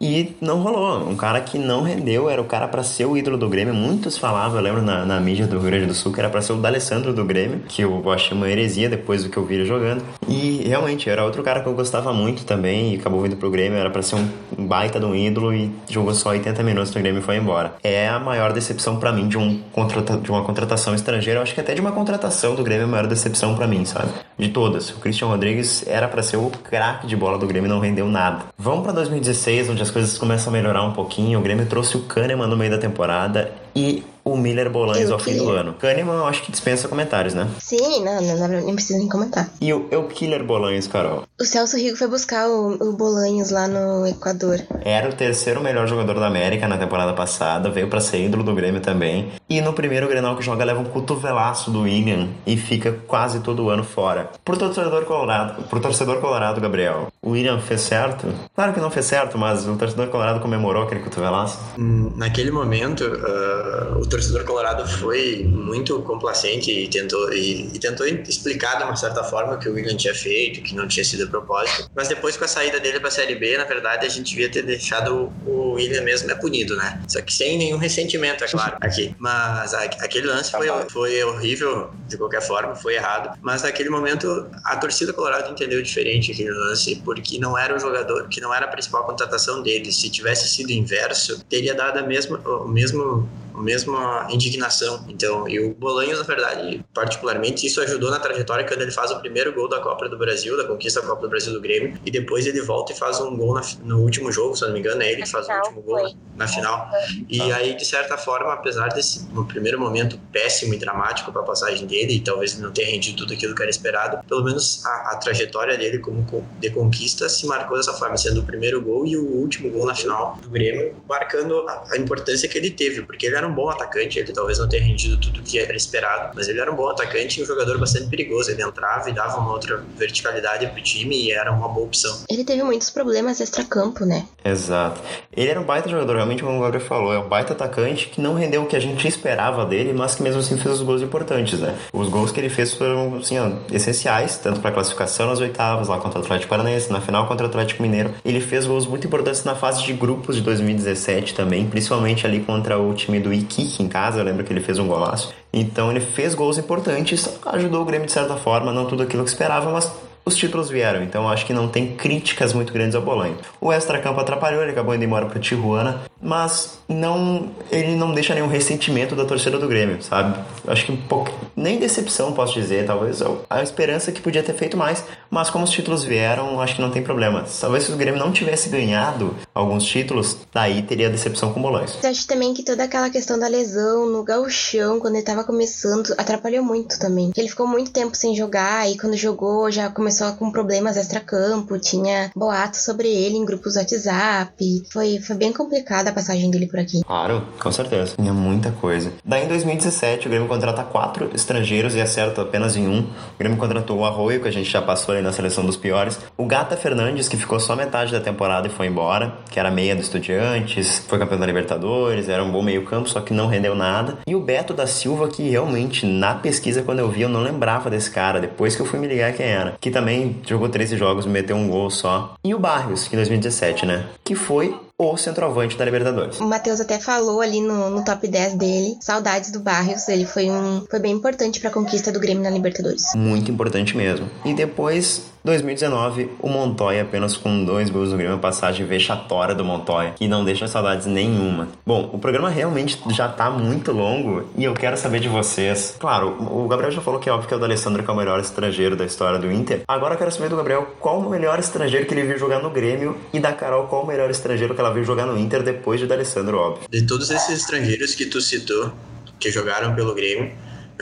E 0.01 0.35
não 0.41 0.61
rolou. 0.61 1.07
Um 1.07 1.15
cara 1.15 1.39
que 1.41 1.59
não 1.59 1.83
rendeu, 1.83 2.27
era 2.27 2.41
o 2.41 2.45
cara 2.45 2.67
para 2.67 2.81
ser 2.81 3.05
o 3.05 3.15
ídolo 3.15 3.37
do 3.37 3.47
Grêmio. 3.47 3.73
Muitos 3.73 4.17
falavam, 4.17 4.57
eu 4.57 4.63
lembro 4.63 4.81
na, 4.81 5.05
na 5.05 5.19
mídia 5.19 5.45
do 5.45 5.59
Rio 5.59 5.67
Grande 5.67 5.85
do 5.85 5.93
Sul, 5.93 6.11
que 6.11 6.19
era 6.19 6.29
para 6.29 6.41
ser 6.41 6.53
o 6.53 6.57
D'Alessandro 6.57 7.13
do 7.13 7.23
Grêmio, 7.23 7.59
que 7.67 7.83
eu 7.83 8.11
achei 8.11 8.35
uma 8.35 8.49
heresia 8.49 8.89
depois 8.89 9.23
do 9.23 9.29
que 9.29 9.37
eu 9.37 9.45
vi 9.45 9.55
ele 9.55 9.65
jogando. 9.65 10.03
E 10.27 10.63
realmente, 10.67 11.07
era 11.07 11.23
outro 11.23 11.43
cara 11.43 11.61
que 11.61 11.67
eu 11.67 11.73
gostava 11.73 12.11
muito 12.11 12.45
também 12.45 12.93
e 12.93 12.97
acabou 12.97 13.21
vindo 13.21 13.35
pro 13.35 13.51
Grêmio. 13.51 13.77
Era 13.77 13.91
para 13.91 14.01
ser 14.01 14.15
um 14.15 14.65
baita 14.65 14.99
de 14.99 15.05
um 15.05 15.13
ídolo 15.13 15.53
e 15.53 15.71
jogou 15.87 16.15
só 16.15 16.29
80 16.29 16.63
minutos 16.63 16.93
no 16.95 17.01
Grêmio 17.01 17.19
e 17.19 17.23
foi 17.23 17.37
embora. 17.37 17.75
É 17.83 18.07
a 18.07 18.19
maior 18.19 18.53
decepção 18.53 18.97
para 18.97 19.11
mim 19.11 19.27
de, 19.27 19.37
um 19.37 19.59
contrata 19.71 20.17
de 20.17 20.31
uma 20.31 20.43
contratação 20.43 20.95
estrangeira. 20.95 21.39
Eu 21.39 21.43
acho 21.43 21.53
que 21.53 21.61
até 21.61 21.75
de 21.75 21.81
uma 21.81 21.91
contratação 21.91 22.55
do 22.55 22.63
Grêmio 22.63 22.83
é 22.83 22.85
a 22.85 22.91
maior 22.91 23.07
decepção 23.07 23.55
para 23.55 23.67
mim, 23.67 23.85
sabe? 23.85 24.09
De 24.37 24.49
todas. 24.49 24.89
O 24.89 24.99
Christian 24.99 25.27
Rodrigues 25.27 25.85
era 25.87 26.07
para 26.07 26.23
ser 26.23 26.37
o 26.37 26.49
craque 26.63 27.05
de 27.05 27.15
bola 27.15 27.37
do 27.37 27.45
Grêmio 27.45 27.67
e 27.67 27.69
não 27.69 27.79
rendeu 27.79 28.07
nada. 28.07 28.45
Vamos 28.57 28.83
para 28.83 28.93
2016, 29.01 29.69
onde 29.69 29.81
as 29.81 29.89
coisas 29.89 30.17
começam 30.17 30.53
a 30.53 30.55
melhorar 30.55 30.83
um 30.83 30.93
pouquinho. 30.93 31.39
O 31.39 31.41
Grêmio 31.41 31.65
trouxe 31.65 31.97
o 31.97 32.01
Kahneman 32.01 32.47
no 32.47 32.55
meio 32.55 32.71
da 32.71 32.77
temporada 32.77 33.51
e 33.75 34.03
o 34.31 34.37
Miller 34.37 34.69
Bolanes 34.69 35.11
ao 35.11 35.19
fim 35.19 35.37
do 35.37 35.49
ano. 35.49 35.73
Kahneman, 35.73 36.15
eu 36.15 36.25
acho 36.25 36.43
que 36.43 36.51
dispensa 36.51 36.87
comentários, 36.87 37.33
né? 37.33 37.47
Sim, 37.59 38.03
não, 38.03 38.21
não, 38.21 38.37
não 38.37 38.65
nem 38.65 38.75
precisa 38.75 38.97
nem 38.97 39.09
comentar. 39.09 39.49
E 39.59 39.73
o, 39.73 39.87
o 39.91 40.07
Killer 40.07 40.43
Bolanes, 40.43 40.87
Carol? 40.87 41.23
O 41.39 41.43
Celso 41.43 41.75
Rigo 41.75 41.97
foi 41.97 42.07
buscar 42.07 42.47
o, 42.47 42.73
o 42.81 42.93
Bolanhos 42.93 43.51
lá 43.51 43.67
no 43.67 44.07
Equador. 44.07 44.61
Era 44.85 45.09
o 45.09 45.13
terceiro 45.13 45.61
melhor 45.61 45.87
jogador 45.87 46.19
da 46.19 46.27
América 46.27 46.67
na 46.67 46.77
temporada 46.77 47.13
passada, 47.13 47.69
veio 47.69 47.87
para 47.87 47.99
ser 47.99 48.25
ídolo 48.25 48.43
do 48.43 48.55
Grêmio 48.55 48.79
também. 48.79 49.31
E 49.49 49.59
no 49.59 49.73
primeiro 49.73 50.07
Grenal 50.07 50.37
que 50.37 50.43
joga, 50.43 50.63
leva 50.63 50.79
um 50.79 50.85
cotovelaço 50.85 51.71
do 51.71 51.81
William 51.81 52.29
e 52.45 52.55
fica 52.55 52.91
quase 53.07 53.39
todo 53.41 53.69
ano 53.69 53.83
fora. 53.83 54.29
Pro 54.45 54.57
torcedor 54.57 55.03
colorado, 55.05 55.63
pro 55.63 55.79
torcedor 55.79 56.21
colorado, 56.21 56.61
Gabriel, 56.61 57.07
o 57.21 57.31
William 57.31 57.59
fez 57.59 57.81
certo? 57.81 58.27
Claro 58.55 58.73
que 58.73 58.79
não 58.79 58.91
fez 58.91 59.05
certo, 59.05 59.37
mas 59.37 59.67
o 59.67 59.75
torcedor 59.75 60.07
colorado 60.07 60.39
comemorou 60.39 60.83
aquele 60.83 61.01
cotovelaço. 61.01 61.59
Hum, 61.77 62.11
naquele 62.15 62.51
momento, 62.51 63.01
uh, 63.01 63.99
o 63.99 64.05
torcedor 64.07 64.20
colorado 64.45 64.87
foi 64.87 65.43
muito 65.43 66.01
complacente 66.01 66.71
e 66.71 66.87
tentou, 66.87 67.33
e, 67.33 67.67
e, 67.73 67.79
tentou 67.79 68.05
explicar 68.05 68.77
de 68.77 68.83
uma 68.83 68.95
certa 68.95 69.23
forma 69.23 69.57
que 69.57 69.67
o 69.69 69.73
William 69.73 69.95
tinha 69.95 70.13
feito, 70.13 70.61
que 70.61 70.75
não 70.75 70.87
tinha 70.87 71.03
sido 71.03 71.23
a 71.23 71.27
propósito. 71.27 71.89
Mas 71.95 72.07
depois, 72.07 72.37
com 72.37 72.45
a 72.45 72.47
saída 72.47 72.79
dele 72.79 72.99
para 72.99 73.09
a 73.09 73.11
Série 73.11 73.35
B, 73.35 73.57
na 73.57 73.65
verdade, 73.65 74.05
a 74.05 74.09
gente 74.09 74.29
devia 74.29 74.49
ter 74.49 74.63
deixado 74.63 75.31
o 75.45 75.73
William 75.73 76.01
mesmo 76.01 76.29
é 76.31 76.35
punido, 76.35 76.75
né? 76.75 77.01
Só 77.07 77.21
que 77.21 77.33
sem 77.33 77.57
nenhum 77.57 77.77
ressentimento, 77.77 78.43
é 78.43 78.47
claro, 78.47 78.77
aqui. 78.81 79.15
Mas 79.17 79.73
a, 79.73 79.83
aquele 79.83 80.27
lance 80.27 80.51
foi, 80.51 80.67
foi 80.89 81.23
horrível, 81.23 81.91
de 82.07 82.17
qualquer 82.17 82.41
forma, 82.41 82.75
foi 82.75 82.95
errado. 82.95 83.37
Mas 83.41 83.63
naquele 83.63 83.89
momento, 83.89 84.47
a 84.65 84.77
torcida 84.77 85.13
colorado 85.13 85.51
entendeu 85.51 85.81
diferente 85.81 86.31
aquele 86.31 86.51
lance, 86.51 86.95
porque 87.03 87.37
não 87.39 87.57
era 87.57 87.75
o 87.75 87.79
jogador, 87.79 88.27
que 88.29 88.39
não 88.41 88.53
era 88.53 88.65
a 88.65 88.69
principal 88.69 89.05
contratação 89.05 89.61
dele. 89.61 89.91
Se 89.91 90.09
tivesse 90.09 90.47
sido 90.49 90.71
inverso, 90.71 91.43
teria 91.45 91.73
dado 91.73 91.99
a 91.99 92.03
mesma, 92.03 92.37
o 92.37 92.67
mesmo 92.67 93.29
a 93.53 93.61
mesma 93.61 94.27
indignação. 94.29 95.05
Então, 95.07 95.47
e 95.47 95.59
o 95.59 95.73
Bolanhos, 95.73 96.19
na 96.19 96.25
verdade, 96.25 96.83
particularmente, 96.93 97.65
isso 97.65 97.81
ajudou 97.81 98.09
na 98.09 98.19
trajetória 98.19 98.65
quando 98.65 98.81
ele 98.81 98.91
faz 98.91 99.11
o 99.11 99.19
primeiro 99.19 99.53
gol 99.53 99.67
da 99.67 99.79
Copa 99.79 100.07
do 100.07 100.17
Brasil, 100.17 100.57
da 100.57 100.65
conquista 100.65 101.01
da 101.01 101.07
Copa 101.07 101.21
do 101.23 101.29
Brasil 101.29 101.53
do 101.53 101.61
Grêmio, 101.61 101.99
e 102.05 102.11
depois 102.11 102.45
ele 102.45 102.61
volta 102.61 102.91
e 102.91 102.95
faz 102.95 103.19
um 103.19 103.35
gol 103.35 103.53
na, 103.53 103.61
no 103.83 104.01
último 104.01 104.31
jogo, 104.31 104.55
se 104.55 104.63
não 104.63 104.73
me 104.73 104.79
engano, 104.79 105.01
é 105.01 105.11
ele 105.11 105.23
que 105.23 105.29
faz 105.29 105.47
o 105.47 105.51
último 105.51 105.81
gol 105.81 106.03
na, 106.03 106.11
na 106.37 106.47
final. 106.47 106.89
E 107.29 107.41
aí, 107.51 107.75
de 107.75 107.85
certa 107.85 108.17
forma, 108.17 108.53
apesar 108.53 108.89
desse 108.89 109.27
no 109.31 109.45
primeiro 109.45 109.79
momento 109.79 110.19
péssimo 110.31 110.73
e 110.73 110.77
dramático 110.77 111.31
para 111.31 111.41
a 111.41 111.45
passagem 111.45 111.85
dele, 111.85 112.15
e 112.15 112.19
talvez 112.19 112.53
ele 112.53 112.63
não 112.63 112.71
tenha 112.71 112.89
rendido 112.89 113.17
tudo 113.17 113.33
aquilo 113.33 113.55
que 113.55 113.61
era 113.61 113.69
esperado, 113.69 114.23
pelo 114.27 114.43
menos 114.43 114.85
a, 114.85 115.11
a 115.11 115.15
trajetória 115.17 115.77
dele 115.77 115.99
como 115.99 116.21
de 116.59 116.69
conquista 116.69 117.27
se 117.29 117.45
marcou 117.45 117.77
dessa 117.77 117.93
forma, 117.93 118.17
sendo 118.17 118.41
o 118.41 118.43
primeiro 118.43 118.81
gol 118.81 119.05
e 119.05 119.17
o 119.17 119.25
último 119.25 119.69
gol 119.69 119.85
na 119.85 119.95
final 119.95 120.37
do 120.41 120.49
Grêmio, 120.49 120.95
marcando 121.07 121.67
a, 121.67 121.83
a 121.91 121.97
importância 121.97 122.47
que 122.47 122.57
ele 122.57 122.71
teve, 122.71 123.01
porque 123.01 123.25
ele 123.25 123.35
era 123.41 123.47
um 123.47 123.53
bom 123.53 123.69
atacante, 123.69 124.19
ele 124.19 124.31
talvez 124.31 124.59
não 124.59 124.69
tenha 124.69 124.83
rendido 124.83 125.17
tudo 125.17 125.41
que 125.41 125.57
era 125.57 125.75
esperado, 125.75 126.31
mas 126.35 126.47
ele 126.47 126.59
era 126.59 126.71
um 126.71 126.75
bom 126.75 126.87
atacante 126.89 127.39
e 127.39 127.43
um 127.43 127.45
jogador 127.45 127.77
bastante 127.79 128.07
perigoso. 128.07 128.51
Ele 128.51 128.61
entrava 128.61 129.09
e 129.09 129.13
dava 129.13 129.39
uma 129.39 129.51
outra 129.51 129.83
verticalidade 129.97 130.67
pro 130.67 130.81
time 130.81 131.15
e 131.15 131.31
era 131.31 131.51
uma 131.51 131.67
boa 131.67 131.87
opção. 131.87 132.23
Ele 132.29 132.43
teve 132.43 132.61
muitos 132.63 132.89
problemas 132.89 133.41
extra-campo, 133.41 134.05
né? 134.05 134.25
Exato. 134.45 135.01
Ele 135.35 135.49
era 135.49 135.59
um 135.59 135.63
baita 135.63 135.89
jogador, 135.89 136.15
realmente, 136.15 136.43
como 136.43 136.57
o 136.57 136.61
Gabriel 136.61 136.85
falou, 136.85 137.13
é 137.13 137.19
um 137.19 137.27
baita 137.27 137.53
atacante 137.53 138.07
que 138.09 138.21
não 138.21 138.35
rendeu 138.35 138.63
o 138.63 138.67
que 138.67 138.75
a 138.75 138.79
gente 138.79 139.07
esperava 139.07 139.65
dele, 139.65 139.91
mas 139.93 140.15
que 140.15 140.21
mesmo 140.21 140.39
assim 140.39 140.57
fez 140.57 140.75
os 140.75 140.81
gols 140.81 141.01
importantes, 141.01 141.59
né? 141.59 141.75
Os 141.91 142.07
gols 142.09 142.31
que 142.31 142.39
ele 142.39 142.49
fez 142.49 142.73
foram, 142.73 143.17
assim, 143.17 143.39
ó, 143.39 143.49
essenciais, 143.71 144.37
tanto 144.37 144.59
para 144.59 144.71
classificação 144.71 145.27
nas 145.27 145.39
oitavas, 145.39 145.87
lá 145.87 145.97
contra 145.97 146.19
o 146.19 146.23
Atlético 146.23 146.49
Paranaense, 146.49 146.91
na 146.91 147.01
final 147.01 147.27
contra 147.27 147.45
o 147.45 147.49
Atlético 147.49 147.81
Mineiro. 147.81 148.13
Ele 148.23 148.39
fez 148.39 148.65
gols 148.65 148.85
muito 148.85 149.07
importantes 149.07 149.43
na 149.43 149.55
fase 149.55 149.83
de 149.83 149.93
grupos 149.93 150.35
de 150.35 150.41
2017 150.41 151.33
também, 151.33 151.65
principalmente 151.65 152.25
ali 152.25 152.41
contra 152.41 152.77
o 152.77 152.93
time 152.93 153.19
do 153.19 153.30
Iquique 153.33 153.83
em 153.83 153.87
casa, 153.87 154.19
eu 154.19 154.23
lembro 154.23 154.43
que 154.43 154.51
ele 154.51 154.61
fez 154.61 154.79
um 154.79 154.87
golaço. 154.87 155.33
Então 155.53 155.89
ele 155.91 155.99
fez 155.99 156.33
gols 156.33 156.57
importantes, 156.57 157.29
ajudou 157.45 157.81
o 157.81 157.85
Grêmio 157.85 158.05
de 158.05 158.11
certa 158.11 158.35
forma, 158.35 158.71
não 158.71 158.85
tudo 158.85 159.03
aquilo 159.03 159.23
que 159.23 159.29
esperava, 159.29 159.71
mas 159.71 159.91
os 160.23 160.35
títulos 160.35 160.69
vieram, 160.69 161.01
então 161.03 161.27
acho 161.27 161.45
que 161.45 161.53
não 161.53 161.67
tem 161.67 161.95
críticas 161.95 162.53
muito 162.53 162.71
grandes 162.71 162.95
ao 162.95 163.01
Bolanho. 163.01 163.37
O 163.59 163.73
extra-campo 163.73 164.19
atrapalhou, 164.19 164.61
ele 164.61 164.71
acabou 164.71 164.93
indo 164.93 165.03
embora 165.03 165.25
para 165.25 165.39
Tijuana, 165.39 166.01
mas 166.21 166.77
não 166.87 167.49
ele 167.71 167.95
não 167.95 168.13
deixa 168.13 168.35
nenhum 168.35 168.47
ressentimento 168.47 169.15
da 169.15 169.25
torcida 169.25 169.57
do 169.57 169.67
Grêmio, 169.67 170.01
sabe? 170.03 170.39
Acho 170.67 170.85
que 170.85 170.91
um 170.91 170.97
pouco, 170.97 171.31
nem 171.55 171.79
decepção 171.79 172.33
posso 172.33 172.53
dizer, 172.53 172.85
talvez 172.85 173.21
a 173.49 173.63
esperança 173.63 174.11
que 174.11 174.21
podia 174.21 174.43
ter 174.43 174.53
feito 174.53 174.77
mais, 174.77 175.03
mas 175.29 175.49
como 175.49 175.63
os 175.63 175.71
títulos 175.71 176.03
vieram, 176.03 176.61
acho 176.61 176.75
que 176.75 176.81
não 176.81 176.91
tem 176.91 177.01
problema. 177.01 177.45
Talvez 177.59 177.85
se 177.85 177.91
o 177.91 177.97
Grêmio 177.97 178.19
não 178.19 178.31
tivesse 178.31 178.69
ganhado 178.69 179.35
alguns 179.53 179.83
títulos, 179.83 180.37
daí 180.53 180.81
teria 180.81 181.09
decepção 181.09 181.53
com 181.53 181.59
o. 181.59 181.71
Eu 181.71 182.09
acho 182.09 182.27
também 182.27 182.53
que 182.53 182.63
toda 182.63 182.83
aquela 182.83 183.09
questão 183.09 183.39
da 183.39 183.47
lesão 183.47 184.05
no 184.05 184.23
gauchão, 184.23 184.99
quando 184.99 185.15
ele 185.15 185.23
tava 185.23 185.43
começando, 185.43 186.13
atrapalhou 186.17 186.63
muito 186.63 186.99
também. 186.99 187.31
Ele 187.35 187.47
ficou 187.47 187.65
muito 187.65 187.91
tempo 187.91 188.15
sem 188.15 188.35
jogar 188.35 188.89
e 188.89 188.97
quando 188.97 189.15
jogou 189.15 189.71
já 189.71 189.89
começou 189.89 190.33
com 190.33 190.51
problemas 190.51 190.97
extra-campo, 190.97 191.79
tinha 191.79 192.29
boatos 192.35 192.81
sobre 192.81 193.07
ele 193.07 193.37
em 193.37 193.45
grupos 193.45 193.77
WhatsApp. 193.77 194.83
Foi, 194.91 195.19
foi 195.19 195.35
bem 195.35 195.53
complicada 195.53 196.10
a 196.11 196.15
passagem 196.15 196.49
dele 196.51 196.67
por 196.67 196.79
aqui. 196.79 197.01
Claro, 197.03 197.43
com 197.59 197.71
certeza. 197.71 198.15
Tinha 198.15 198.33
muita 198.33 198.71
coisa. 198.71 199.11
Daí 199.25 199.45
em 199.45 199.47
2017, 199.47 200.27
o 200.27 200.29
Grêmio 200.29 200.47
contrata 200.47 200.83
quatro 200.83 201.29
estrangeiros 201.33 201.95
e 201.95 202.01
acerta 202.01 202.41
apenas 202.41 202.75
em 202.75 202.87
um. 202.87 202.99
O 202.99 203.39
Grêmio 203.39 203.57
contratou 203.57 203.99
o 203.99 204.05
Arroio, 204.05 204.41
que 204.41 204.47
a 204.47 204.51
gente 204.51 204.69
já 204.69 204.81
passou 204.81 205.15
aí 205.15 205.21
na 205.21 205.31
seleção 205.31 205.65
dos 205.65 205.77
piores. 205.77 206.19
O 206.37 206.45
Gata 206.45 206.77
Fernandes, 206.77 207.27
que 207.27 207.37
ficou 207.37 207.59
só 207.59 207.75
metade 207.75 208.11
da 208.11 208.19
temporada 208.19 208.67
e 208.67 208.71
foi 208.71 208.87
embora, 208.87 209.33
que 209.49 209.59
era 209.59 209.71
meia 209.71 209.95
do 209.95 210.01
Estudiantes, 210.01 211.03
foi 211.07 211.17
campeão 211.17 211.39
da 211.39 211.45
Libertadores, 211.45 212.29
era 212.29 212.43
um 212.43 212.51
bom 212.51 212.61
meio-campo, 212.61 213.09
só 213.09 213.21
que 213.21 213.33
não 213.33 213.47
rendeu 213.47 213.75
nada. 213.75 214.19
E 214.27 214.35
o 214.35 214.41
Beto 214.41 214.73
da 214.73 214.87
Silva, 214.87 215.27
que 215.27 215.49
realmente, 215.49 216.05
na 216.05 216.35
pesquisa, 216.35 216.83
quando 216.83 216.99
eu 216.99 217.09
vi, 217.09 217.21
eu 217.21 217.29
não 217.29 217.41
lembrava 217.41 217.89
desse 217.89 218.11
cara, 218.11 218.39
depois 218.39 218.75
que 218.75 218.81
eu 218.81 218.85
fui 218.85 218.99
me 218.99 219.07
ligar 219.07 219.33
quem 219.33 219.45
era. 219.45 219.75
Que 219.79 219.91
também 219.91 220.37
jogou 220.45 220.69
13 220.69 220.97
jogos, 220.97 221.25
meteu 221.25 221.55
um 221.55 221.69
gol 221.69 221.89
só. 221.89 222.35
E 222.43 222.53
o 222.53 222.59
Barrios, 222.59 223.07
que 223.07 223.15
em 223.15 223.17
2017, 223.17 223.85
né? 223.85 224.05
Que 224.23 224.35
foi 224.35 224.75
o 225.09 225.17
centroavante 225.17 225.77
da 225.77 225.85
Libertadores. 225.85 226.39
O 226.39 226.45
Matheus 226.45 226.79
até 226.79 226.99
falou 226.99 227.41
ali 227.41 227.61
no, 227.61 227.89
no, 227.89 228.03
top 228.03 228.27
10 228.27 228.55
dele, 228.55 228.97
saudades 228.99 229.51
do 229.51 229.59
Barrios, 229.59 230.07
ele 230.07 230.25
foi 230.25 230.49
um 230.49 230.85
foi 230.89 230.99
bem 230.99 231.13
importante 231.13 231.59
para 231.59 231.69
a 231.69 231.73
conquista 231.73 232.11
do 232.11 232.19
Grêmio 232.19 232.43
na 232.43 232.49
Libertadores. 232.49 233.03
Muito 233.15 233.51
importante 233.51 233.95
mesmo. 233.95 234.29
E 234.45 234.53
depois 234.53 235.30
2019, 235.43 236.29
o 236.39 236.47
Montoya 236.47 237.01
apenas 237.01 237.35
com 237.35 237.65
dois 237.65 237.89
gols 237.89 238.11
no 238.11 238.17
Grêmio, 238.17 238.37
passagem 238.37 238.85
vexatória 238.85 239.55
do 239.55 239.65
Montoya, 239.65 240.11
que 240.11 240.27
não 240.27 240.45
deixa 240.45 240.67
saudades 240.67 241.07
nenhuma. 241.07 241.67
Bom, 241.83 242.11
o 242.13 242.19
programa 242.19 242.47
realmente 242.47 243.01
já 243.09 243.27
tá 243.27 243.49
muito 243.49 243.91
longo 243.91 244.47
e 244.55 244.63
eu 244.63 244.73
quero 244.75 244.95
saber 244.95 245.19
de 245.19 245.27
vocês. 245.27 245.95
Claro, 245.99 246.37
o 246.39 246.67
Gabriel 246.67 246.91
já 246.91 247.01
falou 247.01 247.19
que 247.19 247.27
é 247.27 247.31
óbvio 247.31 247.47
que 247.47 247.53
é 247.55 247.57
o 247.57 247.59
do 247.59 247.65
Alessandro 247.65 248.03
que 248.03 248.09
é 248.09 248.13
o 248.13 248.17
melhor 248.17 248.39
estrangeiro 248.39 248.95
da 248.95 249.03
história 249.03 249.39
do 249.39 249.51
Inter. 249.51 249.81
Agora 249.87 250.13
eu 250.13 250.17
quero 250.17 250.31
saber 250.31 250.49
do 250.49 250.55
Gabriel 250.55 250.95
qual 250.99 251.19
o 251.19 251.29
melhor 251.29 251.59
estrangeiro 251.59 252.05
que 252.05 252.13
ele 252.13 252.23
viu 252.23 252.37
jogar 252.37 252.59
no 252.59 252.69
Grêmio 252.69 253.17
e 253.33 253.39
da 253.39 253.51
Carol 253.51 253.87
qual 253.87 254.03
o 254.03 254.07
melhor 254.07 254.29
estrangeiro 254.29 254.75
que 254.75 254.79
ela 254.79 254.93
viu 254.93 255.03
jogar 255.03 255.25
no 255.25 255.37
Inter 255.39 255.63
depois 255.63 255.99
de 255.99 256.05
D'Alessandro, 256.05 256.57
óbvio. 256.57 256.87
De 256.87 257.01
todos 257.07 257.31
esses 257.31 257.61
estrangeiros 257.61 258.13
que 258.13 258.27
tu 258.27 258.39
citou, 258.39 258.91
que 259.39 259.49
jogaram 259.49 259.95
pelo 259.95 260.13
Grêmio, 260.13 260.51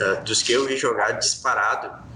uh, 0.00 0.24
dos 0.24 0.42
que 0.42 0.52
eu 0.52 0.66
vi 0.66 0.78
jogar 0.78 1.12
disparado, 1.12 2.09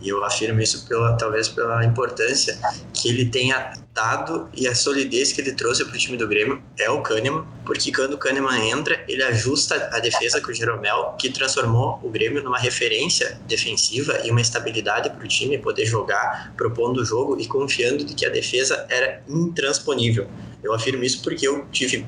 e 0.00 0.08
eu 0.08 0.24
afirmo 0.24 0.60
isso 0.60 0.86
pela, 0.86 1.16
talvez 1.16 1.48
pela 1.48 1.84
importância 1.84 2.58
que 2.92 3.08
ele 3.08 3.26
tenha 3.26 3.72
dado 3.92 4.48
e 4.54 4.66
a 4.66 4.74
solidez 4.74 5.32
que 5.32 5.40
ele 5.40 5.52
trouxe 5.52 5.84
para 5.84 5.94
o 5.94 5.98
time 5.98 6.16
do 6.16 6.26
Grêmio 6.26 6.62
é 6.78 6.88
o 6.90 7.02
Kahneman, 7.02 7.44
porque 7.64 7.92
quando 7.92 8.14
o 8.14 8.18
Kahneman 8.18 8.70
entra, 8.70 9.04
ele 9.08 9.22
ajusta 9.22 9.90
a 9.92 9.98
defesa 9.98 10.40
com 10.40 10.50
o 10.50 10.54
Jeromel, 10.54 11.14
que 11.18 11.30
transformou 11.30 12.00
o 12.02 12.08
Grêmio 12.08 12.42
numa 12.42 12.58
referência 12.58 13.38
defensiva 13.46 14.20
e 14.24 14.30
uma 14.30 14.40
estabilidade 14.40 15.10
para 15.10 15.24
o 15.24 15.28
time 15.28 15.58
poder 15.58 15.84
jogar, 15.84 16.52
propondo 16.56 17.02
o 17.02 17.04
jogo 17.04 17.38
e 17.38 17.46
confiando 17.46 18.04
de 18.04 18.14
que 18.14 18.24
a 18.24 18.30
defesa 18.30 18.86
era 18.88 19.22
intransponível. 19.28 20.28
Eu 20.62 20.74
afirmo 20.74 21.04
isso 21.04 21.22
porque 21.22 21.46
eu 21.46 21.66
tive 21.72 22.06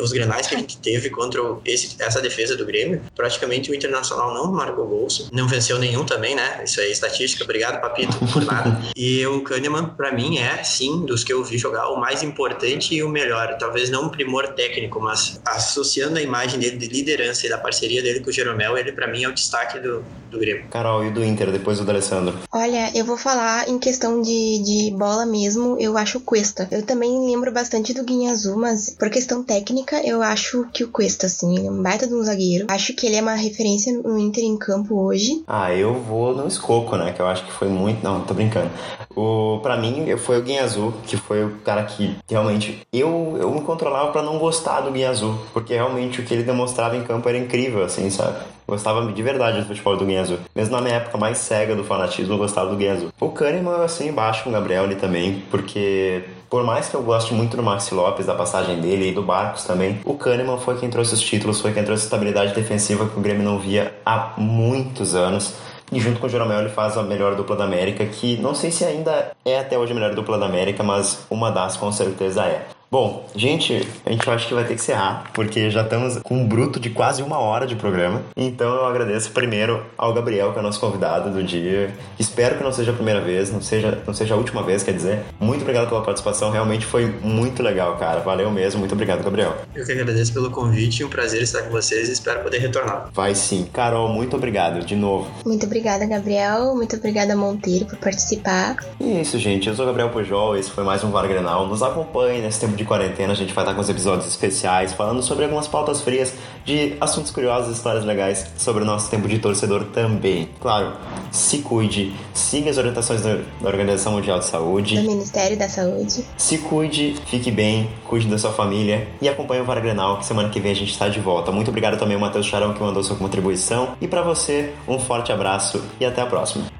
os 0.00 0.12
grenais 0.12 0.46
que 0.46 0.54
a 0.54 0.58
gente 0.58 0.78
teve 0.78 1.10
contra 1.10 1.40
esse, 1.64 1.96
essa 2.00 2.20
defesa 2.20 2.56
do 2.56 2.64
Grêmio. 2.64 3.00
Praticamente 3.14 3.70
o 3.70 3.74
Internacional 3.74 4.32
não 4.34 4.52
marcou 4.52 4.86
gols, 4.86 5.28
não 5.32 5.48
venceu 5.48 5.78
nenhum 5.78 6.04
também, 6.04 6.34
né? 6.34 6.62
Isso 6.64 6.80
aí 6.80 6.88
é 6.88 6.92
estatística. 6.92 7.44
Obrigado, 7.44 7.80
Papito, 7.80 8.16
por 8.32 8.44
nada. 8.44 8.80
e 8.96 9.26
o 9.26 9.42
Kahneman, 9.42 9.86
para 9.96 10.12
mim, 10.12 10.38
é 10.38 10.62
sim, 10.62 11.04
dos 11.04 11.24
que 11.24 11.32
eu 11.32 11.42
vi 11.42 11.58
jogar, 11.58 11.88
o 11.88 11.96
mais 11.96 12.22
importante 12.22 12.94
e 12.94 13.02
o 13.02 13.08
melhor. 13.08 13.56
Talvez 13.58 13.90
não 13.90 14.04
um 14.04 14.08
primor 14.08 14.48
técnico, 14.48 15.00
mas 15.00 15.40
associando 15.44 16.18
a 16.18 16.22
imagem 16.22 16.58
dele 16.58 16.76
de 16.76 16.88
liderança 16.88 17.46
e 17.46 17.48
da 17.48 17.58
parceria 17.58 18.02
dele 18.02 18.20
com 18.20 18.30
o 18.30 18.32
Jeromel, 18.32 18.76
ele 18.76 18.92
para 18.92 19.06
mim 19.06 19.24
é 19.24 19.28
o 19.28 19.32
destaque 19.32 19.78
do, 19.78 20.04
do 20.30 20.38
Grêmio. 20.38 20.66
Carol, 20.70 21.04
e 21.04 21.10
do 21.10 21.24
Inter, 21.24 21.50
depois 21.50 21.78
do 21.78 21.90
Alessandro? 21.90 22.36
Olha, 22.52 22.90
eu 22.94 23.04
vou 23.04 23.16
falar 23.16 23.68
em 23.68 23.78
questão 23.78 24.20
de, 24.22 24.62
de 24.62 24.94
bola 24.96 25.26
mesmo, 25.26 25.76
eu 25.78 25.96
acho 25.96 26.18
o 26.18 26.20
Cuesta. 26.20 26.68
Eu 26.70 26.82
também 26.82 27.26
lembro 27.26 27.52
bastante 27.52 27.94
do 27.94 28.04
Guinha 28.04 28.32
Azul, 28.32 28.56
mas 28.56 28.90
por 28.90 29.10
questão 29.10 29.42
técnica, 29.42 30.00
eu 30.06 30.22
acho 30.22 30.66
que 30.72 30.84
o 30.84 30.88
Cuesta, 30.88 31.26
assim, 31.26 31.56
ele 31.56 31.66
é 31.66 31.70
um 31.70 31.82
baita 31.82 32.06
de 32.06 32.14
um 32.14 32.22
zagueiro. 32.22 32.66
Acho 32.68 32.94
que 32.94 33.06
ele 33.06 33.16
é 33.16 33.22
uma 33.22 33.34
referência 33.34 33.92
no 33.92 34.18
Inter 34.18 34.44
em 34.44 34.56
campo 34.56 35.00
hoje. 35.00 35.42
Ah, 35.46 35.74
eu 35.74 35.94
vou 35.94 36.34
no 36.34 36.46
Escoco, 36.46 36.96
né? 36.96 37.12
Que 37.12 37.20
eu 37.20 37.26
acho 37.26 37.44
que 37.44 37.52
foi 37.52 37.68
muito. 37.68 38.02
Não, 38.02 38.20
tô 38.22 38.34
brincando. 38.34 38.70
O, 39.14 39.58
pra 39.62 39.76
mim, 39.76 40.16
foi 40.16 40.38
o 40.38 40.42
Guinha 40.42 40.64
Azul, 40.64 40.92
que 41.04 41.16
foi 41.16 41.44
o 41.44 41.56
cara 41.64 41.84
que 41.84 42.16
realmente. 42.28 42.86
Eu, 42.92 43.36
eu 43.40 43.50
me 43.50 43.60
controlava 43.62 44.12
para 44.12 44.22
não 44.22 44.38
gostar 44.38 44.80
do 44.80 44.90
Guinha 44.90 45.10
Azul, 45.10 45.38
porque 45.52 45.74
realmente 45.74 46.20
o 46.20 46.24
que 46.24 46.34
ele 46.34 46.42
demonstrava 46.42 46.96
em 46.96 47.02
campo 47.02 47.28
era 47.28 47.38
incrível, 47.38 47.82
assim, 47.84 48.08
sabe? 48.10 48.38
Gostava 48.66 49.10
de 49.10 49.22
verdade 49.22 49.62
do 49.62 49.66
futebol 49.66 49.96
do 49.96 50.04
Guinha 50.04 50.17
Azul. 50.20 50.38
Mesmo 50.54 50.74
na 50.76 50.82
minha 50.82 50.96
época 50.96 51.18
mais 51.18 51.38
cega 51.38 51.74
do 51.74 51.84
fanatismo, 51.84 52.34
eu 52.34 52.38
gostava 52.38 52.74
do 52.74 52.88
Azul. 52.88 53.08
O 53.20 53.30
Kahneman, 53.30 53.82
assim, 53.82 54.08
embaixo 54.08 54.44
com 54.44 54.50
o 54.50 54.52
Gabriel 54.52 54.84
ali 54.84 54.96
também, 54.96 55.42
porque 55.50 56.24
por 56.48 56.64
mais 56.64 56.88
que 56.88 56.94
eu 56.94 57.02
goste 57.02 57.34
muito 57.34 57.56
do 57.56 57.62
Maxi 57.62 57.94
Lopes, 57.94 58.26
da 58.26 58.34
passagem 58.34 58.80
dele 58.80 59.10
e 59.10 59.12
do 59.12 59.22
Barcos 59.22 59.64
também, 59.64 60.00
o 60.04 60.14
Kahneman 60.14 60.58
foi 60.58 60.78
quem 60.78 60.88
trouxe 60.88 61.14
os 61.14 61.20
títulos, 61.20 61.60
foi 61.60 61.72
quem 61.72 61.84
trouxe 61.84 62.04
a 62.04 62.06
estabilidade 62.06 62.54
defensiva 62.54 63.06
que 63.06 63.18
o 63.18 63.22
Grêmio 63.22 63.42
não 63.42 63.58
via 63.58 63.94
há 64.04 64.32
muitos 64.36 65.14
anos. 65.14 65.54
E 65.90 65.98
junto 66.00 66.20
com 66.20 66.26
o 66.26 66.28
Jeromel 66.28 66.60
ele 66.60 66.68
faz 66.68 66.96
a 66.98 67.02
melhor 67.02 67.34
dupla 67.34 67.56
da 67.56 67.64
América, 67.64 68.04
que 68.04 68.36
não 68.36 68.54
sei 68.54 68.70
se 68.70 68.84
ainda 68.84 69.32
é 69.44 69.58
até 69.58 69.78
hoje 69.78 69.92
a 69.92 69.94
melhor 69.94 70.14
dupla 70.14 70.36
da 70.38 70.46
América, 70.46 70.82
mas 70.82 71.26
uma 71.30 71.50
das 71.50 71.76
com 71.76 71.90
certeza 71.90 72.44
é. 72.44 72.66
Bom, 72.90 73.28
gente, 73.36 73.86
a 74.06 74.10
gente 74.10 74.30
acha 74.30 74.48
que 74.48 74.54
vai 74.54 74.64
ter 74.64 74.74
que 74.74 74.80
encerrar, 74.80 75.24
porque 75.34 75.70
já 75.70 75.82
estamos 75.82 76.16
com 76.22 76.38
um 76.38 76.48
bruto 76.48 76.80
de 76.80 76.88
quase 76.88 77.22
uma 77.22 77.38
hora 77.38 77.66
de 77.66 77.76
programa. 77.76 78.22
Então 78.34 78.66
eu 78.66 78.86
agradeço 78.86 79.30
primeiro 79.30 79.84
ao 79.98 80.14
Gabriel, 80.14 80.52
que 80.52 80.58
é 80.58 80.60
o 80.60 80.62
nosso 80.62 80.80
convidado 80.80 81.28
do 81.30 81.42
dia. 81.42 81.94
Espero 82.18 82.56
que 82.56 82.64
não 82.64 82.72
seja 82.72 82.90
a 82.90 82.94
primeira 82.94 83.20
vez, 83.20 83.52
não 83.52 83.60
seja, 83.60 84.02
não 84.06 84.14
seja 84.14 84.32
a 84.32 84.38
última 84.38 84.62
vez, 84.62 84.82
quer 84.82 84.94
dizer. 84.94 85.20
Muito 85.38 85.60
obrigado 85.60 85.86
pela 85.86 86.00
participação, 86.00 86.50
realmente 86.50 86.86
foi 86.86 87.14
muito 87.22 87.62
legal, 87.62 87.98
cara. 87.98 88.20
Valeu 88.20 88.50
mesmo, 88.50 88.78
muito 88.78 88.92
obrigado, 88.92 89.22
Gabriel. 89.22 89.54
Eu 89.74 89.84
que 89.84 89.92
agradeço 89.92 90.32
pelo 90.32 90.50
convite, 90.50 91.04
um 91.04 91.10
prazer 91.10 91.42
estar 91.42 91.64
com 91.64 91.70
vocês 91.70 92.08
e 92.08 92.12
espero 92.12 92.40
poder 92.42 92.56
retornar. 92.56 93.10
Vai 93.12 93.34
sim. 93.34 93.68
Carol, 93.70 94.08
muito 94.08 94.34
obrigado 94.34 94.82
de 94.82 94.96
novo. 94.96 95.30
Muito 95.44 95.66
obrigada, 95.66 96.06
Gabriel. 96.06 96.74
Muito 96.74 96.96
obrigada, 96.96 97.36
Monteiro, 97.36 97.84
por 97.84 97.98
participar. 97.98 98.76
E 98.98 99.12
é 99.12 99.20
isso, 99.20 99.38
gente. 99.38 99.68
Eu 99.68 99.74
sou 99.74 99.84
o 99.84 99.88
Gabriel 99.88 100.08
Pujol, 100.08 100.56
esse 100.56 100.70
foi 100.70 100.84
mais 100.84 101.04
um 101.04 101.10
VAR 101.10 101.28
Grenal. 101.28 101.66
Nos 101.66 101.82
acompanhe 101.82 102.40
nesse 102.40 102.60
tempo 102.60 102.77
de 102.78 102.84
quarentena, 102.84 103.32
a 103.32 103.36
gente 103.36 103.52
vai 103.52 103.64
estar 103.64 103.74
com 103.74 103.80
os 103.80 103.88
episódios 103.88 104.26
especiais 104.26 104.92
falando 104.92 105.22
sobre 105.22 105.44
algumas 105.44 105.66
pautas 105.66 106.00
frias 106.00 106.32
de 106.64 106.96
assuntos 107.00 107.30
curiosos 107.30 107.76
histórias 107.76 108.04
legais 108.04 108.46
sobre 108.56 108.82
o 108.82 108.86
nosso 108.86 109.10
tempo 109.10 109.28
de 109.28 109.38
torcedor 109.38 109.84
também. 109.92 110.48
Claro, 110.60 110.92
se 111.30 111.58
cuide, 111.58 112.14
siga 112.32 112.70
as 112.70 112.78
orientações 112.78 113.20
da 113.22 113.38
Organização 113.62 114.12
Mundial 114.12 114.38
de 114.38 114.46
Saúde, 114.46 114.96
do 114.96 115.10
Ministério 115.10 115.58
da 115.58 115.68
Saúde. 115.68 116.24
Se 116.36 116.58
cuide, 116.58 117.16
fique 117.26 117.50
bem, 117.50 117.90
cuide 118.04 118.28
da 118.28 118.38
sua 118.38 118.52
família 118.52 119.08
e 119.20 119.28
acompanhe 119.28 119.60
o 119.60 119.64
VAR 119.64 119.80
Grenal, 119.80 120.18
que 120.18 120.26
semana 120.26 120.48
que 120.48 120.60
vem 120.60 120.72
a 120.72 120.76
gente 120.76 120.92
está 120.92 121.08
de 121.08 121.20
volta. 121.20 121.50
Muito 121.50 121.68
obrigado 121.68 121.98
também 121.98 122.14
ao 122.14 122.20
Matheus 122.20 122.46
Charão 122.46 122.72
que 122.72 122.80
mandou 122.80 123.02
sua 123.02 123.16
contribuição. 123.16 123.96
E 124.00 124.06
para 124.06 124.22
você, 124.22 124.72
um 124.86 124.98
forte 124.98 125.32
abraço 125.32 125.82
e 125.98 126.04
até 126.04 126.22
a 126.22 126.26
próxima. 126.26 126.77